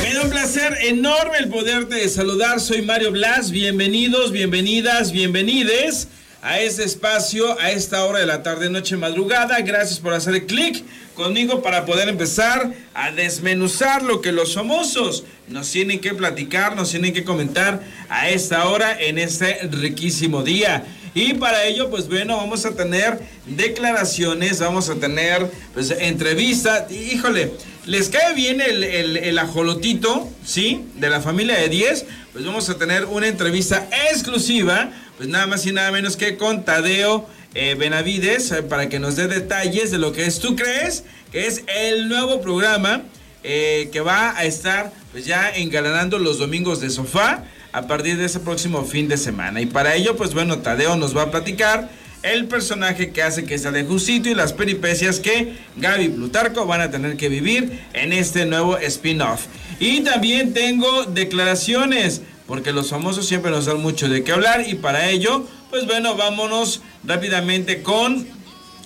Me 0.00 0.14
da 0.14 0.22
un 0.22 0.30
placer 0.30 0.78
enorme 0.82 1.38
el 1.38 1.48
poderte 1.48 2.08
saludar. 2.08 2.60
Soy 2.60 2.82
Mario 2.82 3.10
Blas. 3.10 3.50
Bienvenidos, 3.50 4.30
bienvenidas, 4.30 5.10
bienvenides 5.10 6.06
a 6.40 6.60
este 6.60 6.84
espacio 6.84 7.58
a 7.58 7.72
esta 7.72 8.04
hora 8.04 8.20
de 8.20 8.26
la 8.26 8.44
tarde, 8.44 8.70
noche, 8.70 8.96
madrugada. 8.96 9.60
Gracias 9.60 9.98
por 9.98 10.14
hacer 10.14 10.46
clic 10.46 10.84
conmigo 11.14 11.62
para 11.62 11.84
poder 11.84 12.08
empezar 12.08 12.72
a 12.94 13.10
desmenuzar 13.10 14.04
lo 14.04 14.20
que 14.20 14.30
los 14.30 14.54
famosos 14.54 15.24
nos 15.48 15.70
tienen 15.70 15.98
que 15.98 16.14
platicar, 16.14 16.76
nos 16.76 16.90
tienen 16.90 17.12
que 17.12 17.24
comentar 17.24 17.82
a 18.08 18.28
esta 18.28 18.68
hora 18.68 19.00
en 19.00 19.18
este 19.18 19.68
riquísimo 19.70 20.44
día. 20.44 20.84
Y 21.14 21.34
para 21.34 21.64
ello, 21.64 21.90
pues 21.90 22.08
bueno, 22.08 22.36
vamos 22.36 22.64
a 22.64 22.74
tener 22.74 23.20
declaraciones, 23.46 24.60
vamos 24.60 24.88
a 24.88 24.94
tener 24.94 25.50
pues 25.74 25.90
entrevistas. 25.90 26.90
Híjole, 26.90 27.52
¿les 27.86 28.08
cae 28.08 28.34
bien 28.34 28.60
el, 28.60 28.84
el, 28.84 29.38
ajolotito, 29.38 30.28
sí? 30.44 30.84
De 30.96 31.10
la 31.10 31.20
familia 31.20 31.58
de 31.58 31.68
10. 31.68 32.04
Pues 32.32 32.44
vamos 32.44 32.68
a 32.68 32.78
tener 32.78 33.04
una 33.06 33.26
entrevista 33.26 33.88
exclusiva, 34.10 34.90
pues 35.16 35.28
nada 35.28 35.46
más 35.46 35.66
y 35.66 35.72
nada 35.72 35.90
menos 35.90 36.16
que 36.16 36.36
con 36.36 36.64
Tadeo 36.64 37.28
eh, 37.54 37.74
Benavides, 37.78 38.50
eh, 38.52 38.62
para 38.62 38.88
que 38.88 38.98
nos 38.98 39.16
dé 39.16 39.28
detalles 39.28 39.90
de 39.90 39.98
lo 39.98 40.12
que 40.12 40.24
es 40.24 40.38
Tú 40.38 40.56
Crees, 40.56 41.04
que 41.30 41.46
es 41.46 41.64
el 41.66 42.08
nuevo 42.08 42.40
programa 42.40 43.02
eh, 43.44 43.90
que 43.92 44.00
va 44.00 44.36
a 44.38 44.44
estar 44.44 44.92
pues 45.10 45.26
ya 45.26 45.50
engalanando 45.50 46.18
los 46.18 46.38
domingos 46.38 46.80
de 46.80 46.88
sofá 46.90 47.44
a 47.72 47.86
partir 47.86 48.16
de 48.16 48.26
ese 48.26 48.40
próximo 48.40 48.84
fin 48.84 49.08
de 49.08 49.16
semana. 49.16 49.60
Y 49.60 49.66
para 49.66 49.94
ello, 49.94 50.16
pues 50.16 50.32
bueno, 50.32 50.58
Tadeo 50.58 50.96
nos 50.96 51.16
va 51.16 51.22
a 51.22 51.30
platicar 51.30 51.90
el 52.22 52.46
personaje 52.46 53.10
que 53.10 53.22
hace 53.22 53.44
que 53.44 53.58
sea 53.58 53.70
de 53.70 53.84
Jusito 53.84 54.28
y 54.28 54.34
las 54.34 54.52
peripecias 54.52 55.20
que 55.20 55.56
Gaby 55.76 56.08
Plutarco 56.10 56.66
van 56.66 56.80
a 56.80 56.90
tener 56.90 57.16
que 57.16 57.28
vivir 57.28 57.80
en 57.92 58.12
este 58.12 58.46
nuevo 58.46 58.78
spin-off. 58.78 59.46
Y 59.80 60.00
también 60.00 60.54
tengo 60.54 61.04
declaraciones, 61.04 62.22
porque 62.46 62.72
los 62.72 62.90
famosos 62.90 63.26
siempre 63.26 63.50
nos 63.50 63.66
dan 63.66 63.80
mucho 63.80 64.08
de 64.08 64.22
qué 64.22 64.32
hablar 64.32 64.68
y 64.68 64.74
para 64.74 65.10
ello, 65.10 65.46
pues 65.70 65.86
bueno, 65.86 66.16
vámonos 66.16 66.82
rápidamente 67.04 67.82
con 67.82 68.26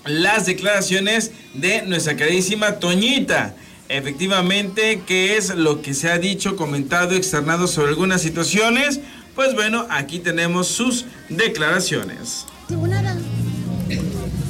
las 0.04 0.46
declaraciones 0.46 1.32
de 1.54 1.82
nuestra 1.82 2.16
queridísima 2.16 2.78
Toñita 2.78 3.54
efectivamente 3.88 5.02
qué 5.06 5.36
es 5.36 5.54
lo 5.54 5.82
que 5.82 5.94
se 5.94 6.10
ha 6.10 6.18
dicho, 6.18 6.56
comentado, 6.56 7.14
externado 7.14 7.66
sobre 7.66 7.90
algunas 7.90 8.22
situaciones, 8.22 9.00
pues 9.34 9.54
bueno, 9.54 9.86
aquí 9.90 10.18
tenemos 10.18 10.68
sus 10.68 11.04
declaraciones. 11.28 12.46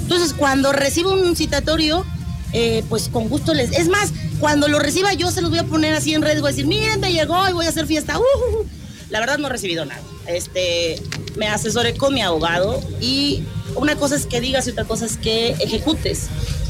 Entonces, 0.06 0.34
cuando 0.34 0.72
recibo 0.72 1.12
un 1.14 1.34
citatorio, 1.34 2.06
eh, 2.52 2.84
pues 2.88 3.08
con 3.08 3.28
gusto 3.28 3.52
les... 3.54 3.72
Es 3.72 3.88
más, 3.88 4.12
cuando 4.38 4.68
lo 4.68 4.78
reciba 4.78 5.12
yo 5.14 5.32
se 5.32 5.40
los 5.40 5.50
voy 5.50 5.58
a 5.58 5.64
poner 5.64 5.94
así 5.94 6.14
en 6.14 6.22
redes, 6.22 6.40
voy 6.42 6.50
a 6.50 6.52
decir, 6.52 6.64
miren, 6.64 7.00
me 7.00 7.12
llegó 7.12 7.48
y 7.48 7.52
voy 7.52 7.66
a 7.66 7.70
hacer 7.70 7.88
fiesta. 7.88 8.16
Uh, 8.16 8.22
uh, 8.22 8.60
uh". 8.60 8.66
La 9.10 9.18
verdad 9.18 9.38
no 9.38 9.48
he 9.48 9.50
recibido 9.50 9.84
nada. 9.84 10.00
Este, 10.28 11.02
me 11.34 11.48
asesoré 11.48 11.96
con 11.96 12.14
mi 12.14 12.22
abogado 12.22 12.80
y 13.00 13.42
una 13.74 13.96
cosa 13.96 14.14
es 14.14 14.26
que 14.26 14.40
digas 14.40 14.68
y 14.68 14.70
otra 14.70 14.84
cosa 14.84 15.06
es 15.06 15.16
que 15.16 15.56
ejecutes. 15.58 16.28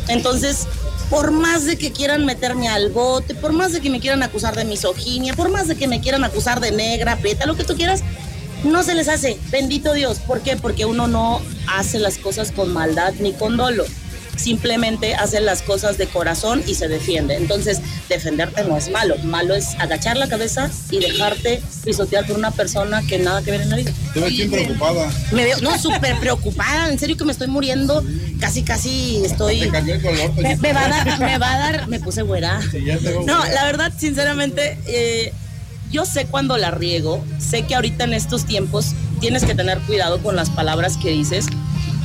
Entonces, 0.09 0.67
por 1.11 1.31
más 1.31 1.67
de 1.67 1.77
que 1.77 1.93
quieran 1.93 2.25
meterme 2.25 2.69
al 2.69 2.89
bote, 2.89 3.35
por 3.35 3.53
más 3.53 3.71
de 3.75 3.83
que 3.83 3.91
me 3.91 4.01
quieran 4.01 4.23
acusar 4.23 4.57
de 4.57 4.65
misoginia, 4.65 5.35
por 5.35 5.51
más 5.51 5.69
de 5.69 5.77
que 5.77 5.89
me 5.89 6.01
quieran 6.01 6.25
acusar 6.25 6.61
de 6.61 6.73
negra, 6.73 7.17
preta, 7.17 7.45
lo 7.45 7.55
que 7.55 7.65
tú 7.65 7.77
quieras, 7.77 8.03
no 8.65 8.83
se 8.83 8.95
les 8.95 9.09
hace. 9.09 9.39
Bendito 9.51 9.93
Dios. 9.93 10.19
¿Por 10.19 10.41
qué? 10.41 10.57
Porque 10.57 10.85
uno 10.85 11.07
no 11.07 11.41
hace 11.69 11.99
las 11.99 12.19
cosas 12.19 12.53
con 12.53 12.73
maldad 12.73 13.15
ni 13.21 13.33
con 13.33 13.57
dolo 13.57 13.85
simplemente 14.37 15.15
hace 15.15 15.41
las 15.41 15.63
cosas 15.63 15.99
de 15.99 16.07
corazón 16.07 16.63
y 16.67 16.75
se 16.75 16.89
defiende. 16.89 17.37
Entonces, 17.37 17.81
defenderte 18.09 18.65
no 18.65 18.77
es 18.77 18.91
malo. 18.91 19.17
Malo 19.25 19.55
es 19.55 19.75
agachar 19.79 20.17
la 20.17 20.29
cabeza 20.29 20.71
y 20.91 20.99
dejarte 20.99 21.63
pisotear 21.85 22.27
por 22.27 22.37
una 22.37 22.51
persona 22.51 23.03
que 23.07 23.19
nada 23.19 23.43
que 23.43 23.51
ver 23.51 23.63
en 23.63 23.71
la 23.71 23.77
vida. 23.77 23.93
Te 24.15 24.21
ves 24.21 24.31
bien 24.31 24.51
preocupada. 24.51 25.11
Me 25.33 25.45
veo, 25.45 25.59
no, 25.61 25.79
súper 25.79 26.19
preocupada. 26.21 26.89
En 26.89 26.99
serio 26.99 27.17
que 27.17 27.25
me 27.25 27.33
estoy 27.33 27.49
muriendo. 27.49 28.05
Casi, 28.41 28.63
casi 28.63 29.25
estoy. 29.25 29.61
Te 29.61 29.71
cambió 29.71 29.95
el 29.95 30.03
color. 30.03 30.35
Me, 30.37 30.57
me, 30.57 30.73
va 30.73 30.85
a 30.85 30.89
dar, 30.89 31.19
me 31.21 31.39
va 31.39 31.55
a 31.55 31.59
dar, 31.59 31.89
me 31.89 32.01
puse 32.01 32.23
güera. 32.23 32.61
no, 33.27 33.45
la 33.47 33.65
verdad, 33.65 33.93
sinceramente, 33.97 34.79
eh, 34.87 35.33
yo 35.91 36.05
sé 36.05 36.27
cuando 36.27 36.57
la 36.57 36.71
riego. 36.71 37.25
Sé 37.39 37.63
que 37.63 37.75
ahorita 37.75 38.05
en 38.05 38.15
estos 38.15 38.45
tiempos 38.45 38.95
tienes 39.21 39.45
que 39.45 39.55
tener 39.55 39.79
cuidado 39.81 40.23
con 40.23 40.37
las 40.37 40.51
palabras 40.51 40.97
que 40.97 41.11
dices. 41.11 41.47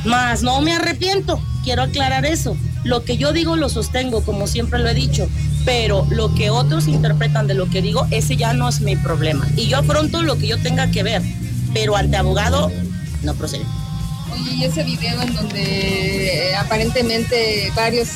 Más 0.04 0.42
no 0.42 0.60
me 0.60 0.72
arrepiento 0.72 1.40
quiero 1.62 1.82
aclarar 1.82 2.26
eso. 2.26 2.56
Lo 2.84 3.04
que 3.04 3.16
yo 3.16 3.32
digo 3.32 3.56
lo 3.56 3.68
sostengo, 3.68 4.24
como 4.24 4.46
siempre 4.46 4.80
lo 4.80 4.88
he 4.88 4.94
dicho, 4.94 5.28
pero 5.64 6.06
lo 6.10 6.34
que 6.34 6.50
otros 6.50 6.88
interpretan 6.88 7.46
de 7.46 7.54
lo 7.54 7.70
que 7.70 7.80
digo, 7.82 8.06
ese 8.10 8.36
ya 8.36 8.52
no 8.52 8.68
es 8.68 8.80
mi 8.80 8.96
problema. 8.96 9.46
Y 9.56 9.68
yo 9.68 9.78
afronto 9.78 10.22
lo 10.22 10.36
que 10.36 10.48
yo 10.48 10.58
tenga 10.58 10.90
que 10.90 11.02
ver, 11.02 11.22
pero 11.72 11.96
ante 11.96 12.16
abogado 12.16 12.70
no 13.22 13.34
procede. 13.34 13.64
Y 14.50 14.64
ese 14.64 14.82
video 14.82 15.20
en 15.22 15.34
donde 15.34 16.50
eh, 16.50 16.54
aparentemente 16.56 17.72
varios 17.74 18.08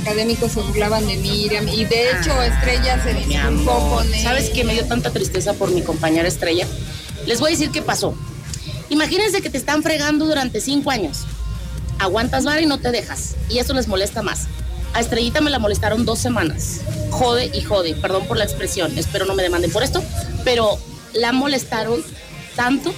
académicos 0.00 0.52
se 0.52 0.60
burlaban 0.60 1.06
de 1.06 1.16
Miriam 1.16 1.68
y 1.68 1.84
de 1.84 2.10
hecho 2.10 2.32
ah, 2.32 2.46
Estrella 2.46 3.02
se 3.02 3.14
disculpó 3.14 3.96
con 3.96 4.12
él. 4.12 4.22
¿Sabes 4.22 4.50
qué 4.50 4.64
me 4.64 4.74
dio 4.74 4.86
tanta 4.86 5.10
tristeza 5.10 5.54
por 5.54 5.70
mi 5.70 5.82
compañera 5.82 6.28
Estrella? 6.28 6.66
Les 7.26 7.40
voy 7.40 7.48
a 7.48 7.52
decir 7.52 7.70
qué 7.70 7.82
pasó. 7.82 8.14
Imagínense 8.90 9.40
que 9.42 9.50
te 9.50 9.58
están 9.58 9.82
fregando 9.82 10.26
durante 10.26 10.60
cinco 10.60 10.90
años 10.90 11.26
aguantas 11.98 12.44
vara 12.44 12.60
y 12.60 12.66
no 12.66 12.78
te 12.78 12.90
dejas. 12.90 13.34
Y 13.48 13.58
eso 13.58 13.74
les 13.74 13.88
molesta 13.88 14.22
más. 14.22 14.46
A 14.94 15.00
Estrellita 15.00 15.40
me 15.40 15.50
la 15.50 15.58
molestaron 15.58 16.04
dos 16.04 16.18
semanas. 16.18 16.80
Jode 17.10 17.50
y 17.52 17.62
jode. 17.62 17.94
Perdón 17.94 18.26
por 18.26 18.36
la 18.36 18.44
expresión. 18.44 18.96
Espero 18.96 19.26
no 19.26 19.34
me 19.34 19.42
demanden 19.42 19.70
por 19.70 19.82
esto. 19.82 20.02
Pero 20.44 20.78
la 21.12 21.32
molestaron 21.32 22.02
tanto 22.56 22.94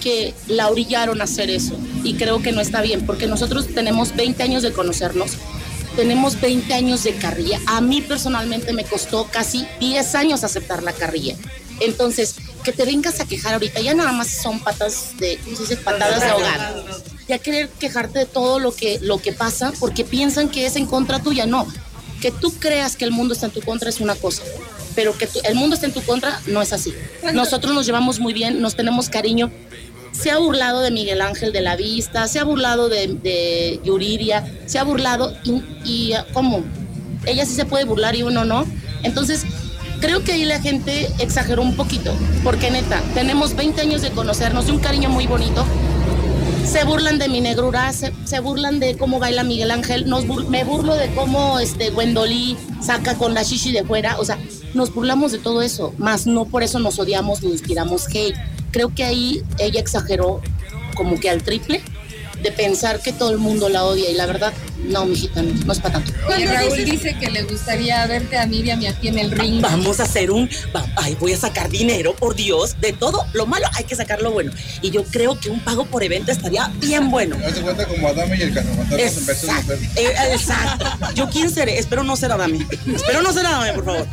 que 0.00 0.34
la 0.48 0.68
orillaron 0.68 1.20
a 1.20 1.24
hacer 1.24 1.50
eso. 1.50 1.76
Y 2.02 2.14
creo 2.14 2.42
que 2.42 2.52
no 2.52 2.60
está 2.60 2.80
bien, 2.82 3.06
porque 3.06 3.26
nosotros 3.26 3.68
tenemos 3.68 4.16
20 4.16 4.42
años 4.42 4.62
de 4.62 4.72
conocernos. 4.72 5.32
Tenemos 5.96 6.40
20 6.40 6.72
años 6.72 7.04
de 7.04 7.14
carrilla. 7.14 7.60
A 7.66 7.80
mí 7.80 8.00
personalmente 8.00 8.72
me 8.72 8.84
costó 8.84 9.28
casi 9.30 9.66
10 9.80 10.14
años 10.14 10.44
aceptar 10.44 10.82
la 10.82 10.92
carrilla. 10.92 11.36
Entonces, 11.80 12.36
que 12.62 12.72
te 12.72 12.84
vengas 12.84 13.20
a 13.20 13.24
quejar 13.26 13.54
ahorita, 13.54 13.80
ya 13.80 13.94
nada 13.94 14.12
más 14.12 14.28
son 14.28 14.60
patas 14.60 15.16
de, 15.18 15.38
¿cómo? 15.44 15.58
Patadas 15.84 16.20
de 16.20 16.28
ahogado. 16.28 16.84
Ya 17.28 17.38
querer 17.38 17.68
quejarte 17.68 18.20
de 18.20 18.26
todo 18.26 18.58
lo 18.58 18.74
que, 18.74 18.98
lo 19.00 19.18
que 19.18 19.32
pasa 19.32 19.72
porque 19.78 20.04
piensan 20.04 20.48
que 20.48 20.66
es 20.66 20.76
en 20.76 20.86
contra 20.86 21.20
tuya. 21.20 21.46
No, 21.46 21.66
que 22.20 22.30
tú 22.30 22.52
creas 22.58 22.96
que 22.96 23.04
el 23.04 23.10
mundo 23.10 23.34
está 23.34 23.46
en 23.46 23.52
tu 23.52 23.60
contra 23.62 23.88
es 23.88 24.00
una 24.00 24.14
cosa, 24.14 24.42
pero 25.00 25.16
que 25.16 25.26
el 25.44 25.54
mundo 25.54 25.76
está 25.76 25.86
en 25.86 25.94
tu 25.94 26.02
contra 26.02 26.38
no 26.46 26.60
es 26.60 26.74
así. 26.74 26.92
Nosotros 27.32 27.74
nos 27.74 27.86
llevamos 27.86 28.20
muy 28.20 28.34
bien, 28.34 28.60
nos 28.60 28.76
tenemos 28.76 29.08
cariño. 29.08 29.50
Se 30.12 30.30
ha 30.30 30.36
burlado 30.36 30.82
de 30.82 30.90
Miguel 30.90 31.22
Ángel 31.22 31.54
de 31.54 31.62
la 31.62 31.74
Vista, 31.74 32.28
se 32.28 32.38
ha 32.38 32.44
burlado 32.44 32.90
de, 32.90 33.06
de 33.06 33.80
Yuriria, 33.82 34.44
se 34.66 34.78
ha 34.78 34.84
burlado 34.84 35.34
y, 35.42 35.62
y 35.86 36.12
¿cómo? 36.34 36.62
Ella 37.24 37.46
sí 37.46 37.54
se 37.54 37.64
puede 37.64 37.84
burlar 37.84 38.14
y 38.14 38.24
uno 38.24 38.44
no. 38.44 38.66
Entonces, 39.02 39.46
Creo 40.00 40.24
que 40.24 40.32
ahí 40.32 40.44
la 40.46 40.58
gente 40.60 41.10
exageró 41.18 41.60
un 41.60 41.76
poquito, 41.76 42.14
porque 42.42 42.70
neta, 42.70 43.02
tenemos 43.12 43.54
20 43.54 43.82
años 43.82 44.00
de 44.00 44.10
conocernos, 44.10 44.64
de 44.64 44.72
un 44.72 44.78
cariño 44.78 45.10
muy 45.10 45.26
bonito. 45.26 45.66
Se 46.64 46.84
burlan 46.84 47.18
de 47.18 47.28
mi 47.28 47.42
negrura, 47.42 47.92
se, 47.92 48.40
burlan 48.40 48.80
de 48.80 48.96
cómo 48.96 49.18
baila 49.18 49.42
Miguel 49.44 49.70
Ángel, 49.70 50.08
nos 50.08 50.24
me 50.48 50.64
burlo 50.64 50.94
de 50.94 51.12
cómo 51.14 51.58
este 51.58 51.90
Gwendolí 51.90 52.56
saca 52.80 53.18
con 53.18 53.34
la 53.34 53.42
shishi 53.42 53.72
de 53.72 53.84
fuera, 53.84 54.18
o 54.18 54.24
sea, 54.24 54.38
nos 54.74 54.92
burlamos 54.94 55.32
de 55.32 55.38
todo 55.38 55.62
eso, 55.62 55.94
más 55.98 56.26
no 56.26 56.44
por 56.44 56.62
eso 56.62 56.78
nos 56.78 56.98
odiamos 56.98 57.42
ni 57.42 57.50
inspiramos 57.50 58.06
hate. 58.08 58.36
Creo 58.70 58.94
que 58.94 59.04
ahí 59.04 59.42
ella 59.58 59.80
exageró 59.80 60.40
como 60.94 61.18
que 61.18 61.30
al 61.30 61.42
triple 61.42 61.82
de 62.42 62.52
pensar 62.52 63.00
que 63.00 63.12
todo 63.12 63.30
el 63.30 63.38
mundo 63.38 63.68
la 63.68 63.84
odia 63.84 64.10
y 64.10 64.14
la 64.14 64.26
verdad, 64.26 64.52
no, 64.84 65.04
mijita, 65.04 65.42
no, 65.42 65.52
no 65.64 65.72
es 65.72 65.78
para 65.78 65.94
tanto. 65.94 66.12
Oye, 66.34 66.46
Raúl 66.46 66.84
dice 66.84 67.16
que 67.18 67.30
le 67.30 67.42
gustaría 67.42 68.06
verte 68.06 68.38
a 68.38 68.46
Miriam 68.46 68.80
y 68.80 68.86
aquí 68.86 69.08
en 69.08 69.18
el 69.18 69.30
ring. 69.30 69.60
Vamos 69.60 70.00
a 70.00 70.04
hacer 70.04 70.30
un, 70.30 70.48
ay, 70.96 71.16
voy 71.20 71.32
a 71.32 71.36
sacar 71.36 71.68
dinero, 71.68 72.14
por 72.14 72.34
Dios, 72.34 72.80
de 72.80 72.92
todo 72.92 73.26
lo 73.32 73.46
malo 73.46 73.66
hay 73.74 73.84
que 73.84 73.94
sacar 73.94 74.22
lo 74.22 74.30
bueno. 74.30 74.52
Y 74.82 74.90
yo 74.90 75.04
creo 75.04 75.38
que 75.38 75.50
un 75.50 75.60
pago 75.60 75.84
por 75.84 76.02
evento 76.02 76.32
estaría 76.32 76.68
bien 76.76 77.10
bueno. 77.10 77.36
Hace 77.46 77.60
cuenta 77.60 77.86
como 77.86 78.08
Adame 78.08 78.36
y 78.38 78.42
el 78.42 78.56
Exacto. 78.56 79.74
Eh, 79.96 80.12
exacto. 80.32 80.86
Yo 81.14 81.28
quién 81.28 81.50
seré, 81.50 81.78
espero 81.78 82.02
no 82.04 82.16
ser 82.16 82.32
Adame. 82.32 82.66
Espero 82.94 83.22
no 83.22 83.32
ser 83.32 83.46
Adame, 83.46 83.72
por 83.74 83.84
favor 83.84 84.06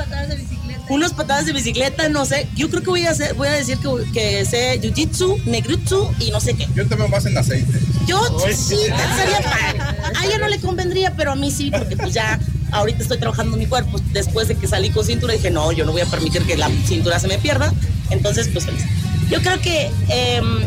unas 0.90 1.14
patadas 1.14 1.46
de 1.46 1.54
bicicleta, 1.54 2.10
no 2.10 2.26
sé. 2.26 2.48
Yo 2.56 2.70
creo 2.70 2.82
que 2.82 2.90
voy 2.90 3.06
a 3.06 3.12
hacer, 3.12 3.34
voy 3.34 3.48
a 3.48 3.54
decir 3.54 3.78
que, 3.78 4.12
que 4.12 4.46
sé 4.46 4.80
jiu-jitsu, 4.82 5.44
negrutsu 5.46 6.10
y 6.20 6.32
no 6.32 6.40
sé 6.40 6.56
qué. 6.56 6.68
Yo 6.76 6.88
también 6.88 7.12
más 7.12 7.26
en 7.26 7.38
aceite. 7.38 7.80
Yo 8.06 8.22
sí, 8.50 8.76
sería 8.76 9.42
padre. 9.44 9.80
A 10.16 10.26
ella 10.26 10.38
no 10.40 10.48
le 10.48 10.60
convendría, 10.60 11.14
pero 11.16 11.32
a 11.32 11.36
mí 11.36 11.52
sí, 11.52 11.72
porque 11.72 11.98
pues 11.98 12.14
ya 12.14 12.40
ahorita 12.72 13.02
estoy 13.02 13.18
trabajando 13.18 13.58
mi 13.58 13.66
cuerpo. 13.66 14.00
Después 14.14 14.48
de 14.48 14.56
que 14.56 14.68
salí 14.68 14.90
con 14.90 15.06
cintura 15.06 15.34
dije, 15.34 15.52
no, 15.52 15.72
yo 15.72 15.86
no 15.86 15.92
voy 15.92 16.02
a 16.02 16.06
permitir 16.06 16.44
que 16.44 16.56
la 16.58 16.70
cintura 16.86 17.20
se 17.20 17.28
me 17.28 17.38
pierda. 17.38 17.74
Entonces, 18.10 18.48
pues 18.48 18.66
feliz. 18.66 18.84
Yo 19.30 19.42
creo 19.42 19.60
que 19.62 19.92
em, 20.08 20.62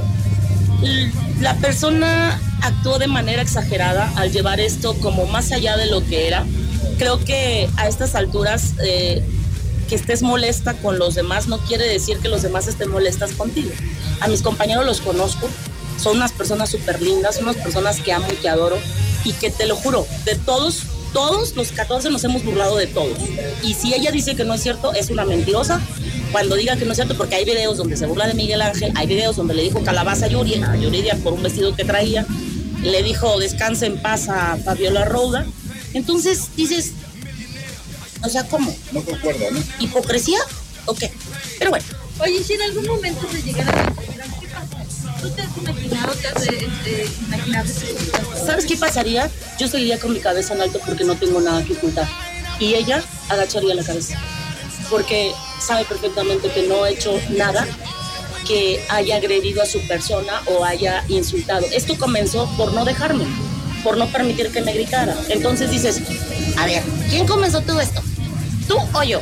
la 1.41 1.55
persona 1.57 2.39
actuó 2.63 2.99
de 2.99 3.07
manera 3.07 3.41
exagerada 3.41 4.13
al 4.17 4.31
llevar 4.33 4.61
esto 4.61 4.95
como 5.01 5.25
más 5.27 5.51
allá 5.51 5.79
de 5.79 5.87
lo 5.87 6.05
que 6.05 6.29
era 6.29 6.45
creo 7.01 7.19
que 7.25 7.67
a 7.79 7.89
estas 7.89 8.15
alturas 8.15 8.75
eh, 8.85 9.25
que 9.91 9.97
estés 9.97 10.23
molesta 10.23 10.75
con 10.75 11.01
los 11.01 11.17
demás 11.17 11.49
no 11.49 11.59
quiere 11.59 11.85
decir 11.85 12.19
que 12.19 12.29
los 12.29 12.43
demás 12.43 12.69
estén 12.69 12.93
molestas 12.93 13.33
contigo. 13.33 13.73
A 14.21 14.29
mis 14.29 14.41
compañeros 14.41 14.87
los 14.87 15.01
conozco, 15.01 15.49
son 16.01 16.19
unas 16.19 16.31
personas 16.31 16.71
súper 16.71 17.03
lindas, 17.03 17.35
son 17.35 17.45
unas 17.49 17.57
personas 17.57 17.99
que 17.99 18.13
amo 18.13 18.29
y 18.33 18.37
que 18.37 18.49
adoro 18.49 18.79
y 19.25 19.33
que 19.33 19.51
te 19.51 19.67
lo 19.67 19.75
juro, 19.75 20.07
de 20.25 20.37
todos, 20.37 20.85
todos 21.13 21.57
los 21.57 21.73
14 21.73 22.09
nos 22.11 22.23
hemos 22.23 22.45
burlado 22.45 22.77
de 22.77 22.87
todos. 22.87 23.19
Y 23.65 23.75
si 23.75 23.93
ella 23.93 24.13
dice 24.13 24.37
que 24.37 24.45
no 24.45 24.55
es 24.55 24.63
cierto, 24.63 24.95
es 24.95 25.11
una 25.11 25.25
mentirosa. 25.25 25.81
Cuando 26.31 26.55
diga 26.55 26.77
que 26.77 26.85
no 26.85 26.93
es 26.93 26.97
cierto, 26.97 27.17
porque 27.17 27.35
hay 27.35 27.45
videos 27.45 27.77
donde 27.77 27.97
se 27.97 28.07
burla 28.07 28.29
de 28.29 28.35
Miguel 28.35 28.63
Ángel, 28.63 28.93
hay 28.95 29.09
videos 29.09 29.35
donde 29.35 29.55
le 29.55 29.65
dijo 29.65 29.83
calabaza 29.83 30.27
a 30.27 30.29
Yuri, 30.29 30.63
a 30.63 30.77
Yuridia 30.77 31.17
por 31.17 31.33
un 31.33 31.43
vestido 31.43 31.75
que 31.75 31.85
traía, 31.85 32.25
le 32.81 33.03
dijo 33.03 33.41
descansa 33.41 33.87
en 33.87 34.01
paz 34.01 34.29
a 34.29 34.57
Fabiola 34.57 35.05
Rouda. 35.05 35.47
Entonces 35.95 36.51
dices, 36.55 36.93
o 38.23 38.29
sea, 38.29 38.45
¿cómo? 38.45 38.75
No 38.93 39.03
concuerda, 39.03 39.51
¿no? 39.51 39.63
¿Hipocresía? 39.79 40.39
¿O 40.87 40.95
qué? 40.95 41.13
Pero 41.59 41.71
bueno, 41.71 41.85
Oye, 42.23 42.45
si 42.45 42.53
en 42.53 42.63
algún 42.63 42.87
momento 42.87 43.27
se 43.33 43.43
llegara 43.43 43.71
a 43.71 43.87
¿qué 44.39 44.47
pasa? 44.49 45.17
¿Tú 45.23 45.31
te 45.31 45.41
has 45.41 45.57
imaginado, 45.57 46.13
te 46.13 46.29
has 46.29 46.49
eh, 46.49 46.69
eh, 46.85 47.11
imaginado 47.27 47.69
¿sabes 48.45 48.67
qué 48.67 48.77
pasaría? 48.77 49.31
Yo 49.59 49.69
seguiría 49.69 49.99
con 49.99 50.13
mi 50.13 50.21
cabeza 50.21 50.53
en 50.55 50.61
alto 50.61 50.81
porque 50.85 51.05
no 51.05 51.17
tengo 51.17 51.41
nada 51.41 51.65
que 51.65 51.73
ocultar. 51.73 52.07
Y 52.59 52.75
ella 52.75 53.03
agacharía 53.31 53.75
la 53.75 53.83
cabeza. 53.83 54.19
Porque 54.91 55.33
sabe 55.61 55.87
perfectamente 55.87 56.51
que 56.51 56.65
no 56.65 56.85
he 56.85 56.93
hecho 56.93 57.19
nada 57.31 57.67
que 58.47 58.85
haya 58.91 59.17
agredido 59.17 59.63
a 59.63 59.67
su 59.67 59.81
persona 59.87 60.43
o 60.45 60.65
haya 60.65 61.05
insultado. 61.09 61.65
Esto 61.73 61.97
comenzó 61.97 62.51
por 62.59 62.75
no 62.75 62.85
dejarme, 62.85 63.25
por 63.83 63.97
no 63.97 64.09
permitir 64.09 64.51
que 64.51 64.61
me 64.61 64.75
gritara. 64.75 65.17
Entonces 65.29 65.71
dices, 65.71 66.03
a 66.59 66.67
ver, 66.67 66.83
¿quién 67.09 67.27
comenzó 67.27 67.63
todo 67.63 67.81
esto? 67.81 68.03
¿Tú 68.71 68.77
o 68.95 69.03
yo? 69.03 69.21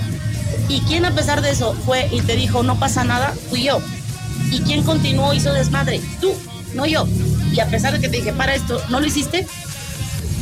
¿Y 0.68 0.82
quién 0.82 1.06
a 1.06 1.14
pesar 1.14 1.40
de 1.40 1.50
eso 1.50 1.74
fue 1.86 2.06
y 2.12 2.20
te 2.20 2.36
dijo 2.36 2.62
no 2.62 2.78
pasa 2.78 3.02
nada? 3.02 3.32
Fui 3.48 3.62
yo. 3.64 3.80
¿Y 4.50 4.60
quién 4.60 4.82
continuó 4.82 5.32
hizo 5.32 5.54
desmadre? 5.54 6.02
Tú, 6.20 6.34
no 6.74 6.84
yo. 6.84 7.08
Y 7.50 7.58
a 7.60 7.66
pesar 7.66 7.94
de 7.94 8.00
que 8.00 8.10
te 8.10 8.18
dije 8.18 8.34
para 8.34 8.54
esto, 8.54 8.78
¿no 8.90 9.00
lo 9.00 9.06
hiciste? 9.06 9.46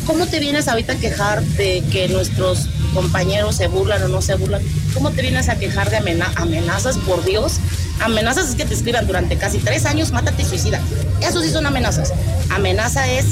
¿Cómo 0.07 0.27
te 0.27 0.41
vienes 0.41 0.67
ahorita 0.67 0.95
a 0.95 0.97
quejar 0.97 1.41
de 1.45 1.85
que 1.93 2.09
nuestros 2.09 2.67
compañeros 2.95 3.55
se 3.55 3.69
burlan 3.69 4.03
o 4.03 4.09
no 4.09 4.21
se 4.23 4.35
burlan? 4.35 4.61
¿Cómo 4.93 5.11
te 5.13 5.23
vienes 5.23 5.49
a 5.49 5.55
quejar 5.57 5.89
de 5.91 5.99
amena- 5.99 6.33
amenazas, 6.35 6.99
por 6.99 7.25
Dios? 7.25 7.61
Amenazas 8.01 8.49
es 8.49 8.55
que 8.57 8.65
te 8.65 8.75
escriban 8.75 9.07
durante 9.07 9.37
casi 9.37 9.59
tres 9.59 9.85
años, 9.87 10.11
mátate 10.11 10.45
suicida. 10.45 10.81
Eso 11.21 11.43
sí 11.43 11.51
son 11.51 11.65
amenazas. 11.65 12.13
Amenaza 12.51 13.09
es 13.09 13.27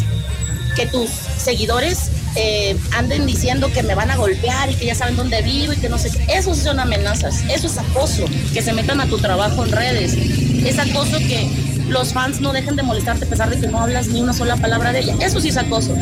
que 0.77 0.87
tus 0.87 1.11
seguidores 1.37 2.11
eh, 2.37 2.77
anden 2.93 3.27
diciendo 3.27 3.71
que 3.73 3.83
me 3.83 3.95
van 3.95 4.11
a 4.11 4.17
golpear 4.17 4.71
y 4.71 4.75
que 4.75 4.87
ya 4.87 4.95
saben 4.95 5.17
dónde 5.17 5.41
vivo 5.43 5.73
y 5.73 5.77
que 5.77 5.89
no 5.89 5.99
sé 5.99 6.11
qué. 6.11 6.37
Eso 6.37 6.55
son 6.55 6.81
amenazas. 6.81 7.43
Eso 7.49 7.67
es 7.67 7.79
acoso. 7.79 8.25
Que 8.53 8.63
se 8.63 8.73
metan 8.73 9.01
a 9.01 9.07
tu 9.07 9.19
trabajo 9.19 9.65
en 9.65 9.73
redes. 9.73 10.15
Es 10.15 10.79
acoso 10.79 11.19
que 11.19 11.49
los 11.89 12.13
fans 12.13 12.41
no 12.41 12.53
dejen 12.53 12.77
de 12.77 12.83
molestarte 12.83 13.25
a 13.25 13.29
pesar 13.29 13.51
de 13.51 13.61
que 13.61 13.69
no 13.69 13.79
hablas 13.81 14.09
ni 14.09 14.21
una 14.21 14.33
sola 14.33 14.57
palabra 14.57 14.93
de 14.93 15.01
ella. 15.01 15.17
Eso 15.21 15.41
sí 15.41 15.49
es 15.49 15.57
acoso. 15.57 15.95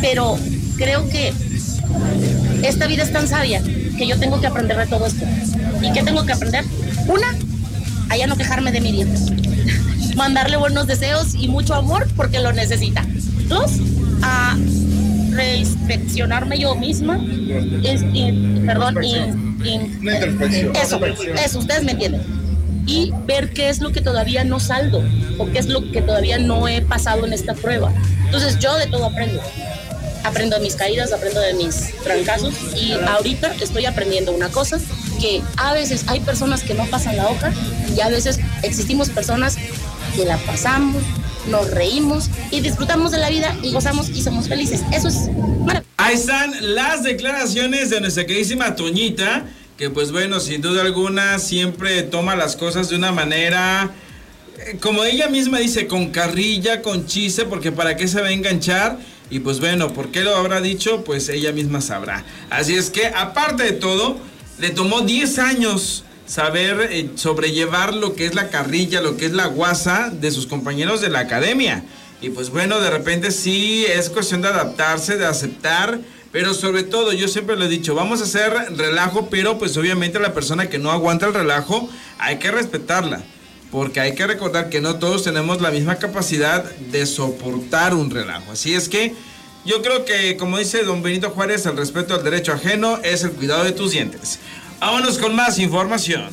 Pero 0.00 0.38
creo 0.76 1.08
que 1.08 1.32
esta 2.62 2.86
vida 2.86 3.02
es 3.02 3.12
tan 3.12 3.26
sabia 3.26 3.62
que 3.62 4.06
yo 4.06 4.18
tengo 4.18 4.40
que 4.40 4.46
aprender 4.46 4.76
de 4.76 4.86
todo 4.86 5.06
esto. 5.06 5.24
¿Y 5.82 5.92
qué 5.92 6.02
tengo 6.02 6.24
que 6.26 6.32
aprender? 6.32 6.64
Una, 7.06 7.34
a 8.10 8.16
ya 8.16 8.26
no 8.26 8.36
quejarme 8.36 8.70
de 8.72 8.80
Miriam. 8.80 9.08
Mandarle 10.16 10.56
buenos 10.56 10.86
deseos 10.86 11.34
y 11.34 11.48
mucho 11.48 11.74
amor 11.74 12.06
porque 12.16 12.40
lo 12.40 12.52
necesita. 12.52 13.06
Dos, 13.48 13.72
a 14.22 14.56
reinspeccionarme 15.40 16.58
yo 16.58 16.74
misma. 16.74 17.18
Es- 17.82 18.02
y- 18.12 18.60
perdón, 18.66 18.96
introspección. 19.02 20.76
eso, 20.76 21.00
eso, 21.44 21.58
ustedes 21.58 21.82
me 21.84 21.92
entienden. 21.92 22.22
Y 22.86 23.12
ver 23.26 23.52
qué 23.52 23.68
es 23.68 23.80
lo 23.80 23.92
que 23.92 24.00
todavía 24.00 24.42
no 24.44 24.58
saldo 24.58 25.02
o 25.38 25.46
qué 25.50 25.58
es 25.58 25.66
lo 25.66 25.90
que 25.92 26.02
todavía 26.02 26.38
no 26.38 26.66
he 26.66 26.80
pasado 26.82 27.24
en 27.26 27.32
esta 27.32 27.54
prueba. 27.54 27.92
Entonces 28.24 28.58
yo 28.58 28.76
de 28.76 28.86
todo 28.86 29.06
aprendo. 29.06 29.40
Aprendo 30.24 30.56
de 30.56 30.62
mis 30.62 30.74
caídas, 30.76 31.12
aprendo 31.12 31.40
de 31.40 31.54
mis 31.54 31.94
trancazos 32.04 32.52
y 32.76 32.92
ahorita 32.92 33.54
estoy 33.62 33.86
aprendiendo 33.86 34.32
una 34.32 34.50
cosa, 34.50 34.78
que 35.18 35.40
a 35.56 35.72
veces 35.72 36.04
hay 36.08 36.20
personas 36.20 36.62
que 36.62 36.74
no 36.74 36.84
pasan 36.86 37.16
la 37.16 37.26
hoja 37.28 37.52
y 37.96 38.00
a 38.00 38.08
veces 38.08 38.38
existimos 38.62 39.08
personas 39.08 39.56
que 40.14 40.24
la 40.26 40.36
pasamos, 40.38 41.02
nos 41.48 41.70
reímos 41.70 42.30
y 42.50 42.60
disfrutamos 42.60 43.12
de 43.12 43.18
la 43.18 43.30
vida 43.30 43.56
y 43.62 43.72
gozamos 43.72 44.08
y 44.10 44.22
somos 44.22 44.48
felices. 44.48 44.82
Eso 44.92 45.08
es 45.08 45.28
maravilloso. 45.64 45.86
Ahí 45.96 46.14
están 46.14 46.52
las 46.74 47.02
declaraciones 47.02 47.90
de 47.90 48.00
nuestra 48.00 48.26
queridísima 48.26 48.74
Toñita, 48.74 49.46
que 49.76 49.90
pues 49.90 50.12
bueno, 50.12 50.40
sin 50.40 50.60
duda 50.60 50.82
alguna 50.82 51.38
siempre 51.38 52.02
toma 52.02 52.36
las 52.36 52.56
cosas 52.56 52.88
de 52.88 52.96
una 52.96 53.12
manera, 53.12 53.90
eh, 54.58 54.78
como 54.80 55.04
ella 55.04 55.28
misma 55.28 55.58
dice, 55.58 55.86
con 55.86 56.10
carrilla, 56.10 56.82
con 56.82 57.06
chiste, 57.06 57.44
porque 57.44 57.72
para 57.72 57.96
qué 57.96 58.08
se 58.08 58.20
va 58.20 58.28
a 58.28 58.32
enganchar. 58.32 58.98
Y 59.30 59.38
pues 59.38 59.60
bueno, 59.60 59.92
¿por 59.92 60.10
qué 60.10 60.22
lo 60.22 60.34
habrá 60.34 60.60
dicho? 60.60 61.04
Pues 61.04 61.28
ella 61.28 61.52
misma 61.52 61.80
sabrá. 61.80 62.24
Así 62.50 62.74
es 62.74 62.90
que, 62.90 63.06
aparte 63.06 63.62
de 63.62 63.72
todo, 63.72 64.18
le 64.58 64.70
tomó 64.70 65.02
10 65.02 65.38
años 65.38 66.04
saber 66.30 66.88
eh, 66.92 67.10
sobrellevar 67.16 67.92
lo 67.92 68.14
que 68.14 68.24
es 68.24 68.36
la 68.36 68.50
carrilla, 68.50 69.00
lo 69.00 69.16
que 69.16 69.26
es 69.26 69.32
la 69.32 69.46
guasa 69.46 70.10
de 70.12 70.30
sus 70.30 70.46
compañeros 70.46 71.00
de 71.00 71.10
la 71.10 71.18
academia. 71.18 71.82
Y 72.22 72.30
pues 72.30 72.50
bueno, 72.50 72.78
de 72.78 72.88
repente 72.88 73.32
sí 73.32 73.84
es 73.84 74.08
cuestión 74.10 74.40
de 74.40 74.48
adaptarse, 74.48 75.16
de 75.16 75.26
aceptar, 75.26 75.98
pero 76.30 76.54
sobre 76.54 76.84
todo 76.84 77.12
yo 77.12 77.26
siempre 77.26 77.56
lo 77.56 77.64
he 77.64 77.68
dicho, 77.68 77.96
vamos 77.96 78.20
a 78.20 78.24
hacer 78.24 78.52
relajo, 78.76 79.28
pero 79.28 79.58
pues 79.58 79.76
obviamente 79.76 80.20
la 80.20 80.32
persona 80.32 80.68
que 80.68 80.78
no 80.78 80.92
aguanta 80.92 81.26
el 81.26 81.34
relajo 81.34 81.88
hay 82.18 82.38
que 82.38 82.52
respetarla. 82.52 83.22
Porque 83.72 84.00
hay 84.00 84.14
que 84.14 84.26
recordar 84.26 84.68
que 84.68 84.80
no 84.80 84.96
todos 84.96 85.24
tenemos 85.24 85.60
la 85.60 85.70
misma 85.70 85.96
capacidad 85.96 86.64
de 86.64 87.06
soportar 87.06 87.94
un 87.94 88.10
relajo. 88.10 88.52
Así 88.52 88.74
es 88.74 88.88
que 88.88 89.14
yo 89.64 89.82
creo 89.82 90.04
que, 90.04 90.36
como 90.36 90.58
dice 90.58 90.84
don 90.84 91.02
Benito 91.02 91.30
Juárez, 91.30 91.66
el 91.66 91.76
respeto 91.76 92.14
al 92.14 92.24
derecho 92.24 92.52
ajeno 92.52 92.98
es 93.02 93.24
el 93.24 93.32
cuidado 93.32 93.64
de 93.64 93.72
tus 93.72 93.92
dientes. 93.92 94.38
Vámonos 94.80 95.18
con 95.18 95.36
más 95.36 95.58
información. 95.58 96.24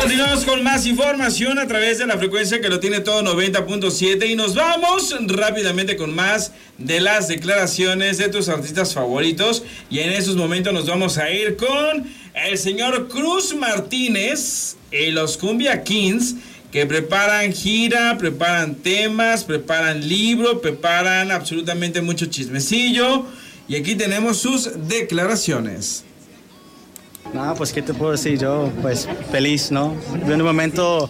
Continuamos 0.00 0.44
con 0.44 0.62
más 0.62 0.86
información 0.86 1.58
a 1.58 1.66
través 1.66 1.98
de 1.98 2.06
la 2.06 2.16
frecuencia 2.18 2.60
que 2.60 2.68
lo 2.68 2.78
tiene 2.78 3.00
todo 3.00 3.22
90.7 3.22 4.30
y 4.30 4.36
nos 4.36 4.54
vamos 4.54 5.12
rápidamente 5.26 5.96
con 5.96 6.14
más 6.14 6.52
de 6.78 7.00
las 7.00 7.26
declaraciones 7.26 8.18
de 8.18 8.28
tus 8.28 8.48
artistas 8.48 8.94
favoritos 8.94 9.64
y 9.90 9.98
en 9.98 10.12
esos 10.12 10.36
momentos 10.36 10.72
nos 10.72 10.86
vamos 10.86 11.18
a 11.18 11.30
ir 11.32 11.56
con 11.56 12.08
el 12.34 12.58
señor 12.58 13.08
Cruz 13.08 13.54
Martínez 13.56 14.76
y 14.92 15.10
los 15.10 15.36
Cumbia 15.36 15.82
Kings 15.82 16.36
que 16.70 16.86
preparan 16.86 17.52
gira, 17.52 18.16
preparan 18.18 18.76
temas, 18.76 19.42
preparan 19.42 20.08
libro, 20.08 20.60
preparan 20.60 21.32
absolutamente 21.32 22.02
mucho 22.02 22.26
chismecillo 22.26 23.26
y 23.68 23.76
aquí 23.76 23.94
tenemos 23.94 24.38
sus 24.38 24.88
declaraciones. 24.88 26.04
No, 27.32 27.54
pues 27.56 27.72
qué 27.72 27.82
te 27.82 27.94
puedo 27.94 28.12
decir 28.12 28.38
yo, 28.38 28.70
pues 28.82 29.08
feliz, 29.30 29.70
¿no? 29.70 29.94
De 30.26 30.34
un 30.34 30.42
momento 30.42 31.08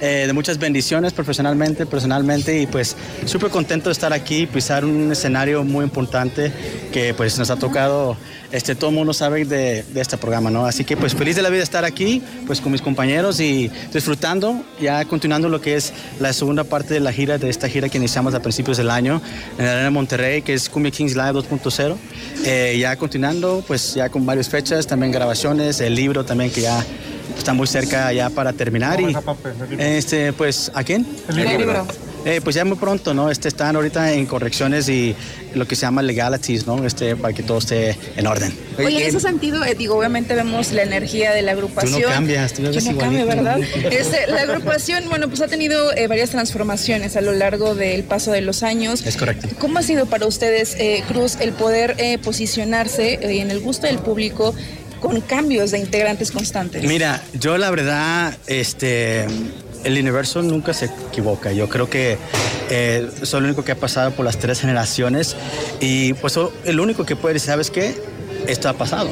eh, 0.00 0.24
de 0.26 0.32
muchas 0.34 0.58
bendiciones 0.58 1.14
profesionalmente, 1.14 1.86
personalmente 1.86 2.60
y 2.60 2.66
pues 2.66 2.96
súper 3.24 3.50
contento 3.50 3.88
de 3.88 3.92
estar 3.92 4.12
aquí, 4.12 4.46
pisar 4.46 4.84
un 4.84 5.10
escenario 5.10 5.64
muy 5.64 5.84
importante 5.84 6.52
que 6.92 7.14
pues 7.14 7.38
nos 7.38 7.50
ha 7.50 7.56
tocado, 7.56 8.16
este, 8.52 8.74
todo 8.74 8.90
el 8.90 8.96
mundo 8.96 9.12
sabe 9.12 9.44
de, 9.44 9.82
de 9.82 10.00
este 10.00 10.16
programa, 10.16 10.50
¿no? 10.50 10.66
Así 10.66 10.84
que 10.84 10.96
pues 10.96 11.14
feliz 11.14 11.36
de 11.36 11.42
la 11.42 11.50
vida 11.50 11.62
estar 11.62 11.84
aquí, 11.84 12.22
pues 12.46 12.60
con 12.60 12.72
mis 12.72 12.82
compañeros 12.82 13.40
y 13.40 13.70
disfrutando, 13.92 14.62
ya 14.80 15.04
continuando 15.04 15.48
lo 15.48 15.60
que 15.60 15.76
es 15.76 15.92
la 16.20 16.32
segunda 16.32 16.64
parte 16.64 16.94
de 16.94 17.00
la 17.00 17.12
gira, 17.12 17.38
de 17.38 17.50
esta 17.50 17.68
gira 17.68 17.88
que 17.88 17.98
iniciamos 17.98 18.34
a 18.34 18.40
principios 18.40 18.76
del 18.76 18.90
año 18.90 19.20
en 19.58 19.64
la 19.64 19.70
Arena 19.72 19.84
de 19.84 19.90
Monterrey, 19.90 20.42
que 20.42 20.54
es 20.54 20.68
Cumbia 20.68 20.90
Kings 20.90 21.14
Live 21.14 21.32
2.0, 21.32 21.96
eh, 22.44 22.76
ya 22.80 22.96
continuando, 22.96 23.64
pues 23.66 23.94
ya 23.94 24.08
con 24.08 24.24
varias 24.24 24.48
fechas, 24.48 24.86
también 24.86 25.12
grabaciones, 25.12 25.80
el 25.80 25.94
libro 25.94 26.24
también 26.24 26.50
que 26.50 26.62
ya 26.62 26.84
está 27.36 27.52
muy 27.52 27.66
cerca 27.66 28.12
ya 28.12 28.30
para 28.30 28.52
terminar 28.52 29.00
y 29.00 29.14
este 29.78 30.32
pues 30.32 30.70
¿a 30.74 30.82
quién? 30.84 31.06
El 31.28 31.36
libro. 31.36 31.86
Eh, 32.26 32.40
pues 32.42 32.56
ya 32.56 32.64
muy 32.64 32.76
pronto, 32.76 33.14
¿no? 33.14 33.30
Este, 33.30 33.46
están 33.46 33.76
ahorita 33.76 34.12
en 34.12 34.26
correcciones 34.26 34.88
y 34.88 35.14
lo 35.54 35.64
que 35.68 35.76
se 35.76 35.82
llama 35.82 36.02
legalities, 36.02 36.66
¿no? 36.66 36.84
Este, 36.84 37.14
para 37.14 37.32
que 37.32 37.44
todo 37.44 37.58
esté 37.58 37.96
en 38.16 38.26
orden. 38.26 38.52
Oye, 38.78 39.00
en 39.00 39.08
ese 39.10 39.20
sentido, 39.20 39.64
eh, 39.64 39.76
digo, 39.76 39.96
obviamente 39.96 40.34
vemos 40.34 40.72
la 40.72 40.82
energía 40.82 41.32
de 41.32 41.42
la 41.42 41.52
agrupación. 41.52 42.00
Tú 42.02 42.08
no 42.08 42.12
cambias, 42.12 42.52
tú 42.52 42.62
no 42.62 42.70
igualito. 42.70 43.26
¿verdad? 43.26 43.60
Este, 43.92 44.26
la 44.26 44.40
agrupación, 44.40 45.08
bueno, 45.08 45.28
pues 45.28 45.40
ha 45.40 45.46
tenido 45.46 45.92
eh, 45.96 46.08
varias 46.08 46.30
transformaciones 46.30 47.14
a 47.14 47.20
lo 47.20 47.32
largo 47.32 47.76
del 47.76 48.02
paso 48.02 48.32
de 48.32 48.40
los 48.40 48.64
años. 48.64 49.06
Es 49.06 49.16
correcto. 49.16 49.46
¿Cómo 49.60 49.78
ha 49.78 49.82
sido 49.84 50.06
para 50.06 50.26
ustedes, 50.26 50.76
Cruz, 51.06 51.36
el 51.38 51.52
poder 51.52 51.94
posicionarse 52.24 53.20
en 53.22 53.52
el 53.52 53.60
gusto 53.60 53.86
del 53.86 53.98
público 53.98 54.52
con 54.98 55.20
cambios 55.20 55.70
de 55.70 55.78
integrantes 55.78 56.32
constantes? 56.32 56.82
Mira, 56.82 57.22
yo 57.34 57.56
la 57.56 57.70
verdad, 57.70 58.36
este, 58.48 59.26
el 59.86 59.98
universo 59.98 60.42
nunca 60.42 60.74
se 60.74 60.86
equivoca. 60.86 61.52
Yo 61.52 61.68
creo 61.68 61.88
que 61.88 62.18
eh, 62.70 63.08
soy 63.22 63.38
el 63.38 63.44
único 63.46 63.64
que 63.64 63.72
ha 63.72 63.76
pasado 63.76 64.10
por 64.10 64.24
las 64.24 64.36
tres 64.36 64.60
generaciones 64.60 65.36
y 65.80 66.12
pues 66.14 66.36
el 66.64 66.80
único 66.80 67.06
que 67.06 67.14
puede 67.14 67.34
decir, 67.34 67.50
¿sabes 67.50 67.70
qué? 67.70 67.94
Esto 68.48 68.68
ha 68.68 68.72
pasado, 68.72 69.08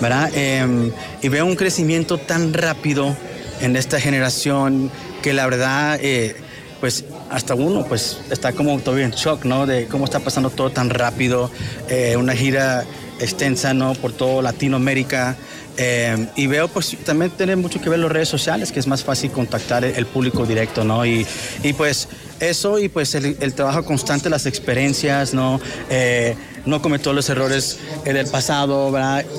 ¿verdad? 0.00 0.30
Em, 0.34 0.90
y 1.22 1.28
veo 1.28 1.44
un 1.44 1.56
crecimiento 1.56 2.16
tan 2.16 2.54
rápido 2.54 3.14
en 3.60 3.76
esta 3.76 4.00
generación 4.00 4.90
que 5.22 5.34
la 5.34 5.44
verdad, 5.44 5.98
eh, 6.00 6.36
pues 6.80 7.04
hasta 7.30 7.54
uno 7.54 7.84
pues 7.84 8.20
está 8.30 8.52
como 8.52 8.78
todavía 8.78 9.04
en 9.04 9.12
shock, 9.12 9.44
¿no? 9.44 9.66
De 9.66 9.86
cómo 9.86 10.06
está 10.06 10.20
pasando 10.20 10.48
todo 10.48 10.70
tan 10.70 10.88
rápido, 10.88 11.50
eh, 11.90 12.16
una 12.16 12.34
gira 12.34 12.84
extensa, 13.20 13.74
¿no? 13.74 13.92
Por 13.94 14.12
todo 14.12 14.40
Latinoamérica. 14.40 15.36
Eh, 15.76 16.28
y 16.36 16.46
veo, 16.46 16.68
pues 16.68 16.96
también 17.04 17.30
tiene 17.32 17.56
mucho 17.56 17.80
que 17.80 17.90
ver 17.90 17.98
las 17.98 18.12
redes 18.12 18.28
sociales, 18.28 18.70
que 18.70 18.80
es 18.80 18.86
más 18.86 19.02
fácil 19.02 19.30
contactar 19.30 19.84
el, 19.84 20.06
público 20.06 20.46
directo, 20.46 20.84
¿no? 20.84 21.04
Y, 21.04 21.26
y 21.62 21.72
pues 21.72 22.08
eso 22.40 22.78
y 22.78 22.88
pues 22.88 23.14
el, 23.14 23.54
trabajo 23.54 23.84
constante, 23.84 24.30
las 24.30 24.46
experiencias, 24.46 25.34
¿no? 25.34 25.60
Eh, 25.90 26.36
no 26.66 26.80
cometer 26.80 27.14
los 27.14 27.28
errores 27.28 27.78
eh, 28.04 28.12
del 28.12 28.26
pasado. 28.26 28.92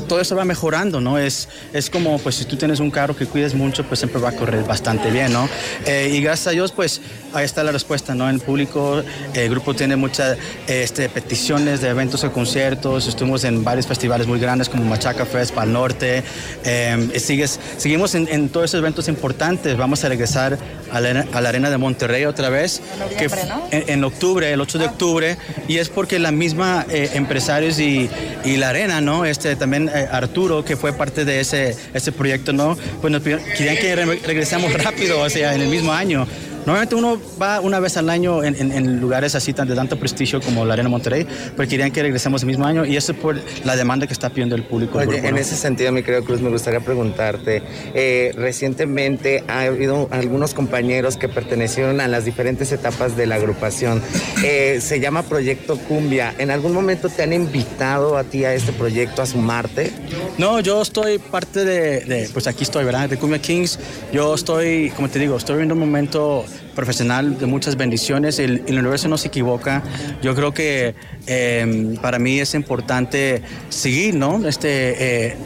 Todo 0.08 0.20
eso 0.22 0.36
va 0.36 0.46
mejorando, 0.46 1.02
¿no? 1.02 1.18
Es, 1.18 1.48
es 1.74 1.90
como, 1.90 2.20
pues 2.20 2.36
si 2.36 2.46
tú 2.46 2.56
tienes 2.56 2.80
un 2.80 2.92
carro 2.92 3.16
que 3.16 3.26
cuides 3.26 3.54
mucho, 3.54 3.84
pues 3.84 4.00
siempre 4.00 4.22
va 4.22 4.30
a 4.30 4.36
correr 4.36 4.64
bastante 4.64 5.12
bien, 5.12 5.34
¿no? 5.34 5.50
Eh, 5.86 6.12
y 6.14 6.22
gracias 6.22 6.48
a 6.48 6.52
Dios, 6.52 6.72
pues 6.72 7.02
ahí 7.34 7.46
está 7.46 7.64
la 7.64 7.72
respuesta, 7.72 8.16
¿no? 8.16 8.30
El 8.30 8.40
público, 8.40 9.04
el 9.34 9.50
grupo 9.50 9.74
tiene 9.74 9.96
muchas 9.96 10.38
este, 10.68 11.10
peticiones 11.10 11.82
de 11.82 11.90
eventos 11.90 12.24
o 12.24 12.32
conciertos, 12.32 13.08
estuvimos 13.08 13.44
en 13.44 13.64
varios 13.64 13.88
festivales 13.88 14.28
muy 14.28 14.40
grandes 14.40 14.70
como 14.70 14.84
Machaca 14.84 15.26
Fest, 15.26 15.54
Pal 15.54 15.72
Norte, 15.72 16.24
eh, 16.64 17.20
sigues, 17.20 17.60
seguimos 17.78 18.16
en, 18.16 18.28
en 18.28 18.50
todos 18.50 18.66
esos 18.66 18.80
eventos 18.80 19.08
importantes, 19.08 19.78
vamos 19.78 20.04
a 20.04 20.10
regresar 20.10 20.58
a 20.92 21.00
la, 21.02 21.26
a 21.34 21.42
la 21.42 21.50
Arena 21.50 21.70
de 21.70 21.78
Monterrey 21.78 22.26
otra 22.26 22.50
vez, 22.50 22.82
que 23.18 23.26
f- 23.26 23.38
en, 23.72 23.84
en 23.90 24.04
octubre, 24.04 24.52
el 24.52 24.62
8 24.62 24.78
de 24.78 24.86
octubre, 24.86 25.38
y 25.68 25.78
es 25.78 25.90
porque 25.90 26.20
la 26.20 26.32
misma 26.32 26.86
eh, 26.90 27.10
empresarios 27.14 27.80
y, 27.80 28.10
y 28.44 28.58
la 28.58 28.70
arena, 28.70 29.02
¿no? 29.02 29.26
Este 29.26 29.56
también 29.56 29.90
eh, 29.94 30.08
Arturo, 30.12 30.64
que 30.66 30.76
fue 30.78 30.94
parte 30.94 31.26
de 31.26 31.40
ese, 31.40 31.76
ese 31.94 32.12
proyecto, 32.12 32.54
¿no? 32.54 32.78
Pues 33.02 33.12
nos 33.12 33.22
pidieron- 33.22 33.44
querían 33.58 33.78
que 33.78 33.96
re- 33.96 34.20
regresemos 34.26 34.74
rápido, 34.84 35.20
o 35.22 35.30
sea, 35.30 35.54
en 35.56 35.62
el 35.62 35.70
mismo 35.70 35.92
año. 35.94 36.28
Normalmente 36.66 36.96
uno 36.96 37.20
va 37.42 37.60
una 37.62 37.80
vez 37.80 37.96
al 37.98 38.10
año 38.10 38.44
en, 38.44 38.56
en- 38.56 38.72
en 38.72 39.00
lugares 39.00 39.36
así 39.36 39.54
tan 39.54 39.68
de 39.68 39.76
tanto 39.76 39.98
prestigio 40.00 40.42
como 40.42 40.66
la 40.66 40.74
Arena 40.74 40.90
Monterrey, 40.90 41.28
pero 41.56 41.70
querían 41.70 41.92
que 41.92 42.02
regresemos 42.02 42.42
el 42.42 42.48
mismo 42.48 42.66
año 42.66 42.86
y 42.86 42.98
eso 42.98 43.12
es 43.12 43.18
por 43.20 43.40
la 43.64 43.76
demanda 43.76 44.08
que 44.08 44.14
está 44.14 44.30
pidiendo 44.30 44.56
el 44.56 44.64
público. 44.64 44.98
Oye, 44.98 45.08
grupo, 45.08 45.28
en 45.28 45.36
¿no? 45.36 45.42
ese 45.42 45.56
sentido, 45.56 45.92
mi 45.92 46.02
querido 46.02 46.24
Cruz, 46.24 46.42
me 46.42 46.50
gustaría 46.50 46.80
preguntarte, 46.80 47.62
eh, 47.94 48.32
recientemente 48.36 49.44
ha 49.48 49.62
habido 49.62 50.08
algunos 50.12 50.54
compañeros 50.54 51.18
que 51.18 51.30
pertenecieron 51.30 52.02
a 52.02 52.08
las 52.08 52.26
diferentes 52.26 52.72
etapas 52.72 53.16
de 53.16 53.28
la 53.28 53.36
agrupación. 53.36 54.02
Eh, 54.44 54.80
se 54.82 55.00
llama 55.00 55.24
Proyecto 55.24 55.78
Cumbia. 55.78 56.34
¿En 56.40 56.50
algún 56.52 56.74
momento 56.74 57.10
te 57.10 57.22
han 57.24 57.34
invitado 57.34 58.18
a 58.18 58.24
ti 58.24 58.44
a 58.44 58.54
este 58.54 58.72
proyecto 58.74 59.22
a 59.22 59.26
sumarte? 59.26 59.92
No, 60.38 60.60
yo 60.62 60.82
estoy 60.82 61.20
parte 61.20 61.64
de, 61.64 62.02
de, 62.06 62.30
pues 62.34 62.48
aquí 62.48 62.64
estoy, 62.64 62.86
¿verdad? 62.86 63.08
De 63.08 63.18
Cumbia 63.18 63.40
Kings. 63.40 63.78
Yo 64.12 64.34
estoy, 64.36 64.90
como 64.96 65.10
te 65.10 65.20
digo, 65.20 65.38
estoy 65.38 65.56
viviendo 65.56 65.76
un 65.76 65.80
momento 65.82 66.44
profesional 66.76 67.38
de 67.38 67.46
muchas 67.46 67.76
bendiciones. 67.76 68.40
El, 68.40 68.64
el 68.68 68.80
universo 68.80 69.08
no 69.08 69.18
se 69.18 69.28
equivoca. 69.28 69.84
Yo 70.22 70.36
creo 70.36 70.54
que 70.54 70.96
eh, 71.28 71.98
para 72.02 72.20
mí 72.20 72.40
es 72.40 72.54
importante 72.54 73.42
seguir, 73.70 74.16
¿no? 74.16 74.48
Este, 74.48 75.30
eh, 75.30 75.38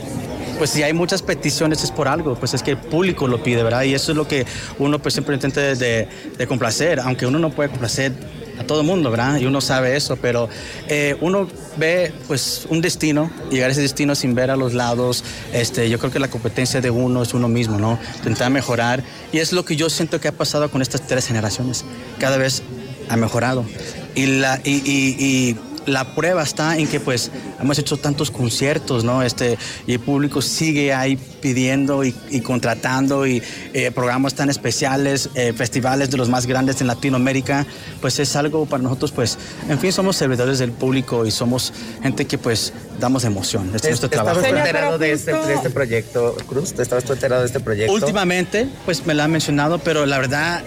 pues 0.58 0.72
si 0.72 0.84
hay 0.84 0.94
muchas 0.94 1.22
peticiones 1.22 1.84
es 1.84 1.92
por 1.92 2.08
algo, 2.08 2.36
pues 2.36 2.54
es 2.54 2.62
que 2.62 2.72
el 2.72 2.78
público 2.78 3.28
lo 3.28 3.42
pide, 3.42 3.64
¿verdad? 3.64 3.84
Y 3.84 3.94
eso 3.94 4.12
es 4.12 4.18
lo 4.18 4.28
que 4.28 4.46
uno 4.78 5.00
pues 5.00 5.14
siempre 5.14 5.36
intenta 5.36 5.62
de, 5.62 6.08
de 6.38 6.48
complacer, 6.48 7.00
aunque 7.00 7.26
uno 7.26 7.40
no 7.40 7.50
puede 7.50 7.70
complacer 7.70 8.12
a 8.60 8.64
todo 8.66 8.84
mundo, 8.84 9.10
¿verdad? 9.10 9.40
Y 9.40 9.46
uno 9.46 9.62
sabe 9.62 9.96
eso, 9.96 10.18
pero 10.18 10.50
eh, 10.88 11.16
uno 11.22 11.48
ve 11.78 12.12
pues 12.28 12.68
un 12.70 12.82
destino, 12.82 13.32
llegar 13.50 13.70
a 13.70 13.72
ese 13.72 13.82
destino 13.82 14.16
sin 14.16 14.36
ver 14.36 14.52
a 14.52 14.58
los 14.58 14.74
lados, 14.74 15.24
este, 15.54 15.90
yo 15.90 15.98
creo 15.98 16.12
que 16.12 16.20
la 16.20 16.28
competencia 16.30 16.82
de 16.82 16.90
uno 16.92 17.24
es 17.24 17.34
uno 17.34 17.48
mismo, 17.48 17.80
¿no? 17.80 17.98
Intentar 18.18 18.52
mejorar 18.52 19.04
y 19.32 19.38
es 19.40 19.54
lo 19.54 19.64
que 19.66 19.76
yo 19.76 19.90
siento 19.90 20.20
que 20.20 20.28
ha 20.28 20.34
pasado 20.34 20.70
con 20.70 20.82
estas 20.82 21.08
tres 21.08 21.26
generaciones, 21.28 21.86
cada 22.20 22.38
vez 22.38 22.62
ha 23.10 23.16
mejorado 23.18 23.66
y 24.14 24.26
la, 24.26 24.60
y, 24.64 24.72
y- 24.72 25.16
y 25.20 25.56
la 25.90 26.16
prueba 26.16 26.44
está 26.44 26.78
en 26.78 26.88
que 26.88 27.00
pues 27.00 27.32
hemos 27.60 27.78
hecho 27.80 27.98
tantos 27.98 28.32
conciertos, 28.32 29.04
¿no? 29.04 29.24
Este, 29.24 29.58
y 29.88 29.94
el 29.94 30.00
público 30.00 30.42
sigue 30.42 30.94
ahí 30.94 31.18
pidiendo 31.42 32.04
y, 32.04 32.16
y 32.30 32.42
contratando 32.42 33.26
y 33.26 33.42
eh, 33.74 33.92
programas 33.92 34.34
tan 34.34 34.50
especiales, 34.50 35.30
eh, 35.36 35.54
festivales 35.54 36.10
de 36.10 36.18
los 36.18 36.30
más 36.30 36.46
grandes 36.46 36.82
en 36.82 36.88
Latinoamérica, 36.88 37.66
pues 38.02 38.20
es 38.20 38.36
algo 38.36 38.66
para 38.66 38.84
nosotros, 38.84 39.12
pues, 39.12 39.38
en 39.68 39.80
fin, 39.80 39.92
somos 39.92 40.16
servidores 40.16 40.60
del 40.60 40.72
público 40.72 41.26
y 41.26 41.32
somos 41.32 41.74
gente 42.02 42.26
que 42.26 42.38
pues 42.38 42.74
damos 43.00 43.24
emoción. 43.24 43.72
Este 43.74 43.88
es 43.88 44.02
nuestro 44.02 44.10
trabajo. 44.10 44.40
¿Estabas 44.40 44.60
enterado 44.60 44.98
de 44.98 45.12
este, 45.12 45.34
de 45.34 45.54
este 45.54 45.70
proyecto, 45.70 46.36
Cruz? 46.48 46.74
¿Estabas 46.78 47.04
tú 47.04 47.14
enterado 47.14 47.42
de 47.42 47.48
este 47.48 47.60
proyecto? 47.60 47.94
Últimamente, 47.94 48.68
pues 48.86 49.06
me 49.06 49.14
la 49.14 49.26
han 49.26 49.32
mencionado, 49.32 49.80
pero 49.80 50.06
la 50.06 50.20
verdad 50.20 50.64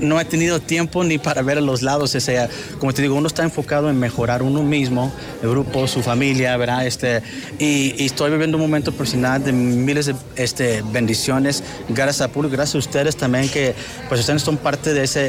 no 0.00 0.20
he 0.20 0.24
tenido 0.24 0.60
tiempo 0.60 1.04
ni 1.04 1.18
para 1.18 1.42
ver 1.42 1.58
a 1.58 1.60
los 1.60 1.82
lados. 1.82 2.14
O 2.14 2.20
sea, 2.20 2.48
como 2.78 2.92
te 2.92 3.02
digo, 3.02 3.14
uno 3.14 3.26
está 3.26 3.42
enfocado 3.42 3.90
en 3.90 3.98
mejorar 3.98 4.42
uno 4.42 4.62
mismo, 4.62 5.12
el 5.42 5.50
grupo, 5.50 5.86
su 5.88 6.02
familia, 6.02 6.56
¿verdad? 6.56 6.86
Este, 6.86 7.22
y, 7.58 8.04
estoy 8.04 8.30
viviendo 8.30 8.56
un 8.56 8.62
momento 8.62 8.92
personal 8.92 9.42
de 9.42 9.52
miles 9.52 10.06
de 10.06 10.14
este, 10.36 10.82
bendiciones, 10.92 11.62
gracias 11.88 12.20
al 12.20 12.30
público, 12.30 12.54
gracias 12.56 12.74
a 12.76 12.78
ustedes 12.78 13.16
también, 13.16 13.48
que 13.48 13.74
pues 14.08 14.20
ustedes 14.20 14.42
son 14.42 14.56
parte 14.56 14.92
de 14.92 15.04
esa 15.04 15.20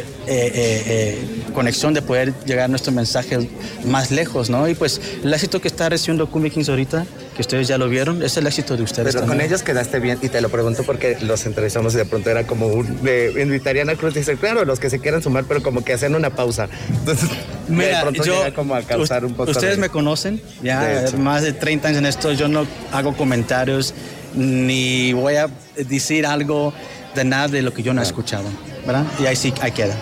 conexión 1.54 1.94
de 1.94 2.02
poder 2.02 2.34
llegar 2.46 2.70
nuestro 2.70 2.92
mensaje 2.92 3.50
más 3.86 4.12
lejos, 4.12 4.50
¿no? 4.50 4.68
Y 4.68 4.76
pues 4.76 5.02
el 5.24 5.34
éxito 5.34 5.62
que 5.62 5.68
está 5.68 5.90
recibiendo 5.90 6.30
Cumbia 6.30 6.52
Kings 6.52 6.70
ahorita, 6.70 7.06
que 7.36 7.42
ustedes 7.42 7.68
ya 7.68 7.78
lo 7.78 7.90
vieron, 7.90 8.24
es 8.24 8.38
el 8.38 8.48
éxito 8.48 8.78
de 8.78 8.84
ustedes 8.84 9.14
Pero 9.14 9.28
con 9.28 9.42
ellos 9.42 9.62
quedaste 9.62 10.00
bien 10.00 10.18
y 10.22 10.30
te 10.30 10.40
lo 10.42 10.50
pregunto 10.50 10.84
porque 10.84 11.18
los 11.22 11.46
entrevistamos 11.46 11.94
y 11.94 11.98
de 11.98 12.06
pronto 12.06 12.30
era 12.30 12.48
como 12.48 12.68
un, 12.68 13.04
de, 13.04 13.34
invitarían 13.42 13.90
a 13.90 13.96
Cruz 13.96 14.16
y 14.16 14.20
dice, 14.20 14.38
claro, 14.38 14.64
los 14.66 14.80
que 14.80 14.90
se 14.90 15.00
quieran 15.00 15.22
sumar, 15.22 15.44
pero 15.44 15.62
como 15.62 15.84
que 15.84 15.94
hacen 15.94 16.16
una 16.16 16.30
pausa. 16.30 16.70
Entonces, 16.90 17.30
de 17.30 17.36
Mira, 17.76 18.02
pronto 18.02 18.24
yo, 18.24 18.38
llega 18.38 18.56
como 18.56 18.74
a 18.74 18.82
causar 18.82 19.26
un 19.26 19.34
poco 19.34 19.52
ustedes 19.52 19.76
de- 19.76 19.82
me 19.82 19.90
conocen, 19.90 20.42
ya 20.64 20.84
De 20.86 21.18
más 21.18 21.44
de 21.44 21.54
30 21.54 21.90
años 21.90 22.00
en 22.00 22.06
esto, 22.06 22.32
yo 22.32 22.48
no 22.48 22.66
hago 22.92 23.16
comentarios 23.16 23.94
ni 24.34 25.14
voy 25.14 25.36
a 25.36 25.50
decir 25.76 26.26
algo 26.26 26.74
de 27.16 27.26
nada 27.26 27.48
de 27.50 27.62
lo 27.62 27.74
que 27.74 27.84
yo 27.84 27.94
no 27.94 28.02
he 28.02 28.04
escuchado, 28.06 28.46
¿verdad? 28.86 29.06
Y 29.20 29.26
ahí 29.26 29.36
sí, 29.36 29.54
ahí 29.62 29.72
queda. 29.72 29.96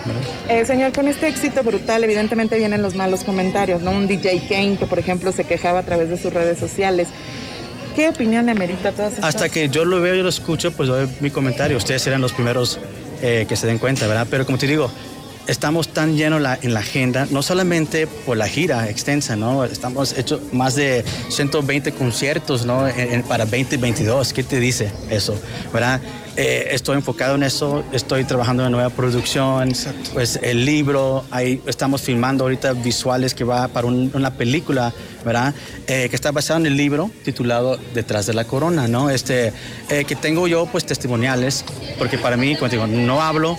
Eh, 0.49 0.65
señor, 0.65 0.93
con 0.93 1.07
este 1.07 1.27
éxito 1.27 1.63
brutal, 1.63 2.03
evidentemente 2.03 2.57
vienen 2.57 2.81
los 2.81 2.95
malos 2.95 3.23
comentarios, 3.23 3.81
¿no? 3.81 3.91
Un 3.91 4.07
DJ 4.07 4.47
Kane 4.49 4.77
que, 4.77 4.85
por 4.85 4.99
ejemplo, 4.99 5.31
se 5.31 5.43
quejaba 5.43 5.79
a 5.79 5.83
través 5.83 6.09
de 6.09 6.17
sus 6.17 6.33
redes 6.33 6.59
sociales. 6.59 7.07
¿Qué 7.95 8.09
opinión 8.09 8.45
le 8.47 8.55
merita 8.55 8.91
todas 8.91 9.13
estas? 9.13 9.35
Hasta 9.35 9.49
que 9.49 9.69
yo 9.69 9.85
lo 9.85 10.01
veo 10.01 10.15
y 10.15 10.23
lo 10.23 10.29
escucho, 10.29 10.71
pues 10.71 10.89
doy 10.89 11.07
mi 11.19 11.29
comentario. 11.29 11.77
Ustedes 11.77 12.01
serán 12.01 12.21
los 12.21 12.33
primeros 12.33 12.79
eh, 13.21 13.45
que 13.47 13.55
se 13.55 13.67
den 13.67 13.77
cuenta, 13.77 14.07
¿verdad? 14.07 14.27
Pero 14.29 14.45
como 14.45 14.57
te 14.57 14.67
digo, 14.67 14.91
estamos 15.47 15.89
tan 15.89 16.15
llenos 16.15 16.41
la- 16.41 16.57
en 16.62 16.73
la 16.73 16.79
agenda, 16.81 17.27
no 17.31 17.41
solamente 17.43 18.07
por 18.07 18.38
la 18.38 18.47
gira 18.47 18.89
extensa, 18.89 19.35
¿no? 19.35 19.65
Estamos 19.65 20.17
hecho 20.17 20.41
más 20.51 20.75
de 20.75 21.03
120 21.29 21.91
conciertos, 21.91 22.65
¿no? 22.65 22.88
En- 22.88 23.00
en- 23.13 23.23
para 23.23 23.45
2022. 23.45 24.33
¿Qué 24.33 24.43
te 24.43 24.59
dice 24.59 24.91
eso, 25.09 25.35
verdad? 25.73 26.01
Eh, 26.35 26.69
estoy 26.71 26.95
enfocado 26.97 27.35
en 27.35 27.43
eso, 27.43 27.83
estoy 27.91 28.23
trabajando 28.23 28.65
en 28.65 28.71
nueva 28.71 28.89
producción, 28.89 29.71
pues 30.13 30.39
el 30.41 30.65
libro, 30.65 31.23
ahí 31.29 31.62
estamos 31.67 32.01
filmando 32.01 32.45
ahorita 32.45 32.73
visuales 32.73 33.35
que 33.35 33.43
va 33.43 33.67
para 33.67 33.85
un- 33.85 34.09
una 34.15 34.31
película, 34.31 34.91
¿verdad? 35.23 35.53
Eh, 35.85 36.07
que 36.09 36.15
está 36.15 36.31
basado 36.31 36.59
en 36.62 36.65
el 36.65 36.75
libro 36.75 37.12
titulado 37.23 37.77
Detrás 37.93 38.25
de 38.25 38.33
la 38.33 38.45
Corona, 38.45 38.88
¿no? 38.88 39.12
Este, 39.12 39.53
eh, 39.89 40.05
que 40.05 40.15
tengo 40.15 40.47
yo 40.47 40.65
pues 40.65 40.85
testimoniales, 40.85 41.63
porque 42.00 42.17
para 42.17 42.35
mí, 42.35 42.55
como 42.55 42.69
digo, 42.69 42.88
no 42.88 43.21
hablo, 43.21 43.55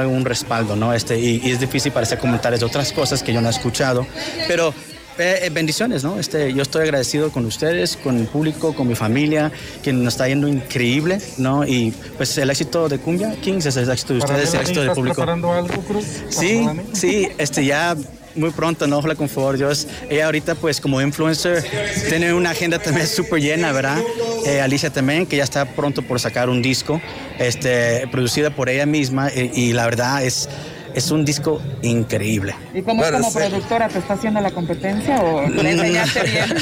algún 0.00 0.24
respaldo, 0.24 0.76
¿no? 0.76 0.92
Este, 0.92 1.18
y, 1.18 1.40
y 1.44 1.50
es 1.50 1.60
difícil 1.60 1.92
para 1.92 2.04
hacer 2.04 2.18
comentarios 2.18 2.60
de 2.60 2.66
otras 2.66 2.92
cosas 2.92 3.22
que 3.22 3.32
yo 3.32 3.40
no 3.40 3.48
he 3.48 3.50
escuchado, 3.50 4.06
pero 4.48 4.72
eh, 5.18 5.38
eh, 5.42 5.50
bendiciones, 5.50 6.04
¿no? 6.04 6.18
Este, 6.18 6.52
yo 6.52 6.62
estoy 6.62 6.82
agradecido 6.82 7.30
con 7.30 7.44
ustedes, 7.46 7.96
con 7.96 8.18
el 8.18 8.26
público, 8.26 8.74
con 8.74 8.88
mi 8.88 8.94
familia, 8.94 9.50
que 9.82 9.92
nos 9.92 10.14
está 10.14 10.28
yendo 10.28 10.48
increíble, 10.48 11.20
¿no? 11.38 11.66
Y 11.66 11.92
pues 12.16 12.36
el 12.38 12.50
éxito 12.50 12.88
de 12.88 12.98
Cumbia 12.98 13.34
Kings 13.40 13.66
es 13.66 13.76
el 13.76 13.90
éxito 13.90 14.14
de 14.14 14.18
ustedes, 14.20 14.54
el 14.54 14.60
éxito 14.60 14.80
del 14.80 14.88
¿Estás 14.90 14.96
público. 14.96 15.16
preparando 15.16 15.52
algo, 15.52 15.74
Cruz? 15.82 16.04
Sí, 16.30 16.66
sí, 16.92 17.28
este 17.38 17.64
ya 17.64 17.96
muy 18.34 18.50
pronto, 18.50 18.86
¿no? 18.86 18.98
Ojalá 18.98 19.14
con 19.14 19.28
favor 19.28 19.56
Dios. 19.56 19.86
Ella 20.10 20.26
ahorita 20.26 20.54
pues 20.54 20.80
como 20.80 21.00
influencer 21.00 21.64
tiene 22.08 22.34
una 22.34 22.50
agenda 22.50 22.78
también 22.78 23.06
súper 23.06 23.40
llena, 23.40 23.72
¿verdad? 23.72 23.98
Eh, 24.44 24.60
Alicia 24.60 24.90
también, 24.90 25.26
que 25.26 25.36
ya 25.38 25.44
está 25.44 25.64
pronto 25.64 26.02
por 26.02 26.20
sacar 26.20 26.50
un 26.50 26.60
disco, 26.62 27.00
este, 27.38 28.06
producida 28.12 28.50
por 28.50 28.68
ella 28.68 28.84
misma 28.86 29.30
y, 29.34 29.50
y 29.54 29.72
la 29.72 29.86
verdad 29.86 30.22
es, 30.22 30.48
es 30.96 31.10
un 31.10 31.24
disco 31.26 31.60
increíble. 31.82 32.54
¿Y 32.74 32.80
cómo 32.80 33.02
Bueno, 33.02 33.18
como 33.18 33.30
sí. 33.30 33.36
productora 33.38 33.88
te 33.88 33.98
está 33.98 34.14
haciendo 34.14 34.40
la 34.40 34.50
competencia 34.50 35.20
o 35.20 35.46
le 35.46 35.70
enseñaste 35.72 36.22
bien? 36.22 36.54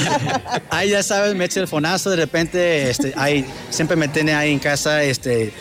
Ahí 0.70 0.90
ya 0.90 1.02
sabes, 1.02 1.34
me 1.34 1.46
echa 1.46 1.58
el 1.60 1.66
fonazo, 1.66 2.10
de 2.10 2.16
repente, 2.16 2.90
este, 2.90 3.14
ahí, 3.16 3.46
siempre 3.70 3.96
me 3.96 4.08
tiene 4.08 4.34
ahí 4.34 4.52
en 4.52 4.58
casa, 4.58 5.02
este, 5.02 5.52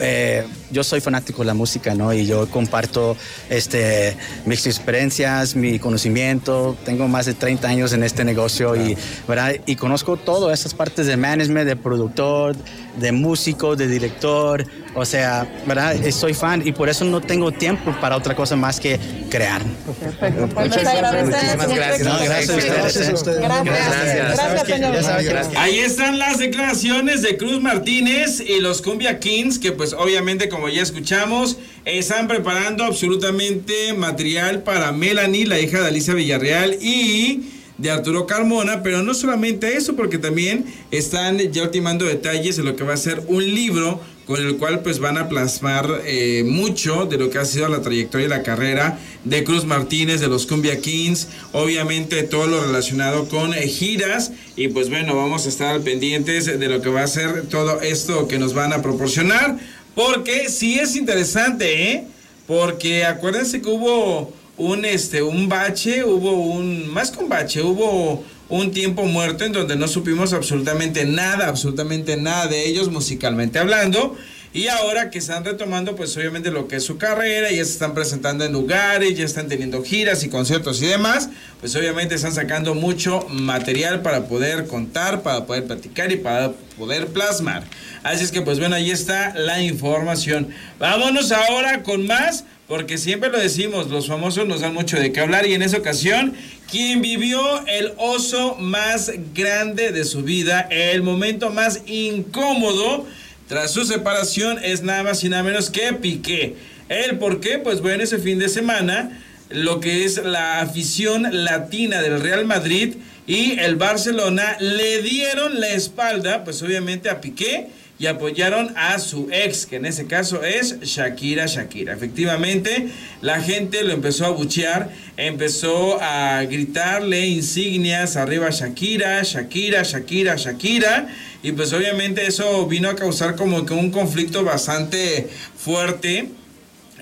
eh, 0.00 0.44
yo 0.70 0.84
soy 0.84 1.00
fanático 1.00 1.42
de 1.42 1.46
la 1.46 1.54
música, 1.54 1.94
¿no? 1.94 2.12
Y 2.12 2.26
yo 2.26 2.48
comparto 2.48 3.16
este, 3.48 4.16
mis 4.46 4.66
experiencias, 4.66 5.56
mi 5.56 5.78
conocimiento. 5.78 6.76
Tengo 6.84 7.08
más 7.08 7.26
de 7.26 7.34
30 7.34 7.68
años 7.68 7.92
en 7.92 8.02
este 8.02 8.24
negocio 8.24 8.76
y, 8.76 8.96
¿verdad? 9.26 9.54
y 9.66 9.76
conozco 9.76 10.16
todas 10.16 10.60
esas 10.60 10.74
partes 10.74 11.06
de 11.06 11.16
management, 11.16 11.66
de 11.66 11.76
productor, 11.76 12.56
de 12.98 13.12
músico, 13.12 13.76
de 13.76 13.88
director. 13.88 14.66
O 14.94 15.04
sea, 15.04 15.46
¿verdad? 15.66 15.94
Eh, 15.94 16.10
Soy 16.10 16.34
fan 16.34 16.66
y 16.66 16.72
por 16.72 16.88
eso 16.88 17.04
no 17.04 17.20
tengo 17.20 17.52
tiempo 17.52 17.94
para 18.00 18.16
otra 18.16 18.34
cosa 18.34 18.56
más 18.56 18.80
que 18.80 18.98
crear. 19.30 19.62
Perfecto. 20.00 20.48
Pues 20.52 20.76
les 20.76 20.86
agradecemos. 20.86 21.66
Muchísimas 21.66 21.74
gracias. 21.74 22.08
No, 22.08 22.18
gracias 22.18 23.08
a 23.08 23.14
ustedes. 23.14 23.40
Gracias. 23.40 24.36
Gracias, 24.36 24.66
señor. 24.66 24.92
Gracias. 25.24 25.56
Ahí 25.56 25.78
están 25.78 26.18
las 26.18 26.38
declaraciones 26.38 27.22
de 27.22 27.36
Cruz 27.36 27.60
Martínez 27.60 28.40
y 28.40 28.60
los 28.60 28.82
Cumbia 28.82 29.20
Kings, 29.20 29.58
que 29.58 29.72
pues 29.72 29.92
obviamente 29.92 30.48
como 30.48 30.59
ya 30.68 30.82
escuchamos, 30.82 31.58
están 31.84 32.28
preparando 32.28 32.84
absolutamente 32.84 33.92
material 33.94 34.62
para 34.62 34.92
Melanie, 34.92 35.46
la 35.46 35.60
hija 35.60 35.80
de 35.80 35.88
Alicia 35.88 36.14
Villarreal 36.14 36.76
y 36.80 37.42
de 37.78 37.90
Arturo 37.90 38.26
Carmona, 38.26 38.82
pero 38.82 39.02
no 39.02 39.14
solamente 39.14 39.76
eso, 39.76 39.96
porque 39.96 40.18
también 40.18 40.66
están 40.90 41.38
ya 41.38 41.62
ultimando 41.62 42.04
detalles 42.04 42.56
de 42.56 42.62
lo 42.62 42.76
que 42.76 42.84
va 42.84 42.94
a 42.94 42.98
ser 42.98 43.22
un 43.28 43.44
libro 43.44 44.00
con 44.30 44.40
el 44.40 44.58
cual 44.58 44.80
pues 44.82 45.00
van 45.00 45.18
a 45.18 45.28
plasmar 45.28 46.02
eh, 46.04 46.44
mucho 46.46 47.04
de 47.06 47.18
lo 47.18 47.30
que 47.30 47.38
ha 47.38 47.44
sido 47.44 47.68
la 47.68 47.82
trayectoria 47.82 48.26
y 48.26 48.30
la 48.30 48.44
carrera 48.44 48.96
de 49.24 49.42
Cruz 49.42 49.64
Martínez, 49.64 50.20
de 50.20 50.28
los 50.28 50.46
Cumbia 50.46 50.78
Kings, 50.78 51.26
obviamente 51.52 52.22
todo 52.22 52.46
lo 52.46 52.62
relacionado 52.62 53.28
con 53.28 53.54
eh, 53.54 53.66
giras. 53.66 54.30
Y 54.54 54.68
pues 54.68 54.88
bueno, 54.88 55.16
vamos 55.16 55.46
a 55.46 55.48
estar 55.48 55.80
pendientes 55.80 56.46
de 56.46 56.68
lo 56.68 56.80
que 56.80 56.90
va 56.90 57.02
a 57.02 57.08
ser 57.08 57.46
todo 57.48 57.80
esto 57.80 58.28
que 58.28 58.38
nos 58.38 58.54
van 58.54 58.72
a 58.72 58.82
proporcionar, 58.82 59.58
porque 59.94 60.48
sí 60.48 60.78
es 60.78 60.96
interesante, 60.96 61.92
¿eh? 61.92 62.04
Porque 62.46 63.04
acuérdense 63.04 63.60
que 63.60 63.68
hubo 63.68 64.32
un 64.56 64.84
este 64.84 65.22
un 65.22 65.48
bache, 65.48 66.04
hubo 66.04 66.32
un 66.32 66.88
más 66.88 67.10
que 67.10 67.22
un 67.22 67.28
bache, 67.28 67.62
hubo 67.62 68.24
un 68.48 68.72
tiempo 68.72 69.04
muerto 69.04 69.44
en 69.44 69.52
donde 69.52 69.76
no 69.76 69.88
supimos 69.88 70.32
absolutamente 70.32 71.04
nada, 71.04 71.48
absolutamente 71.48 72.16
nada 72.16 72.48
de 72.48 72.66
ellos 72.66 72.90
musicalmente 72.90 73.58
hablando. 73.58 74.16
Y 74.52 74.66
ahora 74.66 75.10
que 75.10 75.18
están 75.18 75.44
retomando, 75.44 75.94
pues 75.94 76.16
obviamente 76.16 76.50
lo 76.50 76.66
que 76.66 76.76
es 76.76 76.84
su 76.84 76.98
carrera, 76.98 77.50
ya 77.50 77.64
se 77.64 77.70
están 77.70 77.94
presentando 77.94 78.44
en 78.44 78.52
lugares, 78.52 79.16
ya 79.16 79.24
están 79.24 79.46
teniendo 79.46 79.80
giras 79.84 80.24
y 80.24 80.28
conciertos 80.28 80.82
y 80.82 80.86
demás, 80.86 81.30
pues 81.60 81.76
obviamente 81.76 82.16
están 82.16 82.34
sacando 82.34 82.74
mucho 82.74 83.24
material 83.28 84.02
para 84.02 84.24
poder 84.24 84.66
contar, 84.66 85.22
para 85.22 85.46
poder 85.46 85.66
platicar 85.66 86.10
y 86.10 86.16
para 86.16 86.50
poder 86.76 87.06
plasmar. 87.06 87.62
Así 88.02 88.24
es 88.24 88.32
que 88.32 88.42
pues 88.42 88.58
bueno, 88.58 88.74
ahí 88.74 88.90
está 88.90 89.34
la 89.36 89.62
información. 89.62 90.48
Vámonos 90.80 91.30
ahora 91.30 91.84
con 91.84 92.08
más, 92.08 92.44
porque 92.66 92.98
siempre 92.98 93.30
lo 93.30 93.38
decimos, 93.38 93.86
los 93.86 94.08
famosos 94.08 94.48
nos 94.48 94.62
dan 94.62 94.74
mucho 94.74 94.96
de 94.96 95.12
qué 95.12 95.20
hablar 95.20 95.46
y 95.46 95.54
en 95.54 95.62
esa 95.62 95.76
ocasión, 95.76 96.34
quien 96.68 97.02
vivió 97.02 97.40
el 97.68 97.92
oso 97.98 98.56
más 98.56 99.12
grande 99.32 99.92
de 99.92 100.04
su 100.04 100.24
vida, 100.24 100.66
el 100.72 101.04
momento 101.04 101.50
más 101.50 101.82
incómodo 101.86 103.06
tras 103.50 103.72
su 103.72 103.84
separación 103.84 104.60
es 104.62 104.84
nada 104.84 105.02
más 105.02 105.24
y 105.24 105.28
nada 105.28 105.42
menos 105.42 105.70
que 105.70 105.92
Piqué. 105.92 106.54
¿El 106.88 107.18
por 107.18 107.40
qué? 107.40 107.58
Pues 107.58 107.80
bueno, 107.80 108.04
ese 108.04 108.18
fin 108.18 108.38
de 108.38 108.48
semana 108.48 109.20
lo 109.48 109.80
que 109.80 110.04
es 110.04 110.22
la 110.22 110.60
afición 110.60 111.26
latina 111.44 112.00
del 112.00 112.20
Real 112.20 112.44
Madrid 112.44 112.94
y 113.26 113.58
el 113.58 113.74
Barcelona 113.74 114.56
le 114.60 115.02
dieron 115.02 115.58
la 115.58 115.70
espalda, 115.70 116.44
pues 116.44 116.62
obviamente 116.62 117.10
a 117.10 117.20
Piqué 117.20 117.66
y 118.00 118.06
apoyaron 118.06 118.72
a 118.76 118.98
su 118.98 119.28
ex, 119.30 119.66
que 119.66 119.76
en 119.76 119.84
ese 119.84 120.06
caso 120.06 120.42
es 120.42 120.80
Shakira 120.80 121.44
Shakira. 121.44 121.92
Efectivamente, 121.92 122.88
la 123.20 123.42
gente 123.42 123.84
lo 123.84 123.92
empezó 123.92 124.24
a 124.24 124.30
buchear, 124.30 124.90
empezó 125.18 126.00
a 126.00 126.42
gritarle 126.44 127.26
insignias 127.26 128.16
arriba 128.16 128.48
Shakira, 128.48 129.22
Shakira, 129.22 129.82
Shakira, 129.82 130.36
Shakira, 130.36 131.08
y 131.42 131.52
pues 131.52 131.74
obviamente 131.74 132.26
eso 132.26 132.66
vino 132.66 132.88
a 132.88 132.96
causar 132.96 133.36
como 133.36 133.66
que 133.66 133.74
un 133.74 133.90
conflicto 133.90 134.44
bastante 134.44 135.28
fuerte 135.58 136.30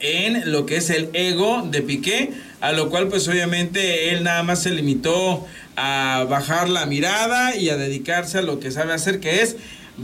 en 0.00 0.50
lo 0.50 0.66
que 0.66 0.78
es 0.78 0.90
el 0.90 1.10
ego 1.12 1.62
de 1.70 1.80
Piqué, 1.82 2.32
a 2.60 2.72
lo 2.72 2.90
cual 2.90 3.06
pues 3.06 3.28
obviamente 3.28 4.10
él 4.10 4.24
nada 4.24 4.42
más 4.42 4.64
se 4.64 4.70
limitó 4.70 5.46
a 5.76 6.26
bajar 6.28 6.68
la 6.68 6.86
mirada 6.86 7.54
y 7.54 7.68
a 7.68 7.76
dedicarse 7.76 8.38
a 8.38 8.42
lo 8.42 8.58
que 8.58 8.72
sabe 8.72 8.94
hacer, 8.94 9.20
que 9.20 9.42
es 9.42 9.54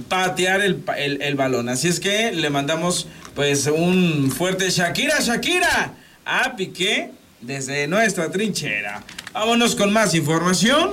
patear 0.09 0.61
el, 0.61 0.83
el- 0.96 1.22
el 1.22 1.35
balón. 1.35 1.68
Así 1.68 1.88
es 1.88 2.00
que 2.00 2.33
le 2.33 2.50
mandamos 2.50 3.07
pues 3.35 3.66
un 3.66 4.33
fuerte 4.37 4.70
Shakira, 4.70 5.20
Shakira 5.20 5.94
a 6.24 6.57
Piqué 6.57 7.11
desde 7.40 7.87
nuestra 7.88 8.30
trinchera. 8.30 9.02
Vámonos 9.33 9.74
con 9.74 9.92
más 9.92 10.14
información. 10.14 10.90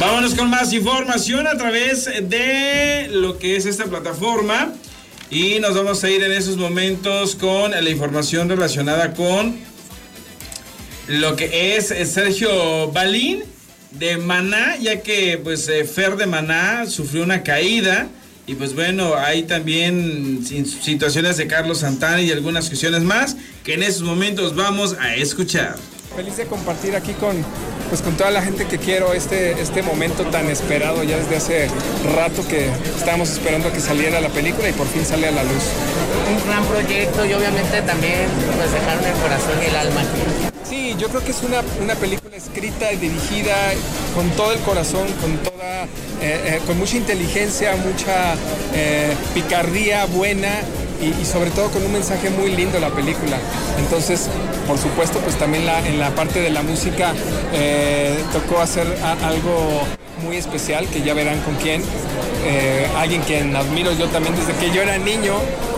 Vámonos 0.00 0.34
con 0.34 0.48
más 0.50 0.72
información 0.72 1.46
a 1.46 1.56
través 1.56 2.04
de 2.04 3.08
lo 3.10 3.38
que 3.38 3.56
es 3.56 3.66
esta 3.66 3.84
plataforma. 3.86 4.72
Y 5.30 5.58
nos 5.58 5.74
vamos 5.74 6.02
a 6.04 6.10
ir 6.10 6.22
en 6.22 6.30
esos 6.32 6.56
momentos 6.56 7.34
con 7.34 7.72
la 7.72 7.90
información 7.90 8.48
relacionada 8.48 9.12
con 9.14 9.56
lo 11.08 11.34
que 11.36 11.76
es 11.76 11.88
Sergio 12.12 12.90
Balín 12.92 13.42
de 13.98 14.16
Maná, 14.18 14.76
ya 14.76 15.00
que 15.00 15.38
pues 15.42 15.68
eh, 15.68 15.84
Fer 15.84 16.16
de 16.16 16.26
Maná 16.26 16.86
sufrió 16.86 17.22
una 17.22 17.42
caída. 17.42 18.08
Y 18.46 18.54
pues 18.54 18.74
bueno, 18.74 19.16
hay 19.16 19.42
también 19.42 20.44
situaciones 20.46 21.36
de 21.36 21.48
Carlos 21.48 21.78
Santana 21.78 22.20
y 22.20 22.30
algunas 22.30 22.68
cuestiones 22.68 23.02
más 23.02 23.36
que 23.64 23.74
en 23.74 23.82
esos 23.82 24.02
momentos 24.02 24.54
vamos 24.54 24.96
a 25.00 25.16
escuchar. 25.16 25.74
Feliz 26.14 26.36
de 26.36 26.46
compartir 26.46 26.94
aquí 26.94 27.12
con, 27.14 27.36
pues, 27.88 28.02
con 28.02 28.16
toda 28.16 28.30
la 28.30 28.40
gente 28.40 28.66
que 28.66 28.78
quiero 28.78 29.12
este, 29.12 29.60
este 29.60 29.82
momento 29.82 30.24
tan 30.26 30.48
esperado 30.48 31.02
ya 31.02 31.18
desde 31.18 31.36
hace 31.36 31.68
rato 32.14 32.46
que 32.46 32.70
estábamos 32.96 33.30
esperando 33.30 33.68
a 33.68 33.72
que 33.72 33.80
saliera 33.80 34.20
la 34.20 34.28
película 34.28 34.68
y 34.68 34.72
por 34.72 34.86
fin 34.86 35.04
sale 35.04 35.26
a 35.26 35.32
la 35.32 35.42
luz. 35.42 35.64
un 36.30 36.48
gran 36.48 36.64
proyecto 36.66 37.26
y 37.26 37.34
obviamente 37.34 37.82
también 37.82 38.28
pues 38.56 38.72
dejaron 38.72 39.04
el 39.04 39.14
corazón 39.20 39.58
y 39.60 39.66
el 39.66 39.76
alma 39.76 40.00
aquí. 40.02 40.35
Sí, 40.76 40.94
yo 40.98 41.08
creo 41.08 41.24
que 41.24 41.30
es 41.30 41.42
una, 41.42 41.62
una 41.82 41.94
película 41.94 42.36
escrita 42.36 42.92
y 42.92 42.96
dirigida 42.96 43.54
con 44.14 44.28
todo 44.32 44.52
el 44.52 44.58
corazón, 44.60 45.06
con 45.22 45.38
toda, 45.38 45.84
eh, 45.84 45.88
eh, 46.20 46.60
con 46.66 46.76
mucha 46.78 46.98
inteligencia, 46.98 47.74
mucha 47.76 48.34
eh, 48.74 49.14
picardía 49.32 50.04
buena 50.04 50.50
y, 51.00 51.24
sobre 51.24 51.50
todo 51.50 51.70
con 51.70 51.82
un 51.82 51.92
mensaje 51.92 52.28
muy 52.28 52.54
lindo 52.54 52.78
la 52.78 52.90
película. 52.90 53.38
Entonces, 53.78 54.28
por 54.66 54.76
supuesto, 54.76 55.18
pues 55.20 55.36
también 55.36 55.64
la- 55.64 55.80
en 55.88 55.98
la 55.98 56.10
parte 56.10 56.40
de 56.40 56.50
la 56.50 56.62
música 56.62 57.14
eh, 57.54 58.14
tocó 58.34 58.60
hacer 58.60 58.86
algo 59.24 59.80
muy 60.26 60.36
especial 60.36 60.86
que 60.88 61.00
ya 61.00 61.14
verán 61.14 61.40
con 61.40 61.54
quién. 61.54 61.82
Alguien 62.98 63.22
quien 63.22 63.56
admiro 63.56 63.92
yo 63.92 64.06
también 64.08 64.36
desde 64.36 64.52
que 64.60 64.70
yo 64.74 64.82
era 64.82 64.98
niño. 64.98 65.32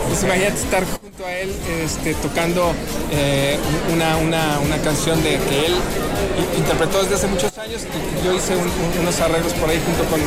Pues 0.09 0.23
imagínate 0.23 0.57
estar 0.59 0.83
a 1.25 1.37
él 1.37 1.51
este, 1.83 2.13
tocando 2.15 2.73
eh, 3.11 3.57
una, 3.93 4.17
una- 4.17 4.59
una 4.59 4.77
canción 4.77 5.21
de 5.23 5.37
que 5.37 5.65
él 5.67 5.73
interpretó 6.57 7.01
desde 7.03 7.15
hace 7.15 7.27
muchos 7.27 7.57
años 7.57 7.81
y 7.83 8.25
yo 8.25 8.33
hice 8.33 8.55
un- 8.55 8.63
un- 8.63 8.99
unos 9.01 9.19
arreglos 9.19 9.53
por 9.53 9.69
ahí 9.69 9.81
junto 9.85 10.03
con... 10.09 10.19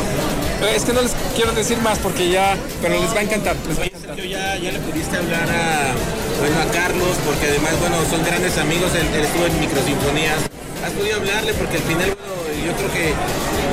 Es 0.68 0.84
que 0.84 0.92
no 0.92 1.02
les 1.02 1.12
quiero 1.34 1.52
decir 1.52 1.78
más 1.78 1.98
porque 1.98 2.28
ya... 2.30 2.56
Pero 2.80 3.00
les 3.00 3.14
va 3.14 3.20
a 3.20 3.22
encantar. 3.22 3.56
les 3.68 3.78
va 3.78 3.82
a 3.82 3.86
encantar. 3.86 4.16
Sergio, 4.16 4.24
ya, 4.30 4.56
ya 4.56 4.72
le 4.72 4.78
pudiste 4.80 5.16
hablar 5.16 5.48
a, 5.50 5.92
bueno, 6.40 6.56
a 6.60 6.72
Carlos, 6.72 7.16
porque 7.26 7.46
además, 7.46 7.72
bueno, 7.80 7.96
son 8.10 8.22
grandes 8.24 8.56
amigos, 8.58 8.90
él, 8.94 9.06
él 9.14 9.24
estuvo 9.24 9.46
en 9.46 9.60
Microsinfonías. 9.60 10.38
¿Has 10.84 10.90
podido 10.92 11.16
hablarle? 11.16 11.54
Porque 11.54 11.76
al 11.76 11.82
final, 11.84 12.06
bueno, 12.16 12.66
yo 12.66 12.72
creo 12.76 12.92
que 12.92 13.12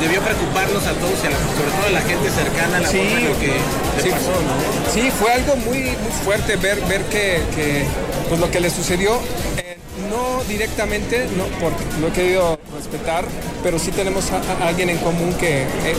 debió 0.06 0.22
preocuparnos 0.22 0.86
a 0.86 0.94
todos, 0.94 1.18
sobre 1.20 1.72
todo 1.72 1.88
a 1.88 1.92
la 1.92 2.02
gente 2.02 2.30
cercana, 2.30 2.78
a 2.78 2.80
la 2.82 2.88
Sí, 2.88 2.98
lo 3.28 3.40
que 3.40 3.48
le 3.48 4.04
sí. 4.04 4.10
pasó, 4.10 4.32
¿no? 4.32 4.92
Sí, 4.94 5.12
fue 5.12 5.34
algo 5.34 5.56
muy, 5.58 5.80
muy 5.80 6.12
fuerte 6.24 6.56
ver, 6.56 6.80
ver 6.88 7.04
que, 7.06 7.42
que, 7.56 7.86
pues 8.28 8.40
lo 8.40 8.50
que 8.52 8.60
le 8.60 8.70
sucedió, 8.70 9.20
eh, 9.58 9.78
no 10.10 10.44
directamente, 10.46 11.28
no, 11.38 11.46
porque 11.60 11.84
lo 12.00 12.08
he 12.08 12.12
querido 12.12 12.60
respetar, 12.76 13.26
pero 13.64 13.78
sí 13.80 13.92
tenemos 13.92 14.32
a, 14.32 14.38
a 14.64 14.68
alguien 14.70 14.90
en 14.90 14.98
común 15.00 15.34
que 15.34 15.64
eh, 15.64 15.68
eh, 15.86 15.96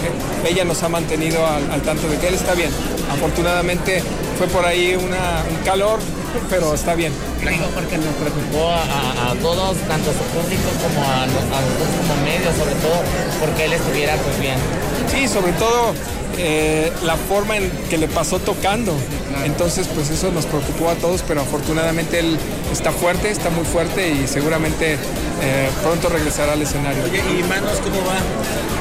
ella 0.49 0.65
nos 0.65 0.83
ha 0.83 0.89
mantenido 0.89 1.47
al, 1.47 1.71
al 1.71 1.83
tanto 1.83 2.09
de 2.09 2.17
que 2.19 2.29
él 2.29 2.35
está 2.35 2.55
bien. 2.55 2.71
Afortunadamente 3.13 4.03
fue 4.39 4.47
por 4.47 4.65
ahí 4.65 4.95
una, 4.97 5.45
un 5.51 5.65
calor, 5.65 5.99
pero 6.49 6.75
está 6.75 6.95
bien. 6.95 7.13
Digo 7.41 7.67
porque 7.75 7.97
nos 7.99 8.15
preocupó 8.17 8.71
a, 8.71 8.83
a- 8.83 9.31
a 9.33 9.35
todos, 9.37 9.77
tanto 9.89 10.11
a 10.11 10.13
su 10.15 10.25
público 10.35 10.69
como 10.83 11.05
a, 11.07 11.27
nos- 11.27 11.45
a 11.45 11.61
nosotros 11.61 11.89
como 12.01 12.23
medios, 12.23 12.55
sobre 12.57 12.75
todo 12.77 13.03
porque 13.41 13.65
él 13.67 13.73
estuviera 13.73 14.15
pues 14.17 14.39
bien. 14.41 14.57
Sí, 15.11 15.27
sobre 15.29 15.53
todo 15.53 15.95
eh, 16.39 16.93
la 17.03 17.17
forma 17.17 17.57
en 17.57 17.71
que 17.89 17.99
le 17.99 18.09
pasó 18.09 18.39
tocando. 18.39 18.93
Entonces, 19.45 19.87
pues 19.95 20.11
eso 20.11 20.31
nos 20.33 20.45
preocupó 20.45 20.91
a 20.91 20.95
todos, 20.97 21.23
pero 21.27 21.41
afortunadamente 21.41 22.19
él 22.19 22.37
está 22.73 22.91
fuerte, 22.93 23.31
está 23.31 23.49
muy 23.51 23.65
fuerte 23.65 24.11
y 24.11 24.27
seguramente 24.27 24.95
eh, 24.95 25.71
pronto 25.83 26.09
regresará 26.09 26.53
al 26.55 26.63
escenario. 26.63 27.05
Oye, 27.05 27.19
¿y 27.39 27.43
Manos 27.45 27.79
cómo 27.83 27.97
va? 28.07 28.19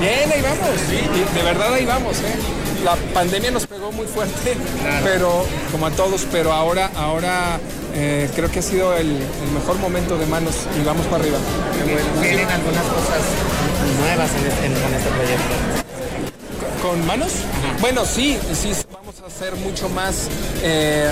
Bien, 0.02 0.30
ahí 0.32 0.42
vamos. 0.42 0.80
Y 0.92 1.38
de 1.38 1.44
verdad 1.44 1.74
ahí 1.74 1.86
vamos, 1.86 2.18
¿eh? 2.18 2.36
La 2.84 2.96
pandemia 3.14 3.52
nos 3.52 3.68
pegó 3.68 3.92
muy 3.92 4.06
fuerte, 4.08 4.56
pero 5.04 5.46
como 5.72 5.86
a 5.88 5.92
todos, 5.92 6.26
pero 6.32 6.52
ahora, 6.54 6.90
ahora 6.96 7.60
eh, 7.94 8.30
creo 8.36 8.50
que 8.52 8.60
ha 8.60 8.62
sido 8.62 8.96
el, 8.96 9.08
el 9.08 9.52
mejor 9.54 9.78
momento 9.80 10.18
de 10.18 10.26
manos 10.26 10.56
y 10.80 10.84
vamos 10.86 11.06
para 11.08 11.24
arriba. 11.24 11.38
Vienen 12.22 12.50
algunas 12.50 12.84
cosas 12.84 13.22
nuevas 14.02 14.30
en 14.32 14.46
este, 14.48 14.66
en- 14.66 14.96
este 14.96 15.10
proyecto. 15.10 15.56
¿Con 16.82 17.06
manos? 17.06 17.32
Bueno, 17.82 18.06
sí, 18.06 18.38
sí, 18.54 18.72
vamos 18.94 19.16
a 19.22 19.28
hacer 19.28 19.56
mucho 19.58 19.90
más 19.90 20.28
eh, 20.64 21.10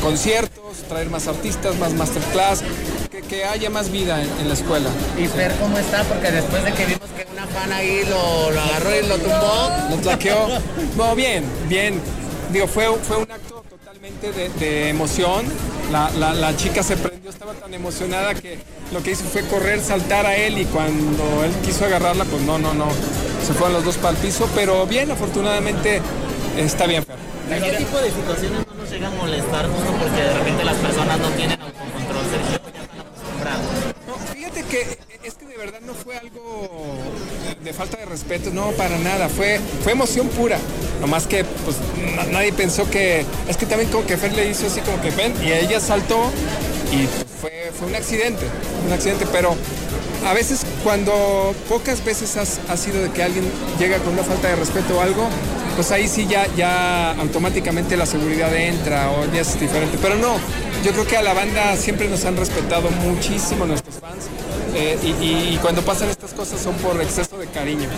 conciertos, 0.00 0.78
traer 0.88 1.10
más 1.10 1.26
artistas, 1.26 1.76
más 1.78 1.92
masterclass, 1.94 2.62
que, 3.22 3.28
que 3.28 3.44
haya 3.44 3.70
más 3.70 3.90
vida 3.90 4.22
en, 4.22 4.28
en 4.40 4.48
la 4.48 4.54
escuela. 4.54 4.88
¿Y 5.18 5.26
Fer 5.26 5.52
cómo 5.60 5.78
está? 5.78 6.02
Porque 6.04 6.30
después 6.30 6.64
de 6.64 6.72
que 6.72 6.86
vimos 6.86 7.08
que 7.16 7.26
una 7.32 7.46
fan 7.46 7.72
ahí 7.72 8.02
lo, 8.08 8.50
lo 8.50 8.60
agarró 8.60 8.96
y 8.96 9.06
lo 9.06 9.18
tumbó. 9.18 9.70
Lo 9.90 9.96
tlaqueó. 9.96 10.48
No, 10.96 11.14
bien, 11.14 11.44
bien. 11.68 12.00
Digo, 12.52 12.66
fue, 12.66 12.86
fue 13.02 13.18
un 13.18 13.30
acto 13.30 13.64
totalmente 13.68 14.32
de, 14.32 14.48
de 14.50 14.88
emoción. 14.88 15.44
La, 15.92 16.10
la- 16.18 16.34
la 16.34 16.56
chica 16.56 16.82
se 16.82 16.96
prendió, 16.96 17.30
estaba 17.30 17.52
tan 17.54 17.72
emocionada 17.74 18.34
que 18.34 18.58
lo 18.92 19.02
que 19.02 19.12
hizo 19.12 19.24
fue 19.24 19.42
correr, 19.46 19.80
saltar 19.80 20.26
a 20.26 20.36
él 20.36 20.58
y 20.58 20.64
cuando 20.66 21.44
él 21.44 21.50
quiso 21.64 21.84
agarrarla, 21.86 22.24
pues 22.24 22.42
no, 22.42 22.58
no, 22.58 22.74
no. 22.74 22.88
Se 23.46 23.52
fueron 23.54 23.72
los 23.74 23.84
dos 23.84 23.96
para 23.96 24.10
el 24.10 24.16
piso, 24.16 24.48
pero 24.54 24.86
bien, 24.86 25.10
afortunadamente 25.10 26.00
está 26.58 26.86
bien, 26.86 27.04
Fer. 27.04 27.16
¿Qué 27.48 27.72
tipo 27.78 27.96
de 27.98 28.10
situaciones 28.10 28.66
no 28.66 28.74
nos 28.74 28.90
llega 28.90 29.08
a 29.08 29.10
molestar 29.10 29.66
justo 29.68 29.90
porque 29.98 30.20
de 30.22 30.34
repente 30.34 30.64
las 30.64 30.76
personas 30.76 31.18
no 31.18 31.28
tienen 31.30 31.57
que 34.68 34.86
es 35.24 35.34
que 35.34 35.46
de 35.46 35.56
verdad 35.56 35.80
no 35.80 35.94
fue 35.94 36.16
algo 36.16 36.68
de 37.62 37.72
falta 37.72 37.96
de 37.98 38.06
respeto, 38.06 38.50
no, 38.50 38.70
para 38.72 38.98
nada, 38.98 39.28
fue, 39.28 39.60
fue 39.82 39.92
emoción 39.92 40.28
pura. 40.28 40.58
Nomás 41.00 41.26
que 41.26 41.44
pues 41.44 41.76
na- 42.16 42.24
nadie 42.24 42.52
pensó 42.52 42.88
que, 42.90 43.24
es 43.48 43.56
que 43.56 43.66
también 43.66 43.90
como 43.90 44.06
que 44.06 44.16
Fer 44.16 44.32
le 44.32 44.48
hizo 44.48 44.66
así 44.66 44.80
como 44.80 45.00
que 45.00 45.10
ven 45.10 45.34
y 45.42 45.52
ella 45.52 45.80
saltó 45.80 46.30
y 46.92 47.06
fue, 47.40 47.70
fue 47.76 47.88
un 47.88 47.94
accidente, 47.96 48.44
un 48.86 48.92
accidente, 48.92 49.26
pero 49.32 49.54
a 50.26 50.32
veces 50.34 50.60
cuando 50.82 51.54
pocas 51.68 52.04
veces 52.04 52.36
ha 52.36 52.76
sido 52.76 53.02
de 53.02 53.10
que 53.10 53.22
alguien 53.22 53.44
llega 53.78 53.98
con 53.98 54.12
una 54.14 54.22
falta 54.24 54.48
de 54.48 54.56
respeto 54.56 54.98
o 54.98 55.00
algo, 55.00 55.28
pues 55.76 55.90
ahí 55.92 56.08
sí 56.08 56.26
ya, 56.28 56.46
ya 56.56 57.12
automáticamente 57.12 57.96
la 57.96 58.06
seguridad 58.06 58.54
entra 58.56 59.10
o 59.12 59.24
ya 59.32 59.42
es 59.42 59.60
diferente. 59.60 59.96
Pero 60.02 60.16
no, 60.16 60.36
yo 60.84 60.90
creo 60.92 61.06
que 61.06 61.16
a 61.16 61.22
la 61.22 61.34
banda 61.34 61.76
siempre 61.76 62.08
nos 62.08 62.24
han 62.24 62.36
respetado 62.36 62.90
muchísimo 62.90 63.64
nuestros 63.64 63.96
fans 64.00 64.24
eh, 64.74 64.98
y, 65.02 65.06
y- 65.24 65.54
y 65.54 65.58
cuando 65.58 65.82
pasan 65.82 66.08
estas 66.10 66.32
cosas 66.32 66.60
son 66.60 66.74
por 66.76 67.00
exceso 67.00 67.36
de 67.38 67.46
cariño. 67.46 67.88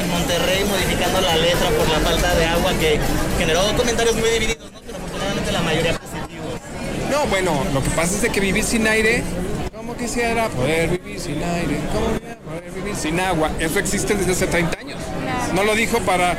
En 0.00 0.10
Monterrey 0.10 0.64
modificando 0.64 1.20
la 1.20 1.36
letra 1.36 1.68
por 1.70 1.88
la 1.88 1.98
falta 2.00 2.34
de 2.34 2.44
agua 2.46 2.72
que 2.80 2.98
generó 3.38 3.60
comentarios 3.76 4.16
muy 4.16 4.28
divididos, 4.30 4.70
¿no? 4.72 4.80
Pero 4.84 4.96
afortunadamente 4.96 5.52
la 5.52 5.60
mayoría 5.60 5.92
positivos. 5.98 6.60
No, 7.10 7.26
bueno, 7.26 7.64
lo 7.74 7.82
que 7.82 7.90
pasa 7.90 8.14
es 8.14 8.22
de 8.22 8.30
que 8.30 8.40
vivir 8.40 8.64
sin 8.64 8.86
aire, 8.86 9.22
como 9.76 9.96
quisiera 9.96 10.48
poder 10.48 10.90
vivir 10.98 11.20
sin 11.20 11.42
aire, 11.42 11.78
como 11.92 12.12
quisiera 12.14 12.36
poder 12.38 12.70
vivir 12.72 12.96
sin 12.96 13.20
agua. 13.20 13.50
Eso 13.58 13.78
existe 13.78 14.14
desde 14.14 14.32
hace 14.32 14.46
30 14.46 14.78
años. 14.78 14.98
No 15.54 15.64
lo 15.64 15.74
dijo 15.74 15.98
para... 16.00 16.32
eh, 16.32 16.36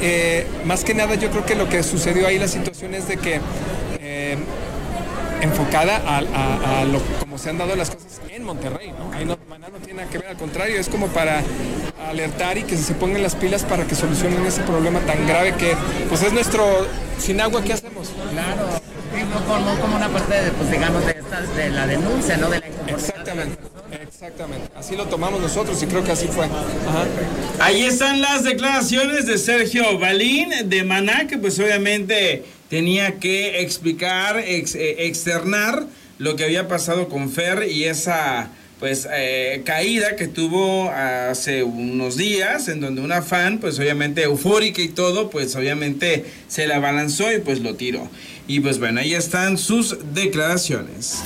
eh, 0.00 0.46
más 0.64 0.84
que 0.84 0.94
nada 0.94 1.14
yo 1.16 1.30
creo 1.30 1.44
que 1.44 1.54
lo 1.56 1.68
que 1.68 1.82
sucedió 1.82 2.26
ahí 2.26 2.38
la 2.38 2.48
situación 2.48 2.94
es 2.94 3.08
de 3.08 3.16
que 3.16 3.40
enfocada 5.42 5.96
a, 6.06 6.18
a- 6.18 6.80
a 6.80 6.84
lo 6.84 7.00
como 7.20 7.36
se 7.36 7.50
han 7.50 7.58
dado 7.58 7.76
las 7.76 7.90
cosas 7.90 8.20
en 8.30 8.44
Monterrey, 8.44 8.92
¿no? 8.98 9.12
Ahí 9.12 9.24
no, 9.24 9.36
Maná 9.48 9.68
no 9.68 9.78
tiene 9.78 10.00
nada 10.00 10.10
que 10.10 10.18
ver, 10.18 10.28
al 10.28 10.36
contrario, 10.36 10.80
es 10.80 10.88
como 10.88 11.08
para 11.08 11.42
alertar 12.08 12.56
y 12.58 12.62
que 12.62 12.76
se 12.76 12.94
pongan 12.94 13.22
las 13.22 13.34
pilas 13.34 13.64
para 13.64 13.84
que 13.84 13.94
solucionen 13.94 14.44
ese 14.46 14.62
problema 14.62 15.00
tan 15.00 15.26
grave 15.26 15.54
que 15.54 15.74
pues 16.08 16.22
es 16.22 16.32
nuestro 16.32 16.64
sin 17.18 17.40
agua, 17.40 17.62
¿qué 17.62 17.72
hacemos? 17.74 18.08
Claro, 18.32 18.68
no 19.30 19.46
como, 19.46 19.78
como 19.80 19.96
una 19.96 20.08
parte 20.08 20.34
de, 20.34 20.50
pues, 20.52 20.70
digamos, 20.70 21.04
de, 21.04 21.12
esta, 21.12 21.40
de 21.42 21.70
la 21.70 21.86
denuncia, 21.86 22.36
¿no? 22.38 22.48
De 22.48 22.60
la 22.60 22.66
Exactamente, 22.88 23.58
exactamente. 24.02 24.68
Así 24.76 24.96
lo 24.96 25.06
tomamos 25.06 25.40
nosotros 25.40 25.80
y 25.82 25.86
creo 25.86 26.02
que 26.02 26.12
así 26.12 26.26
fue. 26.28 26.46
Ajá. 26.46 27.04
Ahí 27.60 27.84
están 27.84 28.20
las 28.20 28.42
declaraciones 28.44 29.26
de 29.26 29.38
Sergio 29.38 29.98
Balín 29.98 30.50
de 30.64 30.82
Maná, 30.84 31.26
que 31.26 31.36
pues 31.38 31.58
obviamente 31.60 32.44
tenía 32.76 33.18
que 33.18 33.60
explicar, 33.60 34.38
ex- 34.38 34.74
eh, 34.74 35.04
externar 35.06 35.84
lo 36.16 36.36
que 36.36 36.44
había 36.44 36.68
pasado 36.68 37.10
con 37.10 37.30
Fer 37.30 37.68
y 37.70 37.84
esa 37.84 38.48
pues 38.80 39.06
eh, 39.12 39.60
caída 39.66 40.16
que 40.16 40.26
tuvo 40.26 40.90
hace 40.90 41.64
unos 41.64 42.16
días 42.16 42.68
en 42.68 42.80
donde 42.80 43.02
una 43.02 43.20
fan 43.20 43.58
pues 43.58 43.78
obviamente 43.78 44.22
eufórica 44.22 44.80
y 44.80 44.88
todo 44.88 45.28
pues 45.28 45.54
obviamente 45.54 46.24
se 46.48 46.66
la 46.66 46.78
balanzó 46.80 47.30
y 47.30 47.40
pues 47.40 47.60
lo 47.60 47.74
tiró 47.74 48.08
y 48.48 48.60
pues 48.60 48.78
bueno 48.78 49.00
ahí 49.00 49.12
están 49.12 49.58
sus 49.58 49.98
declaraciones 50.14 51.18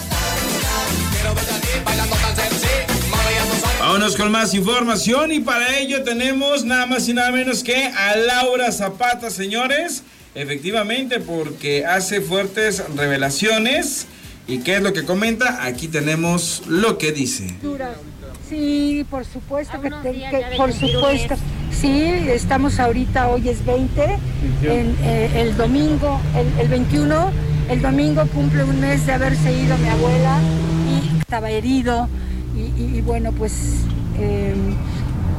Vámonos 3.79 4.17
con 4.17 4.33
más 4.33 4.53
información 4.53 5.31
y 5.31 5.39
para 5.39 5.79
ello 5.79 6.03
tenemos 6.03 6.65
nada 6.65 6.87
más 6.87 7.09
y 7.09 7.15
nada 7.15 7.31
menos 7.31 7.63
que 7.63 7.87
a 7.87 8.17
Laura 8.17 8.73
Zapata, 8.73 9.31
señores. 9.31 10.03
Efectivamente, 10.37 11.19
porque 11.21 11.87
hace 11.87 12.21
fuertes 12.21 12.83
revelaciones. 12.95 14.07
¿Y 14.47 14.59
qué 14.59 14.77
es 14.77 14.83
lo 14.83 14.93
que 14.93 15.03
comenta? 15.05 15.65
Aquí 15.65 15.89
tenemos 15.89 16.63
lo 16.69 16.99
que 16.99 17.11
dice. 17.11 17.55
Sí, 18.49 19.05
por 19.11 19.25
supuesto 19.25 19.81
que, 19.81 20.57
por 20.57 20.73
supuesto. 20.73 21.35
Sí, 21.73 22.05
estamos 22.29 22.79
ahorita, 22.79 23.29
hoy 23.29 23.49
es 23.49 23.65
20, 23.67 24.05
en, 24.63 24.97
eh, 25.03 25.31
el 25.37 25.57
domingo, 25.57 26.21
el, 26.37 26.61
el 26.61 26.69
21, 26.69 27.31
el 27.71 27.83
domingo 27.83 28.25
cumple 28.29 28.63
un 28.65 28.79
mes 28.81 29.05
de 29.07 29.13
haberse 29.15 29.53
ido 29.53 29.77
mi 29.79 29.89
abuela 29.89 30.39
y 30.89 31.19
estaba 31.19 31.51
herido 31.51 32.09
y, 32.57 32.61
y- 32.81 32.99
y 32.99 33.01
bueno, 33.01 33.33
pues, 33.33 33.53
eh, 34.21 34.55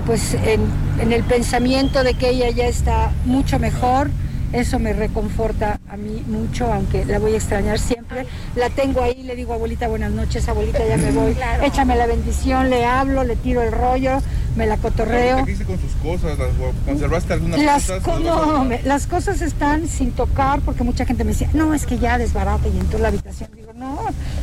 pues 0.06 0.34
en, 0.34 0.62
en 1.00 1.14
el 1.14 1.24
pensamiento 1.24 2.04
de 2.04 2.14
que 2.16 2.30
ella 2.32 2.50
ya 2.50 2.68
está 2.68 3.12
mucho 3.26 3.58
mejor, 3.58 4.12
eso 4.54 4.80
me 4.80 4.94
reconforta 4.94 5.80
a 5.90 5.98
mí 5.98 6.24
mucho, 6.28 6.72
aunque 6.72 7.06
la 7.06 7.20
voy 7.20 7.34
a 7.34 7.38
extrañar 7.38 7.80
siempre. 7.80 8.26
La 8.56 8.70
tengo 8.70 9.02
ahí, 9.04 9.24
le 9.24 9.36
digo, 9.36 9.54
abuelita, 9.54 9.88
buenas 9.88 10.12
noches, 10.12 10.48
abuelita, 10.48 10.80
ya 10.88 10.98
me 10.98 11.12
voy. 11.12 11.36
Échame 11.64 11.96
la 11.96 12.06
bendición, 12.08 12.70
le 12.70 12.86
hablo, 12.86 13.24
le 13.24 13.36
tiro 13.36 13.62
el 13.62 13.72
rollo, 13.72 14.20
me 14.56 14.66
la 14.66 14.78
cotorreo. 14.78 15.44
¿Qué 15.46 15.52
hiciste 15.52 15.66
con 15.66 15.80
sus 15.80 15.92
cosas? 16.02 16.38
¿Las 16.40 16.50
¿Conservaste 16.86 17.34
algunas 17.34 17.60
Las, 17.62 17.84
cosas? 17.86 18.04
co- 18.04 18.20
¿Las 18.20 18.36
vas 18.36 18.44
a- 18.44 18.52
no, 18.54 18.66
me- 18.66 18.82
las 18.84 19.08
cosas 19.08 19.42
están 19.42 19.88
sin 19.88 20.12
tocar 20.12 20.62
porque 20.62 20.84
mucha 20.84 21.06
gente 21.06 21.24
me 21.24 21.32
decía, 21.32 21.50
no, 21.54 21.74
es 21.74 21.86
que 21.86 22.00
ya 22.00 22.18
desbarata 22.18 22.68
y 22.68 22.80
entró 22.80 23.00
la 23.00 23.10
habitación. 23.10 23.50
Digo, 23.56 23.74
no, 23.74 24.00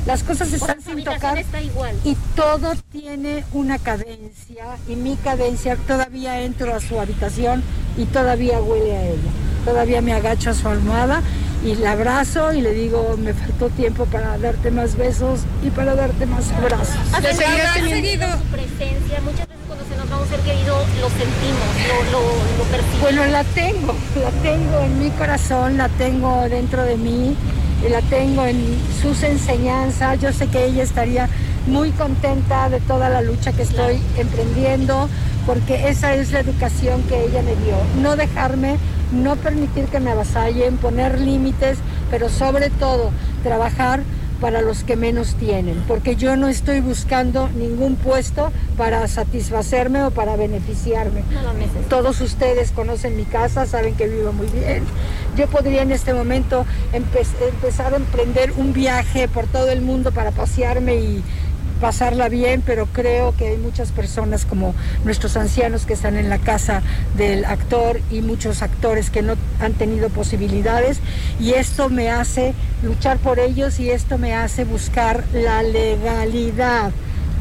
las 0.07 0.23
cosas 0.23 0.53
están 0.53 0.81
sin 0.83 1.03
tocar. 1.03 1.39
está 1.39 1.61
igual. 1.63 1.97
Y 2.05 2.17
todo 2.37 2.75
tiene 2.93 3.45
una 3.53 3.79
cadencia 3.79 4.65
y 4.89 4.97
mi 4.97 5.17
cadencia 5.17 5.77
todavía 5.77 6.41
entro 6.43 6.75
a 6.75 6.81
su 6.81 7.01
habitación 7.01 7.63
y 7.97 8.05
todavía 8.07 8.61
huele 8.61 8.97
a 8.97 9.03
ella. 9.07 9.31
Todavía 9.65 10.01
me 10.03 10.13
agacho 10.13 10.51
a 10.51 10.55
su 10.55 10.69
almohada 10.69 11.23
y 11.65 11.75
la 11.77 11.93
abrazo 11.93 12.53
y 12.53 12.61
le 12.61 12.73
digo, 12.73 13.17
me 13.19 13.33
faltó 13.33 13.71
tiempo 13.71 14.05
para 14.07 14.37
darte 14.39 14.71
más 14.71 14.97
besos 14.97 15.41
y 15.63 15.71
para 15.71 15.95
darte 15.95 16.27
más 16.27 16.51
abrazos. 16.53 16.95
¿Has 17.13 17.23
¿Le 17.23 17.35
seguías 17.35 17.73
sentido 17.73 17.95
teniendo- 17.97 18.27
su 18.39 18.45
presencia? 18.45 19.21
Muchas 19.23 19.49
veces 19.49 19.65
cuando 19.67 19.85
se 19.87 19.97
nos 19.97 20.13
va 20.13 20.21
un 20.23 20.29
ser 20.29 20.41
querido 20.41 20.77
lo 21.01 21.09
sentimos, 21.09 21.69
lo, 21.89 22.13
lo, 22.13 22.21
lo 22.59 22.65
percibimos. 22.71 23.01
Bueno, 23.01 23.25
la 23.27 23.45
tengo, 23.45 23.95
la 24.23 24.31
tengo 24.43 24.81
en 24.81 24.99
mi 24.99 25.11
corazón, 25.11 25.79
la 25.79 25.89
tengo 25.89 26.43
dentro 26.51 26.83
de 26.83 26.97
mí, 26.97 27.35
y 27.85 27.89
la 27.89 28.01
tengo 28.03 28.45
en 28.45 28.79
sus 29.01 29.23
enseñanzas. 29.23 30.21
Yo 30.21 30.33
sé 30.33 30.47
que 30.49 30.67
ella 30.67 30.83
estaría 30.83 31.29
muy 31.67 31.91
contenta 31.93 32.69
de 32.69 32.81
toda 32.81 33.09
la 33.09 33.23
lucha 33.23 33.53
que 33.53 33.63
estoy 33.63 33.99
emprendiendo, 34.19 35.09
porque 35.47 35.89
esa 35.89 36.15
es 36.15 36.33
la 36.33 36.41
educación 36.41 37.03
que 37.05 37.25
ella 37.25 37.41
me 37.43 37.55
dio. 37.65 37.77
No 38.03 38.17
dejarme, 38.17 38.77
no 39.15 39.37
permitir 39.37 39.87
que 39.87 40.01
me 40.01 40.11
avasallen, 40.11 40.77
poner 40.77 41.21
límites, 41.21 41.79
pero 42.11 42.29
sobre 42.29 42.71
todo 42.71 43.11
trabajar 43.43 44.03
para 44.41 44.61
los 44.61 44.83
que 44.85 44.97
menos 44.97 45.37
tienen, 45.37 45.83
porque 45.89 46.17
yo 46.17 46.37
no 46.37 46.49
estoy 46.49 46.81
buscando 46.81 47.49
ningún 47.51 47.95
puesto 47.97 48.53
para 48.77 49.07
satisfacerme 49.09 50.03
o 50.03 50.11
para 50.11 50.37
beneficiarme. 50.37 51.21
No. 51.33 51.55
Todos 51.89 52.21
ustedes 52.21 52.73
conocen 52.73 53.17
mi 53.17 53.25
casa, 53.25 53.65
saben 53.65 53.95
que 53.95 54.07
vivo 54.09 54.33
muy 54.33 54.49
bien. 54.49 54.83
Yo 55.37 55.47
podría 55.47 55.83
en 55.83 55.93
este 55.93 56.13
momento 56.13 56.67
empe- 56.93 57.27
empezar 57.49 57.95
a 57.95 57.97
emprender 57.97 58.53
un 58.57 58.73
viaje 58.73 59.29
por 59.29 59.47
todo 59.47 59.71
el 59.71 59.81
mundo 59.81 60.11
para 60.13 60.31
pasearme 60.33 60.97
y 60.97 61.23
pasarla 61.85 62.31
bien, 62.31 62.63
pero 62.65 62.87
creo 62.87 63.37
que 63.37 63.49
hay 63.49 63.59
muchas 63.59 63.93
personas 63.93 64.47
como 64.47 64.75
nuestros 65.05 65.37
ancianos 65.37 65.85
que 65.85 65.93
están 65.93 66.17
en 66.17 66.31
la 66.31 66.39
casa 66.39 66.81
del 67.15 67.45
actor 67.45 68.01
y 68.11 68.23
muchos 68.23 68.63
actores 68.63 69.11
que 69.11 69.21
no 69.21 69.35
han 69.61 69.75
tenido 69.75 70.09
posibilidades 70.09 71.01
y 71.39 71.53
esto 71.53 71.91
me 71.91 72.09
hace 72.09 72.55
luchar 72.83 73.19
por 73.19 73.39
ellos 73.39 73.81
y 73.81 73.91
esto 73.91 74.17
me 74.17 74.35
hace 74.35 74.65
buscar 74.65 75.25
la 75.35 75.63
legalidad 75.63 76.91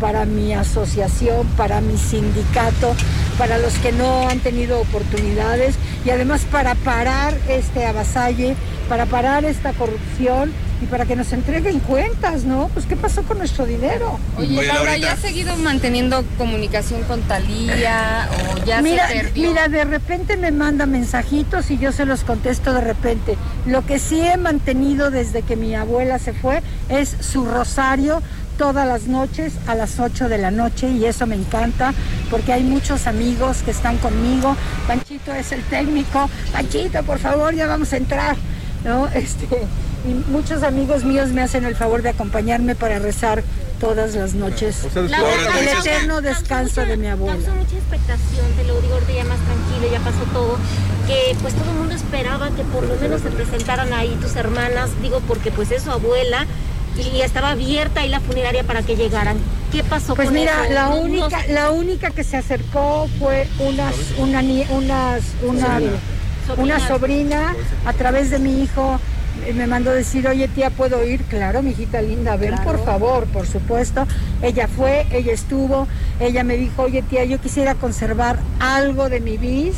para 0.01 0.25
mi 0.25 0.53
asociación, 0.53 1.47
para 1.55 1.79
mi 1.79 1.97
sindicato, 1.97 2.93
para 3.37 3.57
los 3.57 3.73
que 3.75 3.93
no 3.93 4.27
han 4.27 4.41
tenido 4.41 4.81
oportunidades 4.81 5.75
y 6.03 6.09
además 6.09 6.45
para 6.51 6.75
parar 6.75 7.33
este 7.47 7.85
avasalle, 7.85 8.57
para 8.89 9.05
parar 9.05 9.45
esta 9.45 9.71
corrupción 9.71 10.51
y 10.83 10.85
para 10.85 11.05
que 11.05 11.15
nos 11.15 11.31
entreguen 11.31 11.79
cuentas, 11.79 12.43
¿no? 12.43 12.69
Pues 12.73 12.85
qué 12.85 12.95
pasó 12.95 13.23
con 13.23 13.37
nuestro 13.37 13.65
dinero. 13.65 14.19
Oye, 14.37 14.65
Laura, 14.65 14.97
¿ya 14.97 15.13
has 15.13 15.19
seguido 15.19 15.55
manteniendo 15.57 16.23
comunicación 16.37 17.03
con 17.03 17.21
Talía 17.21 18.29
o 18.31 18.65
ya 18.65 18.81
mira, 18.81 19.07
se 19.07 19.15
perdió? 19.15 19.49
Mira, 19.49 19.67
de 19.69 19.85
repente 19.85 20.37
me 20.37 20.51
manda 20.51 20.85
mensajitos 20.85 21.71
y 21.71 21.77
yo 21.77 21.91
se 21.91 22.05
los 22.05 22.23
contesto 22.23 22.73
de 22.73 22.81
repente. 22.81 23.37
Lo 23.65 23.85
que 23.85 23.97
sí 23.97 24.21
he 24.21 24.37
mantenido 24.37 25.09
desde 25.09 25.41
que 25.41 25.55
mi 25.55 25.73
abuela 25.75 26.19
se 26.19 26.33
fue 26.33 26.61
es 26.89 27.15
su 27.19 27.45
rosario 27.45 28.21
todas 28.57 28.87
las 28.87 29.07
noches 29.07 29.53
a 29.67 29.75
las 29.75 29.99
8 29.99 30.29
de 30.29 30.37
la 30.37 30.51
noche 30.51 30.89
y 30.89 31.05
eso 31.05 31.25
me 31.25 31.35
encanta 31.35 31.93
porque 32.29 32.53
hay 32.53 32.63
muchos 32.63 33.07
amigos 33.07 33.63
que 33.63 33.71
están 33.71 33.97
conmigo. 33.97 34.55
Panchito 34.87 35.33
es 35.33 35.51
el 35.51 35.63
técnico. 35.63 36.29
Panchito, 36.51 37.03
por 37.03 37.19
favor, 37.19 37.55
ya 37.55 37.67
vamos 37.67 37.93
a 37.93 37.97
entrar. 37.97 38.35
¿No? 38.83 39.07
Este, 39.13 39.47
y 40.05 40.13
muchos 40.31 40.63
amigos 40.63 41.03
míos 41.03 41.29
me 41.29 41.41
hacen 41.41 41.65
el 41.65 41.75
favor 41.75 42.01
de 42.01 42.09
acompañarme 42.09 42.75
para 42.75 42.99
rezar 42.99 43.43
todas 43.79 44.15
las 44.15 44.33
noches. 44.33 44.83
O 44.85 44.89
sea, 44.89 45.01
Laura, 45.03 45.29
después- 45.35 45.61
El 45.61 45.67
eterno 45.79 46.21
descanso 46.21 46.81
mucha- 46.81 46.85
de 46.91 46.97
mi 46.97 47.07
abuela. 47.07 47.33
Causa 47.35 47.51
mucha 47.53 47.75
expectación, 47.77 48.45
te 48.57 48.63
lo 48.65 48.79
digo 48.81 48.93
ahorita 48.93 49.11
ya 49.13 49.23
más 49.25 49.39
tranquilo, 49.39 49.91
ya 49.91 49.99
pasó 49.99 50.23
todo, 50.33 50.57
que 51.07 51.35
pues 51.41 51.53
todo 51.53 51.71
el 51.71 51.77
mundo 51.77 51.95
esperaba 51.95 52.49
que 52.51 52.63
por 52.63 52.83
lo 52.87 52.95
menos 52.95 53.21
se 53.21 53.29
presentaran 53.29 53.91
ahí 53.93 54.17
tus 54.21 54.35
hermanas, 54.35 54.89
digo 55.01 55.21
porque 55.27 55.51
pues 55.51 55.71
es 55.71 55.83
su 55.83 55.91
abuela 55.91 56.45
y 56.97 57.21
estaba 57.21 57.51
abierta 57.51 58.01
ahí 58.01 58.09
la 58.09 58.19
funeraria 58.19 58.63
para 58.63 58.83
que 58.83 58.95
llegaran. 58.95 59.37
¿Qué 59.71 59.83
pasó 59.83 60.15
Pues 60.15 60.27
con 60.27 60.35
mira, 60.35 60.65
eso? 60.65 60.73
la 60.73 60.83
No- 60.89 60.95
no 60.95 61.01
única, 61.01 61.47
la 61.47 61.71
única 61.71 62.11
que 62.11 62.23
se 62.23 62.37
acercó 62.37 63.09
fue 63.19 63.47
unas, 63.59 63.95
una, 64.17 64.41
unas, 64.69 65.23
una, 65.41 65.79
una 66.57 66.87
sobrina 66.87 67.55
a 67.85 67.93
través 67.93 68.29
de 68.29 68.39
mi 68.39 68.61
hijo. 68.63 68.99
Me 69.55 69.67
mandó 69.67 69.91
decir, 69.91 70.27
oye 70.27 70.47
tía, 70.47 70.69
¿puedo 70.69 71.03
ir? 71.03 71.23
Claro, 71.23 71.61
mi 71.61 71.71
hijita 71.71 72.01
linda, 72.01 72.37
ven 72.37 72.55
por 72.63 72.83
favor, 72.83 73.25
por 73.25 73.45
supuesto. 73.45 74.07
Ella 74.41 74.67
fue, 74.67 75.05
ella 75.11 75.33
estuvo, 75.33 75.87
ella 76.19 76.43
me 76.43 76.55
dijo, 76.55 76.83
oye 76.83 77.01
tía, 77.01 77.25
yo 77.25 77.39
quisiera 77.41 77.75
conservar 77.75 78.39
algo 78.59 79.09
de 79.09 79.19
mi 79.19 79.37
bis. 79.37 79.75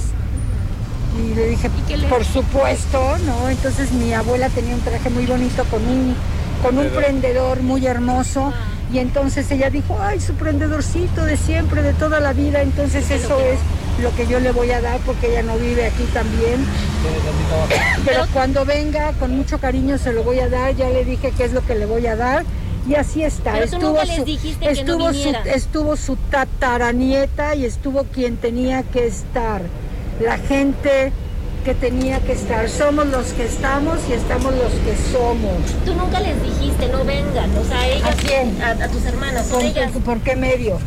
Y 1.18 1.34
le 1.34 1.48
dije, 1.48 1.70
por 2.10 2.26
supuesto, 2.26 3.18
¿no? 3.26 3.50
Entonces 3.50 3.92
mi 3.94 4.14
abuela 4.14 4.50
tenía 4.50 4.76
un 4.76 4.82
traje 4.82 5.10
muy 5.10 5.26
bonito 5.26 5.64
con 5.66 5.82
un, 5.88 6.16
con 6.62 6.78
un 6.78 6.90
prendedor 6.90 7.62
muy 7.62 7.88
hermoso. 7.88 8.54
Y 8.94 9.00
entonces 9.00 9.50
ella 9.50 9.70
dijo, 9.70 9.98
ay, 10.00 10.20
su 10.20 10.34
prendedorcito 10.34 11.26
de 11.26 11.38
siempre, 11.38 11.82
de 11.82 11.94
toda 11.94 12.20
la 12.20 12.34
vida. 12.34 12.62
Entonces 12.62 13.10
eso 13.10 13.40
es 13.40 13.60
lo 14.04 14.14
que 14.16 14.28
yo 14.28 14.40
le 14.40 14.52
voy 14.52 14.72
a 14.72 14.82
dar 14.82 15.00
porque 15.06 15.32
ella 15.32 15.44
no 15.44 15.58
vive 15.58 15.88
aquí 15.88 16.04
también. 16.14 16.66
Pero 18.06 18.26
cuando 18.34 18.66
venga, 18.66 19.14
con 19.14 19.36
mucho 19.36 19.60
cariño 19.60 19.98
se 19.98 20.14
lo 20.14 20.24
voy 20.24 20.40
a 20.40 20.50
dar. 20.50 20.76
Ya 20.76 20.90
le 20.90 21.06
dije 21.06 21.34
qué 21.36 21.46
es 21.46 21.54
lo 21.54 21.66
que 21.66 21.76
le 21.76 21.86
voy 21.86 22.06
a 22.08 22.16
dar. 22.16 22.44
Y 22.88 22.96
así 22.96 23.24
está. 23.24 23.54
Pero 23.54 23.68
tú 23.68 23.76
estuvo 23.76 23.90
nunca 23.92 24.06
les 24.06 24.26
dijiste 24.26 24.60
que 24.60 24.84
no 24.84 25.10
estuvo, 25.10 25.14
su, 25.14 25.30
estuvo 25.50 25.96
su 25.96 26.16
tataranieta 26.16 27.56
y 27.56 27.66
estuvo 27.66 28.04
quien 28.04 28.38
tenía 28.38 28.84
que 28.84 29.08
estar. 29.08 29.62
La 30.22 30.38
gente 30.38 31.12
que 31.66 31.74
tenía 31.74 32.20
que 32.20 32.34
estar. 32.34 32.70
Somos 32.70 33.08
los 33.08 33.34
que 33.34 33.46
estamos 33.46 33.98
y 34.08 34.14
estamos 34.14 34.54
los 34.54 34.72
que 34.72 34.96
somos. 35.12 35.58
Tú 35.84 35.96
nunca 35.96 36.20
les 36.20 36.42
dijiste, 36.44 36.88
no 36.90 37.04
vengan, 37.04 37.50
o 37.58 37.64
sea, 37.66 37.88
ellas, 37.88 38.08
¿A 38.08 38.14
quién? 38.14 38.62
a, 38.62 38.84
a 38.84 38.88
tus 38.88 39.04
hermanas, 39.06 39.48
¿Por, 39.48 39.64
ellas. 39.64 39.92
por 40.06 40.20
qué 40.20 40.36
medio? 40.36 40.78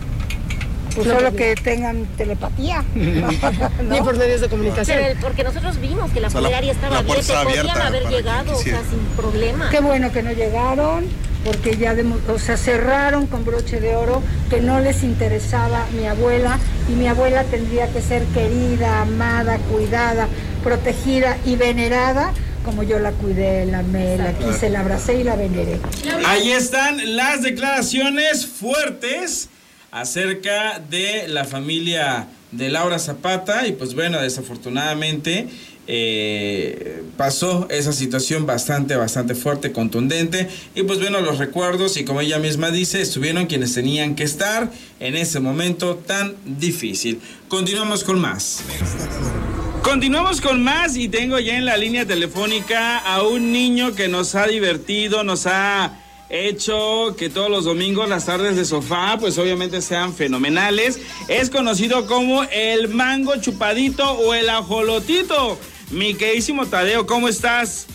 Pues 0.99 1.09
No, 1.09 1.15
solo 1.15 1.37
que 1.37 1.55
tengan 1.55 2.05
telepatía. 2.17 2.85
Ni 2.95 4.01
por 4.03 4.17
medios 4.17 4.41
de 4.41 4.49
comunicación. 4.49 4.99
Pero 5.01 5.21
porque 5.21 5.45
nosotros 5.45 5.81
vimos 5.81 6.11
que 6.13 6.21
la 6.21 6.29
O 6.29 6.31
sea, 6.31 6.41
la- 6.41 6.49
funeraria 6.49 6.73
estaba 6.73 6.95
la 6.95 6.99
abierta, 7.01 7.23
y 7.23 7.45
podían 7.45 7.61
abierta 7.69 7.87
haber 7.87 8.09
llegado, 8.09 8.57
o 8.57 8.63
sea, 8.63 8.81
sin 8.91 8.99
problema. 9.17 9.71
Qué 9.71 9.81
bueno 9.81 10.13
que 10.13 10.23
no 10.23 10.33
llegaron, 10.33 11.07
porque 11.45 11.77
ya 11.77 11.95
demo- 11.95 12.19
o 12.29 12.39
sea, 12.39 12.57
cerraron 12.57 13.27
con 13.27 13.45
broche 13.45 13.81
de 13.81 13.95
oro, 13.97 14.23
que 14.51 14.61
no 14.61 14.81
les 14.81 15.03
interesaba 15.05 15.87
mi 15.97 16.07
abuela, 16.07 16.59
y 16.89 16.93
mi 16.93 17.07
abuela 17.07 17.45
tendría 17.45 17.87
que 17.89 18.01
ser 18.03 18.23
querida, 18.35 19.03
amada, 19.03 19.59
cuidada, 19.71 20.27
protegida 20.65 21.37
y 21.47 21.57
venerada, 21.57 22.33
como 22.65 22.83
yo 22.83 22.99
la 22.99 23.13
cuidé, 23.13 23.65
la 23.67 23.79
amé, 23.79 24.19
la 24.19 24.33
quise, 24.33 24.69
la 24.69 24.81
abracé 24.81 25.21
y 25.21 25.25
la 25.25 25.37
veneré. 25.37 25.79
Ahí 26.27 26.51
están 26.53 27.17
las 27.17 27.43
declaraciones 27.43 28.45
fuertes 28.47 29.49
acerca 29.91 30.79
de 30.79 31.29
la 31.29 31.45
familia 31.45 32.29
de 32.53 32.69
Laura 32.69 32.99
Zapata 32.99 33.67
y 33.67 33.73
pues 33.73 33.95
bueno, 33.95 34.21
desafortunadamente 34.21 35.49
eh, 35.87 37.03
pasó 37.17 37.67
esa 37.71 37.93
situación 37.93 38.45
bastante, 38.45 38.97
bastante 38.97 39.35
fuerte, 39.35 39.73
contundente 39.73 40.49
y 40.75 40.83
pues 40.83 40.99
bueno, 40.99 41.21
los 41.21 41.39
recuerdos 41.39 41.97
y 41.97 42.05
como 42.05 42.21
ella 42.21 42.39
misma 42.39 42.71
dice, 42.71 43.01
estuvieron 43.01 43.47
quienes 43.47 43.75
tenían 43.75 44.15
que 44.15 44.25
estar 44.25 44.71
en 45.01 45.17
ese 45.17 45.41
momento 45.41 45.97
tan 45.97 46.37
difícil. 46.45 47.21
Continuamos 47.49 48.05
con 48.05 48.21
más. 48.21 48.63
Continuamos 49.83 50.43
con 50.43 50.63
más 50.63 50.97
y 50.97 51.09
tengo 51.09 51.39
ya 51.39 51.57
en 51.57 51.65
la 51.65 51.79
línea 51.79 52.05
telefónica 52.05 52.99
a 52.99 53.23
un 53.23 53.53
niño 53.53 53.95
que 53.95 54.09
nos 54.09 54.35
ha 54.35 54.47
divertido, 54.47 55.25
nos 55.25 55.47
ha 55.47 55.99
hecho 56.31 57.15
que 57.17 57.31
todos 57.31 57.51
los 57.51 57.65
domingos 57.65 58.09
las 58.09 58.27
tardes 58.27 58.57
de 58.57 58.65
sofá 58.65 59.17
pues 59.19 59.39
obviamente 59.39 59.81
sean 59.83 60.15
fenomenales. 60.15 61.01
Es 61.29 61.51
conocido 61.51 62.07
como 62.07 62.45
el 62.45 62.89
mango 62.89 63.37
chupadito 63.41 64.11
o 64.13 64.35
el 64.35 64.49
ajolotito. 64.51 65.59
Mi 65.91 66.15
queridísimo 66.15 66.67
Tadeo, 66.67 67.07
¿cómo 67.07 67.29
estás? 67.29 67.87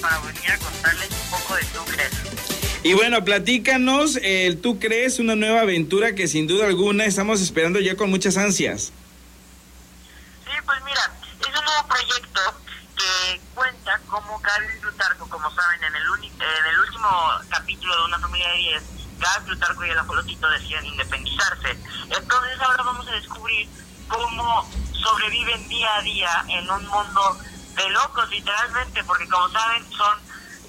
para 0.00 0.20
venir 0.20 0.50
a 0.50 0.58
contarles 0.58 1.08
un 1.10 1.30
poco 1.30 1.54
de 1.54 1.64
Tú 1.64 1.84
crees. 1.84 2.12
Y 2.82 2.94
bueno, 2.94 3.24
platícanos, 3.24 4.16
el 4.22 4.60
Tú 4.60 4.78
crees 4.78 5.18
una 5.18 5.34
nueva 5.34 5.62
aventura 5.62 6.14
que 6.14 6.28
sin 6.28 6.46
duda 6.46 6.66
alguna 6.66 7.04
estamos 7.04 7.40
esperando 7.40 7.80
ya 7.80 7.96
con 7.96 8.10
muchas 8.10 8.36
ansias. 8.36 8.92
Sí, 10.44 10.52
pues 10.64 10.78
mira, 10.84 11.12
es 11.40 11.46
un 11.46 11.64
nuevo 11.64 11.88
proyecto 11.88 12.40
que 12.64 12.65
cuenta 13.86 14.00
cómo 14.08 14.40
Carlos 14.42 14.72
Plutarco, 14.80 15.28
como 15.28 15.50
saben, 15.54 15.82
en 15.84 15.94
el, 15.96 16.08
uni- 16.10 16.32
en 16.40 16.66
el 16.72 16.78
último 16.80 17.08
capítulo 17.48 17.96
de 17.96 18.04
Una 18.04 18.18
familia 18.18 18.48
de 18.50 18.56
10, 18.58 18.82
Carlos 19.20 19.44
Plutarco 19.46 19.84
y 19.86 19.90
el 19.90 19.98
ajolotito 19.98 20.50
decían 20.50 20.84
independizarse. 20.84 21.70
Entonces 21.70 22.60
ahora 22.60 22.82
vamos 22.82 23.06
a 23.08 23.12
descubrir 23.12 23.68
cómo 24.08 24.68
sobreviven 24.92 25.68
día 25.68 25.88
a 25.96 26.02
día 26.02 26.44
en 26.48 26.68
un 26.70 26.86
mundo 26.88 27.38
de 27.76 27.88
locos, 27.90 28.28
literalmente, 28.30 29.04
porque 29.04 29.28
como 29.28 29.48
saben, 29.50 29.84
son 29.92 30.18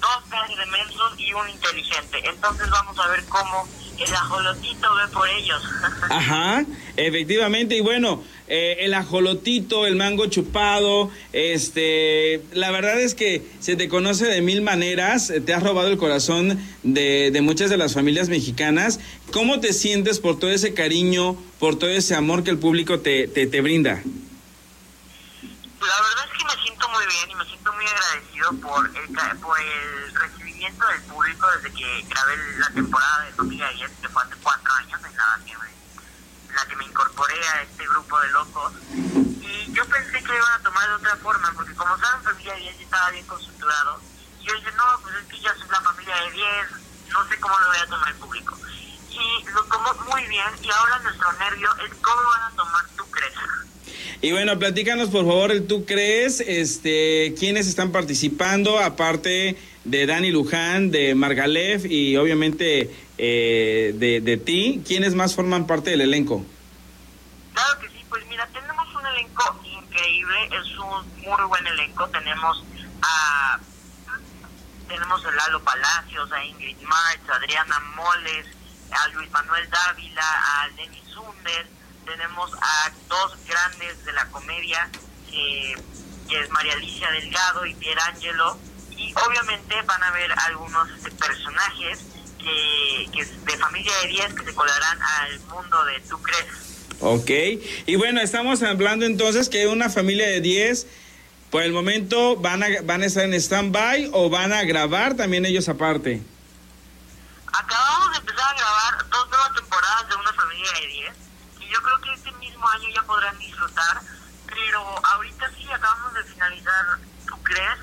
dos 0.00 0.30
de 0.56 0.66
mensos 0.66 1.14
y 1.18 1.32
un 1.32 1.48
inteligente. 1.48 2.20
Entonces 2.28 2.70
vamos 2.70 2.96
a 2.98 3.08
ver 3.08 3.24
cómo 3.26 3.68
el 3.98 4.14
ajolotito 4.14 4.94
ve 4.94 5.08
por 5.08 5.28
ellos. 5.28 5.62
Ajá, 6.10 6.62
efectivamente, 6.96 7.74
y 7.76 7.80
bueno, 7.80 8.22
eh, 8.48 8.78
el 8.80 8.94
ajolotito, 8.94 9.86
el 9.86 9.96
mango 9.96 10.26
chupado, 10.26 11.10
este, 11.32 12.42
la 12.52 12.70
verdad 12.70 12.98
es 12.98 13.14
que 13.14 13.42
se 13.60 13.76
te 13.76 13.88
conoce 13.88 14.26
de 14.26 14.40
mil 14.40 14.62
maneras, 14.62 15.28
eh, 15.30 15.40
te 15.40 15.52
has 15.52 15.62
robado 15.62 15.88
el 15.88 15.98
corazón 15.98 16.58
de, 16.82 17.30
de 17.30 17.40
muchas 17.42 17.68
de 17.68 17.76
las 17.76 17.94
familias 17.94 18.28
mexicanas. 18.28 19.00
¿Cómo 19.32 19.60
te 19.60 19.72
sientes 19.72 20.18
por 20.18 20.38
todo 20.38 20.50
ese 20.50 20.72
cariño, 20.72 21.36
por 21.58 21.78
todo 21.78 21.90
ese 21.90 22.14
amor 22.14 22.42
que 22.42 22.50
el 22.50 22.58
público 22.58 23.00
te, 23.00 23.28
te, 23.28 23.46
te 23.46 23.60
brinda? 23.60 24.02
La 25.80 26.02
verdad 26.02 26.24
es 26.24 26.38
que 26.38 26.44
me 26.44 26.62
siento 26.64 26.88
muy 26.88 27.04
bien 27.06 27.30
y 27.30 27.34
me 27.34 27.44
siento 27.44 27.72
muy 27.72 27.84
agradecido 27.84 28.52
por 28.60 28.86
el, 28.86 29.38
por 29.40 29.60
el 29.60 30.14
recibimiento 30.14 30.86
del 30.86 31.02
público 31.02 31.46
desde 31.56 31.76
que 31.76 32.04
grabé 32.08 32.32
la 32.58 32.70
temporada 32.70 33.24
de 33.26 33.32
Familia 33.32 33.68
10, 33.76 33.90
que 34.00 34.08
fue 34.08 34.22
hace 34.22 34.34
cuatro 34.42 34.72
años 34.72 35.00
en 35.04 35.16
la 35.16 35.40
que 35.46 35.58
la 36.58 36.68
que 36.68 36.76
me 36.76 36.84
incorporé 36.84 37.34
a 37.54 37.62
este 37.62 37.86
grupo 37.86 38.20
de 38.20 38.28
locos. 38.30 38.72
Y 39.40 39.72
yo 39.72 39.84
pensé 39.86 40.18
que 40.18 40.28
lo 40.28 40.36
iban 40.36 40.52
a 40.52 40.62
tomar 40.62 40.88
de 40.88 40.94
otra 40.94 41.16
forma, 41.16 41.52
porque 41.54 41.74
como 41.74 41.96
saben, 41.98 42.22
Familia 42.24 42.54
10 42.54 42.78
ya 42.78 42.84
estaba 42.84 43.10
bien 43.10 43.26
constructurado. 43.26 44.00
Y 44.40 44.44
yo 44.46 44.54
dije, 44.54 44.70
no, 44.76 44.84
pues 45.02 45.14
es 45.16 45.24
que 45.26 45.40
ya 45.40 45.54
soy 45.54 45.68
la 45.70 45.80
familia 45.80 46.14
de 46.16 46.30
10, 46.32 46.46
no 47.12 47.28
sé 47.28 47.40
cómo 47.40 47.58
lo 47.58 47.66
voy 47.68 47.78
a 47.78 47.86
tomar 47.86 48.08
el 48.08 48.16
público. 48.16 48.58
Y 49.10 49.44
lo 49.52 49.64
tomó 49.64 49.94
muy 50.10 50.26
bien, 50.26 50.48
y 50.62 50.70
ahora 50.70 50.98
nuestro 51.00 51.32
nervio 51.32 51.68
es 51.86 51.94
cómo 52.00 52.22
van 52.28 52.52
a 52.52 52.56
tomar 52.56 52.84
tú 52.96 53.04
crees. 53.10 53.34
Y 54.20 54.32
bueno, 54.32 54.58
platícanos 54.58 55.10
por 55.10 55.24
favor 55.24 55.52
el 55.52 55.66
tú 55.66 55.84
crees, 55.84 56.40
este, 56.40 57.34
quiénes 57.38 57.68
están 57.68 57.92
participando, 57.92 58.78
aparte 58.78 59.56
de 59.84 60.06
Dani 60.06 60.30
Luján, 60.30 60.90
de 60.90 61.14
Margalef 61.14 61.84
y 61.86 62.16
obviamente 62.16 63.07
eh, 63.18 63.92
de, 63.94 64.20
de 64.20 64.36
ti, 64.36 64.82
¿quiénes 64.86 65.14
más 65.14 65.34
forman 65.34 65.66
parte 65.66 65.90
del 65.90 66.02
elenco? 66.02 66.44
Claro 67.52 67.80
que 67.80 67.88
sí, 67.88 68.04
pues 68.08 68.24
mira, 68.28 68.46
tenemos 68.52 68.86
un 68.94 69.06
elenco 69.06 69.60
increíble, 69.64 70.48
es 70.52 70.78
un 70.78 71.22
muy 71.22 71.44
buen 71.48 71.66
elenco. 71.66 72.06
Tenemos 72.08 72.64
a 73.02 73.58
tenemos 74.88 75.24
a 75.24 75.30
Lalo 75.30 75.62
Palacios, 75.62 76.32
a 76.32 76.44
Ingrid 76.44 76.78
March, 76.80 77.20
a 77.28 77.34
Adriana 77.34 77.78
Moles, 77.94 78.46
a 78.90 79.08
Luis 79.08 79.30
Manuel 79.30 79.68
Dávila, 79.68 80.22
a 80.22 80.68
Lenny 80.68 81.02
Zunder, 81.12 81.66
tenemos 82.06 82.50
a 82.54 82.90
dos 83.08 83.36
grandes 83.46 84.04
de 84.04 84.12
la 84.12 84.26
comedia, 84.30 84.88
que, 85.30 85.72
es 85.72 86.50
María 86.50 86.74
Alicia 86.74 87.10
Delgado 87.10 87.66
y 87.66 87.74
Pierangelo, 87.74 88.58
y 88.90 89.12
obviamente 89.26 89.80
van 89.82 90.02
a 90.02 90.10
ver 90.10 90.30
algunos 90.46 90.88
personajes 91.18 92.00
que, 92.48 93.10
que 93.12 93.24
de 93.24 93.58
familia 93.58 93.92
de 94.02 94.08
10 94.08 94.34
que 94.34 94.44
se 94.44 94.54
colarán 94.54 94.98
al 95.02 95.40
mundo 95.40 95.84
de 95.84 96.00
Tú 96.00 96.20
crees. 96.22 96.68
Ok, 97.00 97.30
y 97.86 97.94
bueno, 97.96 98.20
estamos 98.20 98.62
hablando 98.62 99.06
entonces 99.06 99.48
que 99.48 99.68
una 99.68 99.88
familia 99.88 100.26
de 100.26 100.40
10, 100.40 100.86
por 101.50 101.62
el 101.62 101.72
momento 101.72 102.36
van 102.36 102.62
a, 102.62 102.66
van 102.82 103.02
a 103.02 103.06
estar 103.06 103.24
en 103.24 103.34
stand-by 103.34 104.10
o 104.12 104.28
van 104.30 104.52
a 104.52 104.64
grabar 104.64 105.14
también 105.14 105.46
ellos 105.46 105.68
aparte. 105.68 106.20
Acabamos 107.52 108.12
de 108.12 108.18
empezar 108.18 108.52
a 108.52 108.58
grabar 108.58 109.08
dos 109.10 109.28
nuevas 109.30 109.54
temporadas 109.54 110.08
de 110.08 110.14
una 110.16 110.32
familia 110.32 110.72
de 110.80 110.86
10 110.88 111.12
y 111.60 111.72
yo 111.72 111.82
creo 111.82 112.00
que 112.00 112.12
este 112.14 112.32
mismo 112.32 112.68
año 112.68 112.88
ya 112.92 113.02
podrán 113.02 113.38
disfrutar, 113.38 114.00
pero 114.46 115.06
ahorita 115.06 115.50
sí 115.56 115.70
acabamos 115.70 116.14
de 116.14 116.24
finalizar 116.24 116.98
¿Tú 117.28 117.36
crees? 117.42 117.78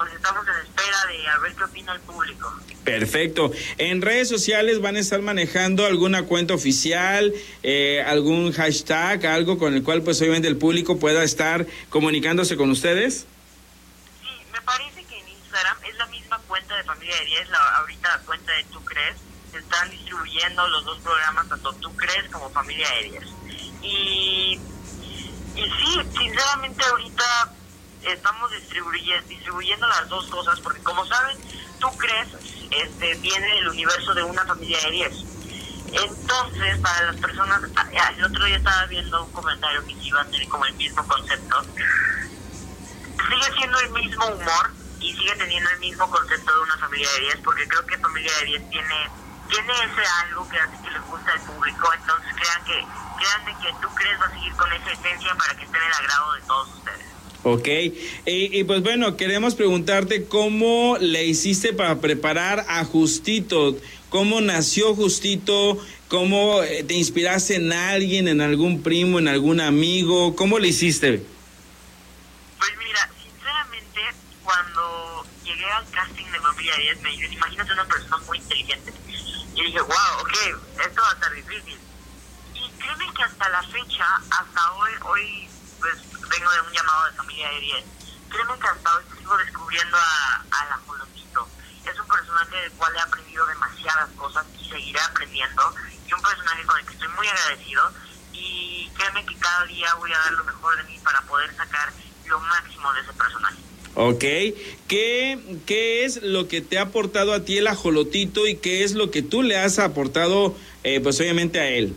Pues 0.00 0.14
estamos 0.14 0.46
en 0.48 0.54
espera 0.54 0.96
de 1.08 1.28
a 1.28 1.38
ver 1.40 1.54
qué 1.54 1.64
opina 1.64 1.92
el 1.92 2.00
público. 2.00 2.50
Perfecto. 2.84 3.52
En 3.76 4.00
redes 4.00 4.30
sociales 4.30 4.80
van 4.80 4.96
a 4.96 4.98
estar 4.98 5.20
manejando 5.20 5.84
alguna 5.84 6.22
cuenta 6.22 6.54
oficial, 6.54 7.34
eh, 7.62 8.02
algún 8.06 8.50
hashtag, 8.50 9.26
algo 9.26 9.58
con 9.58 9.74
el 9.74 9.82
cual 9.82 10.00
pues 10.00 10.18
obviamente 10.22 10.48
el 10.48 10.56
público 10.56 10.98
pueda 10.98 11.22
estar 11.22 11.66
comunicándose 11.90 12.56
con 12.56 12.70
ustedes. 12.70 13.26
Sí, 14.22 14.28
me 14.50 14.62
parece 14.62 15.04
que 15.04 15.18
en 15.18 15.28
Instagram 15.28 15.76
es 15.86 15.94
la 15.98 16.06
misma 16.06 16.38
cuenta 16.48 16.74
de 16.78 16.84
Familia 16.84 17.16
de 17.16 17.26
10, 17.26 17.50
la, 17.50 17.58
ahorita 17.80 18.08
la 18.08 18.18
cuenta 18.24 18.52
de 18.52 18.64
Tú 18.72 18.82
Crees. 18.82 19.16
Se 19.52 19.58
están 19.58 19.90
distribuyendo 19.90 20.66
los 20.68 20.82
dos 20.86 20.98
programas, 21.00 21.46
tanto 21.46 21.74
Tú 21.74 21.94
Crees 21.96 22.26
como 22.30 22.48
Familia 22.48 22.88
de 23.02 23.10
10. 23.10 23.24
Y, 23.82 24.60
y 25.56 25.62
sí, 25.62 26.00
sinceramente 26.18 26.82
ahorita 26.84 27.52
estamos 28.02 28.50
distribuyendo, 28.52 29.28
distribuyendo 29.28 29.86
las 29.86 30.08
dos 30.08 30.26
cosas, 30.28 30.60
porque 30.60 30.82
como 30.82 31.04
saben, 31.06 31.36
Tú 31.80 31.88
Crees 31.96 32.28
este, 32.70 33.14
viene 33.16 33.54
del 33.54 33.68
universo 33.68 34.14
de 34.14 34.22
una 34.22 34.44
familia 34.44 34.78
de 34.84 34.90
10. 34.90 35.12
Entonces, 35.92 36.78
para 36.78 37.06
las 37.06 37.16
personas, 37.16 37.62
ah, 37.74 38.12
el 38.16 38.24
otro 38.24 38.44
día 38.44 38.56
estaba 38.56 38.84
viendo 38.86 39.24
un 39.24 39.32
comentario 39.32 39.84
que 39.86 39.92
iba 39.92 40.20
a 40.20 40.26
ser 40.26 40.46
como 40.48 40.66
el 40.66 40.74
mismo 40.74 41.04
concepto. 41.06 41.64
Sigue 41.72 43.56
siendo 43.56 43.80
el 43.80 43.90
mismo 43.90 44.26
humor 44.26 44.70
y 45.00 45.12
sigue 45.14 45.34
teniendo 45.36 45.70
el 45.70 45.78
mismo 45.80 46.08
concepto 46.10 46.54
de 46.54 46.60
una 46.60 46.76
familia 46.76 47.10
de 47.12 47.20
10, 47.20 47.36
porque 47.38 47.66
creo 47.66 47.86
que 47.86 47.98
familia 47.98 48.32
de 48.40 48.44
10 48.44 48.70
tiene 48.70 49.10
tiene 49.48 49.72
ese 49.72 50.06
algo 50.22 50.48
que 50.48 50.60
hace 50.60 50.80
que 50.80 50.90
le 50.90 51.00
gusta 51.00 51.32
al 51.32 51.40
público, 51.40 51.92
entonces 51.92 52.32
crean 52.36 52.64
que 52.64 52.86
créanme 53.18 53.56
que 53.60 53.74
tú 53.82 53.92
crees 53.96 54.20
va 54.20 54.26
a 54.26 54.30
seguir 54.30 54.54
con 54.54 54.72
esa 54.72 54.92
esencia 54.92 55.34
para 55.34 55.56
que 55.56 55.64
esté 55.64 55.76
en 55.76 55.84
el 55.84 55.92
agrado 55.92 56.32
de 56.34 56.40
todos 56.42 56.68
ustedes. 56.76 57.09
Ok, 57.42 57.68
y, 57.68 57.94
y, 58.26 58.64
pues 58.64 58.82
bueno, 58.82 59.16
queremos 59.16 59.54
preguntarte 59.54 60.26
cómo 60.26 60.98
le 61.00 61.24
hiciste 61.24 61.72
para 61.72 61.98
preparar 61.98 62.66
a 62.68 62.84
Justito, 62.84 63.78
cómo 64.10 64.42
nació 64.42 64.94
Justito, 64.94 65.78
cómo 66.08 66.62
eh, 66.62 66.84
te 66.84 66.94
inspiraste 66.94 67.54
en 67.54 67.72
alguien, 67.72 68.28
en 68.28 68.42
algún 68.42 68.82
primo, 68.82 69.18
en 69.18 69.26
algún 69.26 69.62
amigo, 69.62 70.36
¿cómo 70.36 70.58
le 70.58 70.68
hiciste? 70.68 71.24
Pues 72.58 72.70
mira, 72.76 73.08
sinceramente, 73.22 74.00
cuando 74.44 75.24
llegué 75.42 75.64
al 75.64 75.88
casting 75.90 76.26
de 76.26 76.40
Familia 76.40 76.76
10, 76.76 77.00
me 77.00 77.10
dije, 77.10 77.26
imagínate 77.32 77.72
una 77.72 77.86
persona 77.86 78.18
muy 78.26 78.36
inteligente. 78.36 78.92
Y 79.56 79.64
dije, 79.64 79.80
wow, 79.80 80.20
ok, 80.20 80.32
esto 80.84 81.00
va 81.00 81.10
a 81.10 81.14
estar 81.14 81.34
difícil. 81.34 81.78
Y 82.54 82.70
créeme 82.78 83.14
que 83.16 83.22
hasta 83.22 83.48
la 83.48 83.62
fecha, 83.62 84.04
hasta 84.30 84.72
hoy, 84.74 84.90
hoy 85.04 85.48
pues 85.78 86.09
vengo 86.30 86.50
de 86.50 86.60
un 86.60 86.72
llamado 86.72 87.06
de 87.06 87.12
familia 87.12 87.48
de 87.50 87.60
10. 87.60 87.84
Créeme 88.30 88.58
que 88.60 88.66
hasta 88.68 88.96
hoy 88.96 89.04
sigo 89.18 89.36
descubriendo 89.36 89.96
a, 89.96 90.44
a 90.50 90.64
la 90.70 90.80
Jolotito. 90.86 91.48
Es 91.84 91.98
un 91.98 92.06
personaje 92.06 92.56
del 92.56 92.72
cual 92.72 92.94
he 92.94 93.00
aprendido 93.00 93.46
demasiadas 93.46 94.08
cosas 94.16 94.46
y 94.58 94.68
seguiré 94.68 95.00
aprendiendo. 95.00 95.74
Y 96.06 96.12
un 96.12 96.22
personaje 96.22 96.64
con 96.64 96.78
el 96.78 96.86
que 96.86 96.92
estoy 96.92 97.08
muy 97.08 97.26
agradecido. 97.26 97.92
Y 98.32 98.90
créeme 98.96 99.26
que 99.26 99.36
cada 99.36 99.64
día 99.64 99.92
voy 99.94 100.12
a 100.12 100.18
dar 100.18 100.32
lo 100.32 100.44
mejor 100.44 100.76
de 100.76 100.84
mí 100.84 100.98
para 101.02 101.20
poder 101.22 101.54
sacar 101.56 101.92
lo 102.26 102.40
máximo 102.40 102.92
de 102.92 103.00
ese 103.00 103.12
personaje. 103.12 103.56
Ok, 103.96 104.20
¿Qué, 104.20 105.58
¿qué 105.66 106.04
es 106.04 106.22
lo 106.22 106.46
que 106.46 106.60
te 106.60 106.78
ha 106.78 106.82
aportado 106.82 107.34
a 107.34 107.44
ti 107.44 107.58
el 107.58 107.66
ajolotito 107.66 108.46
y 108.46 108.56
qué 108.56 108.84
es 108.84 108.92
lo 108.92 109.10
que 109.10 109.22
tú 109.22 109.42
le 109.42 109.58
has 109.58 109.80
aportado, 109.80 110.56
eh, 110.84 111.00
pues 111.00 111.18
obviamente 111.18 111.58
a 111.58 111.66
él? 111.66 111.96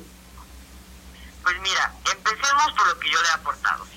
Pues 1.44 1.56
mira, 1.62 1.94
empecemos 2.12 2.74
por 2.76 2.88
lo 2.88 3.00
que 3.00 3.12
yo 3.12 3.22
le 3.22 3.28
he 3.28 3.32
aportado. 3.32 3.93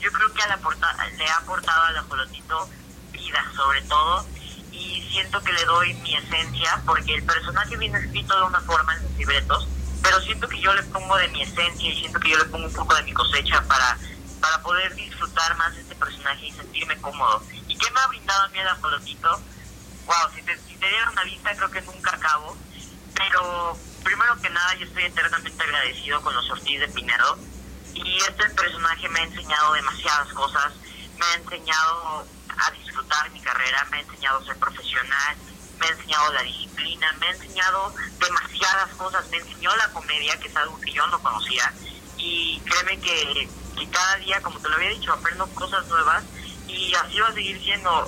Yo 0.00 0.10
creo 0.12 0.32
que 0.32 0.42
a 0.42 0.48
la 0.48 0.56
le 0.56 1.24
he 1.24 1.30
aportado 1.30 1.82
al 1.82 1.96
ajolotito 1.98 2.68
vida, 3.12 3.44
sobre 3.54 3.82
todo, 3.82 4.26
y 4.72 5.06
siento 5.10 5.42
que 5.42 5.52
le 5.52 5.64
doy 5.66 5.92
mi 5.94 6.14
esencia, 6.14 6.82
porque 6.86 7.14
el 7.14 7.22
personaje 7.24 7.76
viene 7.76 7.98
escrito 7.98 8.34
de 8.34 8.46
una 8.46 8.60
forma 8.60 8.96
en 8.96 9.02
los 9.02 9.12
libretos, 9.18 9.68
pero 10.02 10.18
siento 10.22 10.48
que 10.48 10.58
yo 10.58 10.72
le 10.72 10.82
pongo 10.84 11.16
de 11.18 11.28
mi 11.28 11.42
esencia 11.42 11.90
y 11.90 11.98
siento 12.00 12.18
que 12.18 12.30
yo 12.30 12.38
le 12.38 12.46
pongo 12.46 12.66
un 12.66 12.72
poco 12.72 12.94
de 12.94 13.02
mi 13.02 13.12
cosecha 13.12 13.62
para, 13.68 13.98
para 14.40 14.62
poder 14.62 14.94
disfrutar 14.94 15.54
más 15.58 15.74
de 15.74 15.82
este 15.82 15.94
personaje 15.96 16.46
y 16.46 16.52
sentirme 16.52 16.96
cómodo. 17.02 17.42
¿Y 17.68 17.76
qué 17.76 17.90
me 17.90 18.00
ha 18.00 18.06
brindado 18.06 18.44
a 18.44 18.48
mí 18.48 18.58
el 18.58 18.68
ajolotito? 18.68 19.28
Wow, 20.06 20.34
si 20.34 20.42
te, 20.42 20.56
si 20.60 20.76
te 20.76 20.88
diera 20.88 21.10
una 21.10 21.24
vista 21.24 21.54
creo 21.54 21.70
que 21.70 21.82
nunca 21.82 22.16
acabo, 22.16 22.56
pero 23.14 23.76
primero 24.02 24.40
que 24.40 24.48
nada 24.48 24.74
yo 24.76 24.86
estoy 24.86 25.04
eternamente 25.04 25.62
agradecido 25.62 26.22
con 26.22 26.34
los 26.34 26.50
Ortiz 26.50 26.80
de 26.80 26.88
Pinedo 26.88 27.49
y 27.94 28.18
este 28.18 28.48
personaje 28.50 29.08
me 29.08 29.20
ha 29.20 29.24
enseñado 29.24 29.72
demasiadas 29.72 30.32
cosas, 30.32 30.72
me 31.18 31.24
ha 31.26 31.34
enseñado 31.34 32.26
a 32.58 32.70
disfrutar 32.72 33.30
mi 33.30 33.40
carrera, 33.40 33.86
me 33.90 33.98
ha 33.98 34.00
enseñado 34.00 34.38
a 34.38 34.44
ser 34.44 34.56
profesional, 34.56 35.36
me 35.78 35.86
ha 35.86 35.90
enseñado 35.90 36.32
la 36.32 36.42
disciplina, 36.42 37.12
me 37.18 37.26
ha 37.26 37.30
enseñado 37.30 37.94
demasiadas 38.18 38.90
cosas, 38.96 39.28
me 39.30 39.38
enseñó 39.38 39.74
la 39.76 39.88
comedia, 39.92 40.38
que 40.38 40.48
es 40.48 40.56
algo 40.56 40.80
que 40.80 40.92
yo 40.92 41.06
no 41.06 41.20
conocía, 41.22 41.72
y 42.16 42.60
créeme 42.60 43.00
que, 43.00 43.48
que 43.76 43.90
cada 43.90 44.16
día, 44.16 44.40
como 44.42 44.58
te 44.60 44.68
lo 44.68 44.76
había 44.76 44.90
dicho, 44.90 45.12
aprendo 45.12 45.46
cosas 45.54 45.86
nuevas 45.86 46.22
y 46.68 46.94
así 46.94 47.18
va 47.18 47.28
a 47.28 47.32
seguir 47.32 47.62
siendo, 47.62 48.06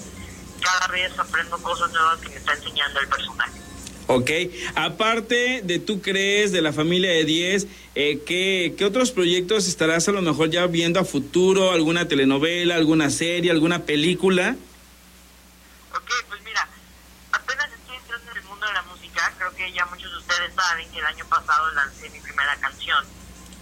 cada 0.60 0.86
vez 0.88 1.18
aprendo 1.18 1.60
cosas 1.62 1.90
nuevas 1.92 2.20
que 2.20 2.28
me 2.28 2.36
está 2.36 2.52
enseñando 2.52 3.00
el 3.00 3.08
personaje. 3.08 3.61
Ok, 4.08 4.30
aparte 4.74 5.62
de 5.62 5.78
tú 5.78 6.02
crees, 6.02 6.50
de 6.50 6.60
la 6.60 6.72
familia 6.72 7.10
de 7.10 7.24
10, 7.24 7.66
eh, 7.94 8.20
¿qué, 8.26 8.74
¿qué 8.76 8.84
otros 8.84 9.12
proyectos 9.12 9.68
estarás 9.68 10.08
a 10.08 10.12
lo 10.12 10.22
mejor 10.22 10.50
ya 10.50 10.66
viendo 10.66 10.98
a 10.98 11.04
futuro? 11.04 11.70
¿Alguna 11.70 12.08
telenovela, 12.08 12.74
alguna 12.74 13.10
serie, 13.10 13.50
alguna 13.50 13.84
película? 13.84 14.56
Ok, 15.94 16.10
pues 16.28 16.42
mira, 16.42 16.68
apenas 17.30 17.70
estoy 17.72 17.96
entrando 17.96 18.32
en 18.32 18.36
el 18.38 18.44
mundo 18.44 18.66
de 18.66 18.72
la 18.72 18.82
música, 18.82 19.32
creo 19.38 19.54
que 19.54 19.72
ya 19.72 19.86
muchos 19.86 20.10
de 20.10 20.18
ustedes 20.18 20.52
saben 20.54 20.90
que 20.90 20.98
el 20.98 21.06
año 21.06 21.24
pasado 21.26 21.70
lancé 21.72 22.10
mi 22.10 22.20
primera 22.20 22.56
canción. 22.56 23.04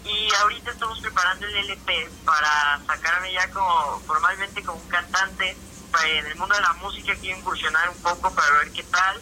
Y 0.06 0.34
ahorita 0.40 0.70
estamos 0.70 1.00
preparando 1.00 1.46
el 1.46 1.54
LP 1.54 2.08
para 2.24 2.80
sacarme 2.86 3.32
ya 3.34 3.50
como 3.50 4.00
formalmente 4.06 4.62
como 4.62 4.80
un 4.80 4.88
cantante 4.88 5.54
para, 5.92 6.08
en 6.08 6.26
el 6.26 6.36
mundo 6.36 6.54
de 6.54 6.62
la 6.62 6.72
música, 6.74 7.14
quiero 7.20 7.38
incursionar 7.38 7.90
un 7.90 8.02
poco 8.02 8.34
para 8.34 8.58
ver 8.58 8.72
qué 8.72 8.82
tal 8.84 9.20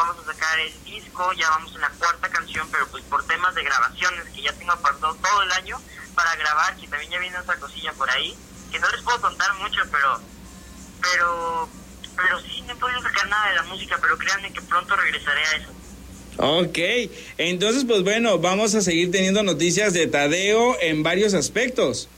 vamos 0.00 0.26
a 0.26 0.32
sacar 0.32 0.58
el 0.58 0.84
disco, 0.84 1.32
ya 1.34 1.48
vamos 1.50 1.74
en 1.74 1.80
la 1.80 1.90
cuarta 1.90 2.28
canción, 2.28 2.68
pero 2.70 2.86
pues 2.88 3.04
por 3.04 3.26
temas 3.26 3.54
de 3.54 3.62
grabaciones 3.62 4.24
que 4.34 4.42
ya 4.42 4.52
tengo 4.54 4.72
apartado 4.72 5.14
todo 5.14 5.42
el 5.42 5.52
año 5.52 5.80
para 6.14 6.34
grabar, 6.36 6.76
que 6.76 6.88
también 6.88 7.10
ya 7.12 7.18
viene 7.18 7.38
otra 7.38 7.56
cosilla 7.56 7.92
por 7.92 8.10
ahí, 8.10 8.36
que 8.70 8.78
no 8.78 8.90
les 8.90 9.02
puedo 9.02 9.20
contar 9.20 9.52
mucho, 9.54 9.80
pero, 9.90 10.20
pero, 11.00 11.68
pero 12.16 12.40
sí, 12.40 12.62
no 12.62 12.72
he 12.72 12.76
podido 12.76 13.02
sacar 13.02 13.28
nada 13.28 13.48
de 13.50 13.56
la 13.56 13.62
música, 13.64 13.98
pero 14.00 14.16
créanme 14.16 14.52
que 14.52 14.62
pronto 14.62 14.96
regresaré 14.96 15.44
a 15.44 15.56
eso. 15.56 15.70
Ok, 16.38 16.78
entonces 17.36 17.84
pues 17.84 18.02
bueno, 18.02 18.38
vamos 18.38 18.74
a 18.74 18.80
seguir 18.80 19.10
teniendo 19.10 19.42
noticias 19.42 19.92
de 19.92 20.06
Tadeo 20.06 20.78
en 20.80 21.02
varios 21.02 21.34
aspectos. 21.34 22.08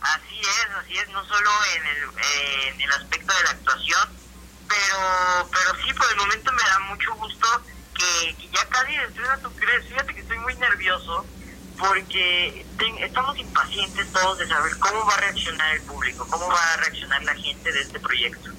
Así 0.00 0.40
es, 0.40 0.76
así 0.76 0.98
es, 0.98 1.08
no 1.10 1.24
solo 1.24 1.50
en 1.76 1.86
el, 1.86 2.74
en 2.74 2.80
el 2.80 2.92
aspecto 2.92 3.32
de 3.32 3.42
la 3.44 3.50
actuación, 3.50 4.17
pero 4.78 5.48
pero 5.50 5.82
sí, 5.82 5.92
por 5.94 6.06
el 6.10 6.16
momento 6.16 6.52
me 6.52 6.62
da 6.62 6.78
mucho 6.90 7.14
gusto 7.16 7.46
que, 7.94 8.34
que 8.36 8.48
ya 8.54 8.64
casi 8.68 8.94
estrena 8.94 9.38
tu 9.38 9.50
crees. 9.56 9.86
Fíjate 9.88 10.14
que 10.14 10.20
estoy 10.20 10.38
muy 10.38 10.54
nervioso 10.56 11.24
porque 11.78 12.64
ten, 12.78 12.98
estamos 12.98 13.38
impacientes 13.38 14.06
todos 14.12 14.38
de 14.38 14.46
saber 14.48 14.72
cómo 14.78 15.04
va 15.06 15.14
a 15.14 15.20
reaccionar 15.20 15.74
el 15.74 15.82
público, 15.82 16.26
cómo 16.28 16.48
va 16.48 16.74
a 16.74 16.76
reaccionar 16.78 17.22
la 17.24 17.34
gente 17.34 17.72
de 17.72 17.80
este 17.80 18.00
proyecto. 18.00 18.50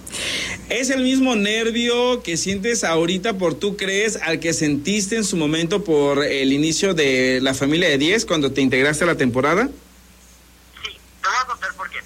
¿Es 0.69 0.89
el 0.89 1.03
mismo 1.03 1.35
nervio 1.35 2.23
que 2.23 2.37
sientes 2.37 2.83
ahorita 2.83 3.37
por 3.37 3.55
tú 3.55 3.77
crees 3.77 4.17
al 4.17 4.39
que 4.39 4.53
sentiste 4.53 5.15
en 5.15 5.23
su 5.23 5.37
momento 5.37 5.83
por 5.83 6.23
el 6.23 6.53
inicio 6.53 6.93
de 6.93 7.39
la 7.41 7.53
familia 7.53 7.89
de 7.89 7.97
10 7.97 8.25
cuando 8.25 8.51
te 8.51 8.61
integraste 8.61 9.03
a 9.03 9.07
la 9.07 9.15
temporada? 9.15 9.69
Sí, 10.83 10.91
te 11.21 11.27
voy 11.27 11.37
a 11.41 11.45
contar 11.45 11.73
por 11.75 11.89
qué. 11.89 11.99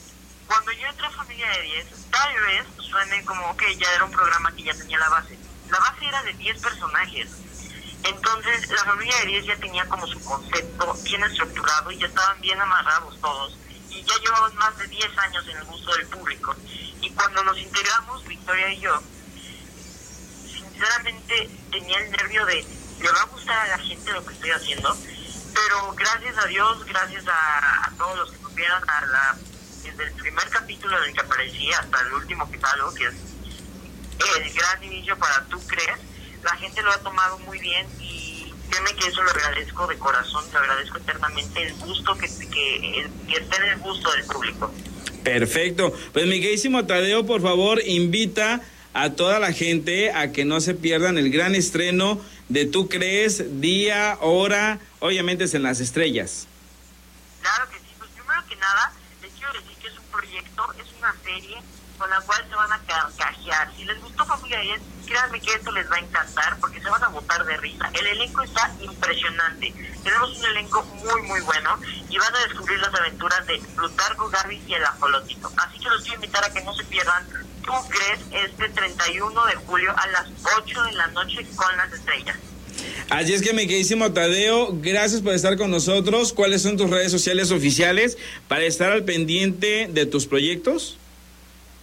Cuando 0.47 0.71
yo 0.71 0.87
entré 0.87 1.05
a 1.05 1.11
familia 1.11 1.49
de 1.49 1.61
10, 1.61 1.85
tal 2.11 2.33
vez 2.41 2.72
suene 2.93 3.25
como, 3.25 3.49
ok, 3.49 3.63
ya 3.77 3.91
era 3.95 4.05
un 4.05 4.11
programa 4.11 4.51
que 4.55 4.63
ya 4.63 4.73
tenía 4.73 4.99
la 4.99 5.09
base. 5.09 5.37
La 5.69 5.79
base 5.79 6.05
era 6.05 6.21
de 6.21 6.33
10 6.33 6.61
personajes. 6.61 7.27
Entonces, 8.03 8.69
la 8.69 8.83
familia 8.83 9.17
de 9.19 9.25
10 9.25 9.45
ya 9.45 9.55
tenía 9.57 9.85
como 9.89 10.05
su 10.05 10.23
concepto 10.23 10.93
bien 11.03 11.23
estructurado 11.23 11.91
y 11.91 11.97
ya 11.97 12.07
estaban 12.07 12.39
bien 12.41 12.61
amarrados 12.61 13.19
todos. 13.19 13.57
Y 13.89 14.03
ya 14.03 14.13
llevaban 14.19 14.55
más 14.57 14.77
de 14.77 14.87
10 14.87 15.17
años 15.17 15.47
en 15.47 15.57
el 15.57 15.63
gusto 15.65 15.95
del 15.95 16.07
público. 16.07 16.55
Y 17.01 17.09
cuando 17.11 17.43
nos 17.43 17.57
integramos, 17.57 18.23
Victoria 18.25 18.71
y 18.73 18.79
yo, 18.79 19.01
sinceramente 20.45 21.49
tenía 21.71 21.97
el 21.97 22.11
nervio 22.11 22.45
de, 22.45 22.65
¿le 22.99 23.11
va 23.11 23.21
a 23.21 23.25
gustar 23.25 23.57
a 23.57 23.77
la 23.77 23.79
gente 23.79 24.11
lo 24.11 24.23
que 24.23 24.33
estoy 24.33 24.51
haciendo? 24.51 24.95
Pero 25.53 25.93
gracias 25.93 26.37
a 26.37 26.45
Dios, 26.45 26.85
gracias 26.85 27.27
a, 27.27 27.85
a 27.87 27.91
todos 27.97 28.17
los 28.17 28.31
que 28.31 28.37
supieron 28.37 28.89
a 28.89 29.05
la, 29.05 29.37
desde 29.97 30.11
el 30.11 30.13
primer 30.13 30.47
capítulo 30.49 30.97
en 30.97 31.09
el 31.09 31.13
que 31.13 31.21
aparecí 31.21 31.71
hasta 31.71 32.01
el 32.01 32.13
último 32.13 32.49
que 32.51 32.59
salgo, 32.59 32.93
que 32.93 33.05
es 33.05 33.13
el 34.37 34.53
gran 34.53 34.83
inicio 34.83 35.17
para 35.17 35.43
Tú 35.45 35.59
Crees, 35.67 35.99
la 36.43 36.55
gente 36.57 36.81
lo 36.81 36.91
ha 36.91 36.99
tomado 36.99 37.39
muy 37.39 37.59
bien 37.59 37.87
y 37.99 38.53
créeme 38.69 38.93
que 38.95 39.07
eso 39.07 39.23
lo 39.23 39.29
agradezco 39.31 39.87
de 39.87 39.97
corazón, 39.97 40.45
lo 40.51 40.59
agradezco 40.59 40.97
eternamente 40.97 41.63
el 41.63 41.73
gusto 41.75 42.17
que, 42.17 42.27
que, 42.27 43.09
que 43.27 43.35
esté 43.35 43.55
en 43.57 43.63
el 43.63 43.79
gusto 43.79 44.11
del 44.11 44.25
público. 44.25 44.73
Perfecto. 45.23 45.93
Pues 46.11 46.25
mi 46.25 46.41
queridísimo 46.41 46.85
Tadeo, 46.85 47.25
por 47.25 47.41
favor, 47.41 47.81
invita 47.85 48.61
a 48.93 49.11
toda 49.11 49.39
la 49.39 49.53
gente 49.53 50.11
a 50.11 50.31
que 50.31 50.45
no 50.45 50.61
se 50.61 50.73
pierdan 50.75 51.17
el 51.17 51.31
gran 51.31 51.55
estreno 51.55 52.21
de 52.49 52.65
Tú 52.65 52.89
Crees, 52.89 53.61
día, 53.61 54.17
hora, 54.21 54.79
obviamente 54.99 55.45
es 55.45 55.53
en 55.53 55.63
las 55.63 55.79
estrellas. 55.79 56.47
Claro 57.41 57.69
que 57.69 57.77
sí, 57.77 57.95
pues 57.97 58.09
primero 58.11 58.45
que 58.47 58.55
nada, 58.57 58.93
les 59.21 59.31
quiero 59.31 59.53
decir 59.53 59.75
que 59.81 59.87
es 59.87 59.97
un 59.97 60.05
proyecto, 60.05 60.73
es 60.73 60.92
una 61.03 61.13
serie 61.21 61.61
con 61.97 62.09
la 62.09 62.21
cual 62.21 62.45
se 62.49 62.55
van 62.55 62.71
a 62.71 62.79
carcajear. 62.79 63.75
Si 63.75 63.83
les 63.83 64.01
gustó 64.01 64.25
Familia 64.25 64.59
10, 64.59 64.81
créanme 65.05 65.41
que 65.41 65.53
esto 65.53 65.71
les 65.71 65.89
va 65.91 65.97
a 65.97 65.99
encantar 65.99 66.57
porque 66.59 66.81
se 66.81 66.89
van 66.89 67.03
a 67.03 67.09
botar 67.09 67.43
de 67.45 67.57
risa. 67.57 67.89
El 67.93 68.07
elenco 68.07 68.41
está 68.41 68.71
impresionante. 68.79 69.73
Tenemos 70.01 70.37
un 70.37 70.45
elenco 70.45 70.81
muy, 70.83 71.21
muy 71.23 71.41
bueno 71.41 71.77
y 72.09 72.17
van 72.17 72.35
a 72.35 72.39
descubrir 72.47 72.79
las 72.79 72.93
aventuras 72.93 73.45
de 73.45 73.59
Plutarco, 73.75 74.29
Garby 74.29 74.63
y 74.65 74.73
el 74.73 74.85
ajolotito. 74.85 75.51
Así 75.57 75.77
que 75.79 75.89
los 75.89 76.01
quiero 76.01 76.15
invitar 76.15 76.45
a 76.45 76.53
que 76.53 76.63
no 76.63 76.73
se 76.73 76.85
pierdan. 76.85 77.27
¿Tú 77.63 77.73
crees 77.89 78.19
este 78.31 78.69
31 78.69 79.45
de 79.45 79.55
julio 79.55 79.93
a 79.97 80.07
las 80.07 80.27
8 80.57 80.83
de 80.83 80.91
la 80.93 81.07
noche 81.07 81.45
con 81.55 81.77
las 81.77 81.91
estrellas? 81.91 82.37
Así 83.09 83.33
es 83.33 83.41
que 83.41 83.53
mi 83.53 83.67
queridísimo 83.67 84.11
Tadeo, 84.13 84.69
gracias 84.73 85.21
por 85.21 85.33
estar 85.33 85.57
con 85.57 85.71
nosotros. 85.71 86.33
¿Cuáles 86.33 86.61
son 86.61 86.77
tus 86.77 86.89
redes 86.89 87.11
sociales 87.11 87.51
oficiales 87.51 88.17
para 88.47 88.63
estar 88.63 88.91
al 88.91 89.03
pendiente 89.03 89.87
de 89.91 90.05
tus 90.05 90.25
proyectos? 90.25 90.97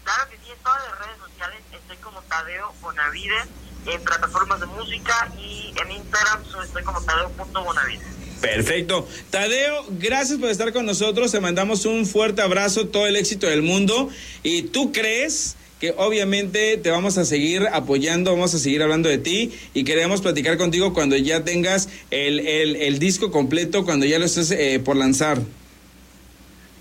Claro 0.05 0.30
que 0.30 0.36
sí, 0.36 0.51
en 0.51 0.62
todas 0.62 0.82
las 0.88 0.99
redes 0.99 1.18
sociales 1.18 1.61
estoy 1.72 1.97
como 1.99 2.22
Tadeo 2.22 2.72
Bonavides, 2.80 3.45
en 3.86 4.03
plataformas 4.03 4.61
de 4.61 4.66
música 4.66 5.32
y 5.38 5.72
en 5.80 5.91
Instagram 5.93 6.43
estoy 6.64 6.82
como 6.82 7.01
Tadeo.bonavides. 7.03 8.20
Perfecto. 8.41 9.07
Tadeo, 9.30 9.84
gracias 9.91 10.38
por 10.38 10.49
estar 10.49 10.72
con 10.72 10.86
nosotros. 10.86 11.30
Te 11.30 11.41
mandamos 11.41 11.84
un 11.84 12.07
fuerte 12.07 12.41
abrazo, 12.41 12.88
todo 12.88 13.07
el 13.07 13.16
éxito 13.16 13.47
del 13.47 13.62
mundo. 13.62 14.09
¿Y 14.43 14.62
tú 14.62 14.93
crees? 14.93 15.57
Que 15.81 15.95
obviamente 15.97 16.76
te 16.76 16.91
vamos 16.91 17.16
a 17.16 17.24
seguir 17.24 17.66
apoyando, 17.72 18.33
vamos 18.33 18.55
a 18.55 18.59
seguir 18.59 18.83
hablando 18.83 19.09
de 19.09 19.16
ti 19.16 19.51
y 19.72 19.85
queremos 19.85 20.20
platicar 20.20 20.59
contigo 20.59 20.93
cuando 20.93 21.16
ya 21.16 21.43
tengas 21.43 21.89
el, 22.11 22.39
el, 22.41 22.76
el 22.76 22.99
disco 22.99 23.31
completo, 23.31 23.85
cuando 23.85 24.05
ya 24.05 24.18
lo 24.18 24.26
estés 24.26 24.51
eh, 24.51 24.81
por 24.85 24.97
lanzar. 24.97 25.39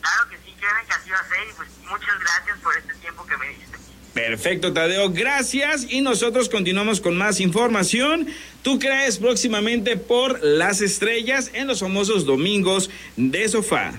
Claro 0.02 0.30
que 0.30 0.36
sí, 0.45 0.54
créeme 0.60 0.86
que 0.86 0.93
así 0.93 1.10
va 1.10 1.20
a 1.20 1.30
ser 1.30 1.38
y 1.50 1.54
pues 1.56 1.70
muchas 1.89 2.20
gracias 2.20 2.60
por 2.62 2.78
este 2.78 2.93
tiempo 2.95 3.26
que 3.26 3.38
me 3.38 3.47
diste. 3.47 3.70
Perfecto, 4.14 4.74
Tadeo, 4.74 5.12
gracias 5.12 5.88
y 5.89 6.02
nosotros 6.02 6.50
continuamos 6.50 7.00
con 7.00 7.16
más 7.16 7.39
información. 7.39 8.28
Tú 8.64 8.80
crees 8.80 9.18
próximamente 9.18 9.95
por 9.95 10.43
las 10.43 10.82
estrellas 10.82 11.52
en 11.54 11.68
los 11.68 11.80
famosos 11.80 12.26
domingos 12.26 12.89
de 13.16 13.47
sofá. 13.47 13.93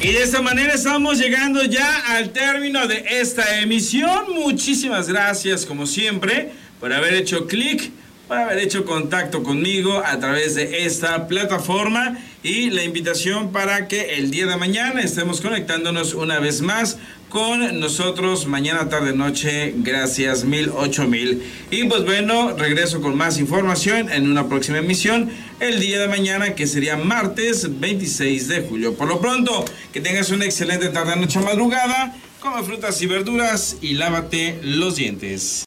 Y 0.00 0.12
de 0.12 0.22
esta 0.22 0.40
manera 0.40 0.74
estamos 0.74 1.18
llegando 1.18 1.62
ya 1.64 2.16
al 2.16 2.30
término 2.30 2.86
de 2.86 3.04
esta 3.20 3.60
emisión. 3.60 4.32
Muchísimas 4.34 5.08
gracias, 5.08 5.66
como 5.66 5.86
siempre, 5.86 6.52
por 6.78 6.92
haber 6.92 7.14
hecho 7.14 7.46
clic, 7.46 7.90
por 8.28 8.38
haber 8.38 8.58
hecho 8.58 8.84
contacto 8.84 9.42
conmigo 9.42 10.02
a 10.04 10.18
través 10.18 10.54
de 10.54 10.84
esta 10.86 11.26
plataforma 11.26 12.16
y 12.42 12.70
la 12.70 12.84
invitación 12.84 13.50
para 13.50 13.88
que 13.88 14.14
el 14.14 14.30
día 14.30 14.46
de 14.46 14.56
mañana 14.56 15.00
estemos 15.00 15.40
conectándonos 15.40 16.14
una 16.14 16.38
vez 16.38 16.60
más 16.62 16.98
con 17.28 17.80
nosotros 17.80 18.46
mañana, 18.46 18.88
tarde, 18.88 19.12
noche. 19.12 19.74
Gracias, 19.76 20.44
mil, 20.44 20.70
ocho 20.74 21.06
mil. 21.06 21.42
Y 21.70 21.84
pues 21.84 22.04
bueno, 22.04 22.56
regreso 22.56 23.00
con 23.00 23.16
más 23.16 23.38
información 23.38 24.10
en 24.10 24.30
una 24.30 24.48
próxima 24.48 24.78
emisión 24.78 25.30
el 25.60 25.80
día 25.80 26.00
de 26.00 26.08
mañana, 26.08 26.54
que 26.54 26.66
sería 26.66 26.96
martes 26.96 27.80
26 27.80 28.48
de 28.48 28.62
julio. 28.62 28.94
Por 28.94 29.08
lo 29.08 29.20
pronto, 29.20 29.64
que 29.92 30.00
tengas 30.00 30.30
una 30.30 30.44
excelente 30.44 30.88
tarde, 30.88 31.16
noche, 31.16 31.40
madrugada. 31.40 32.16
Come 32.40 32.62
frutas 32.62 33.02
y 33.02 33.06
verduras 33.06 33.76
y 33.80 33.94
lávate 33.94 34.60
los 34.62 34.96
dientes. 34.96 35.56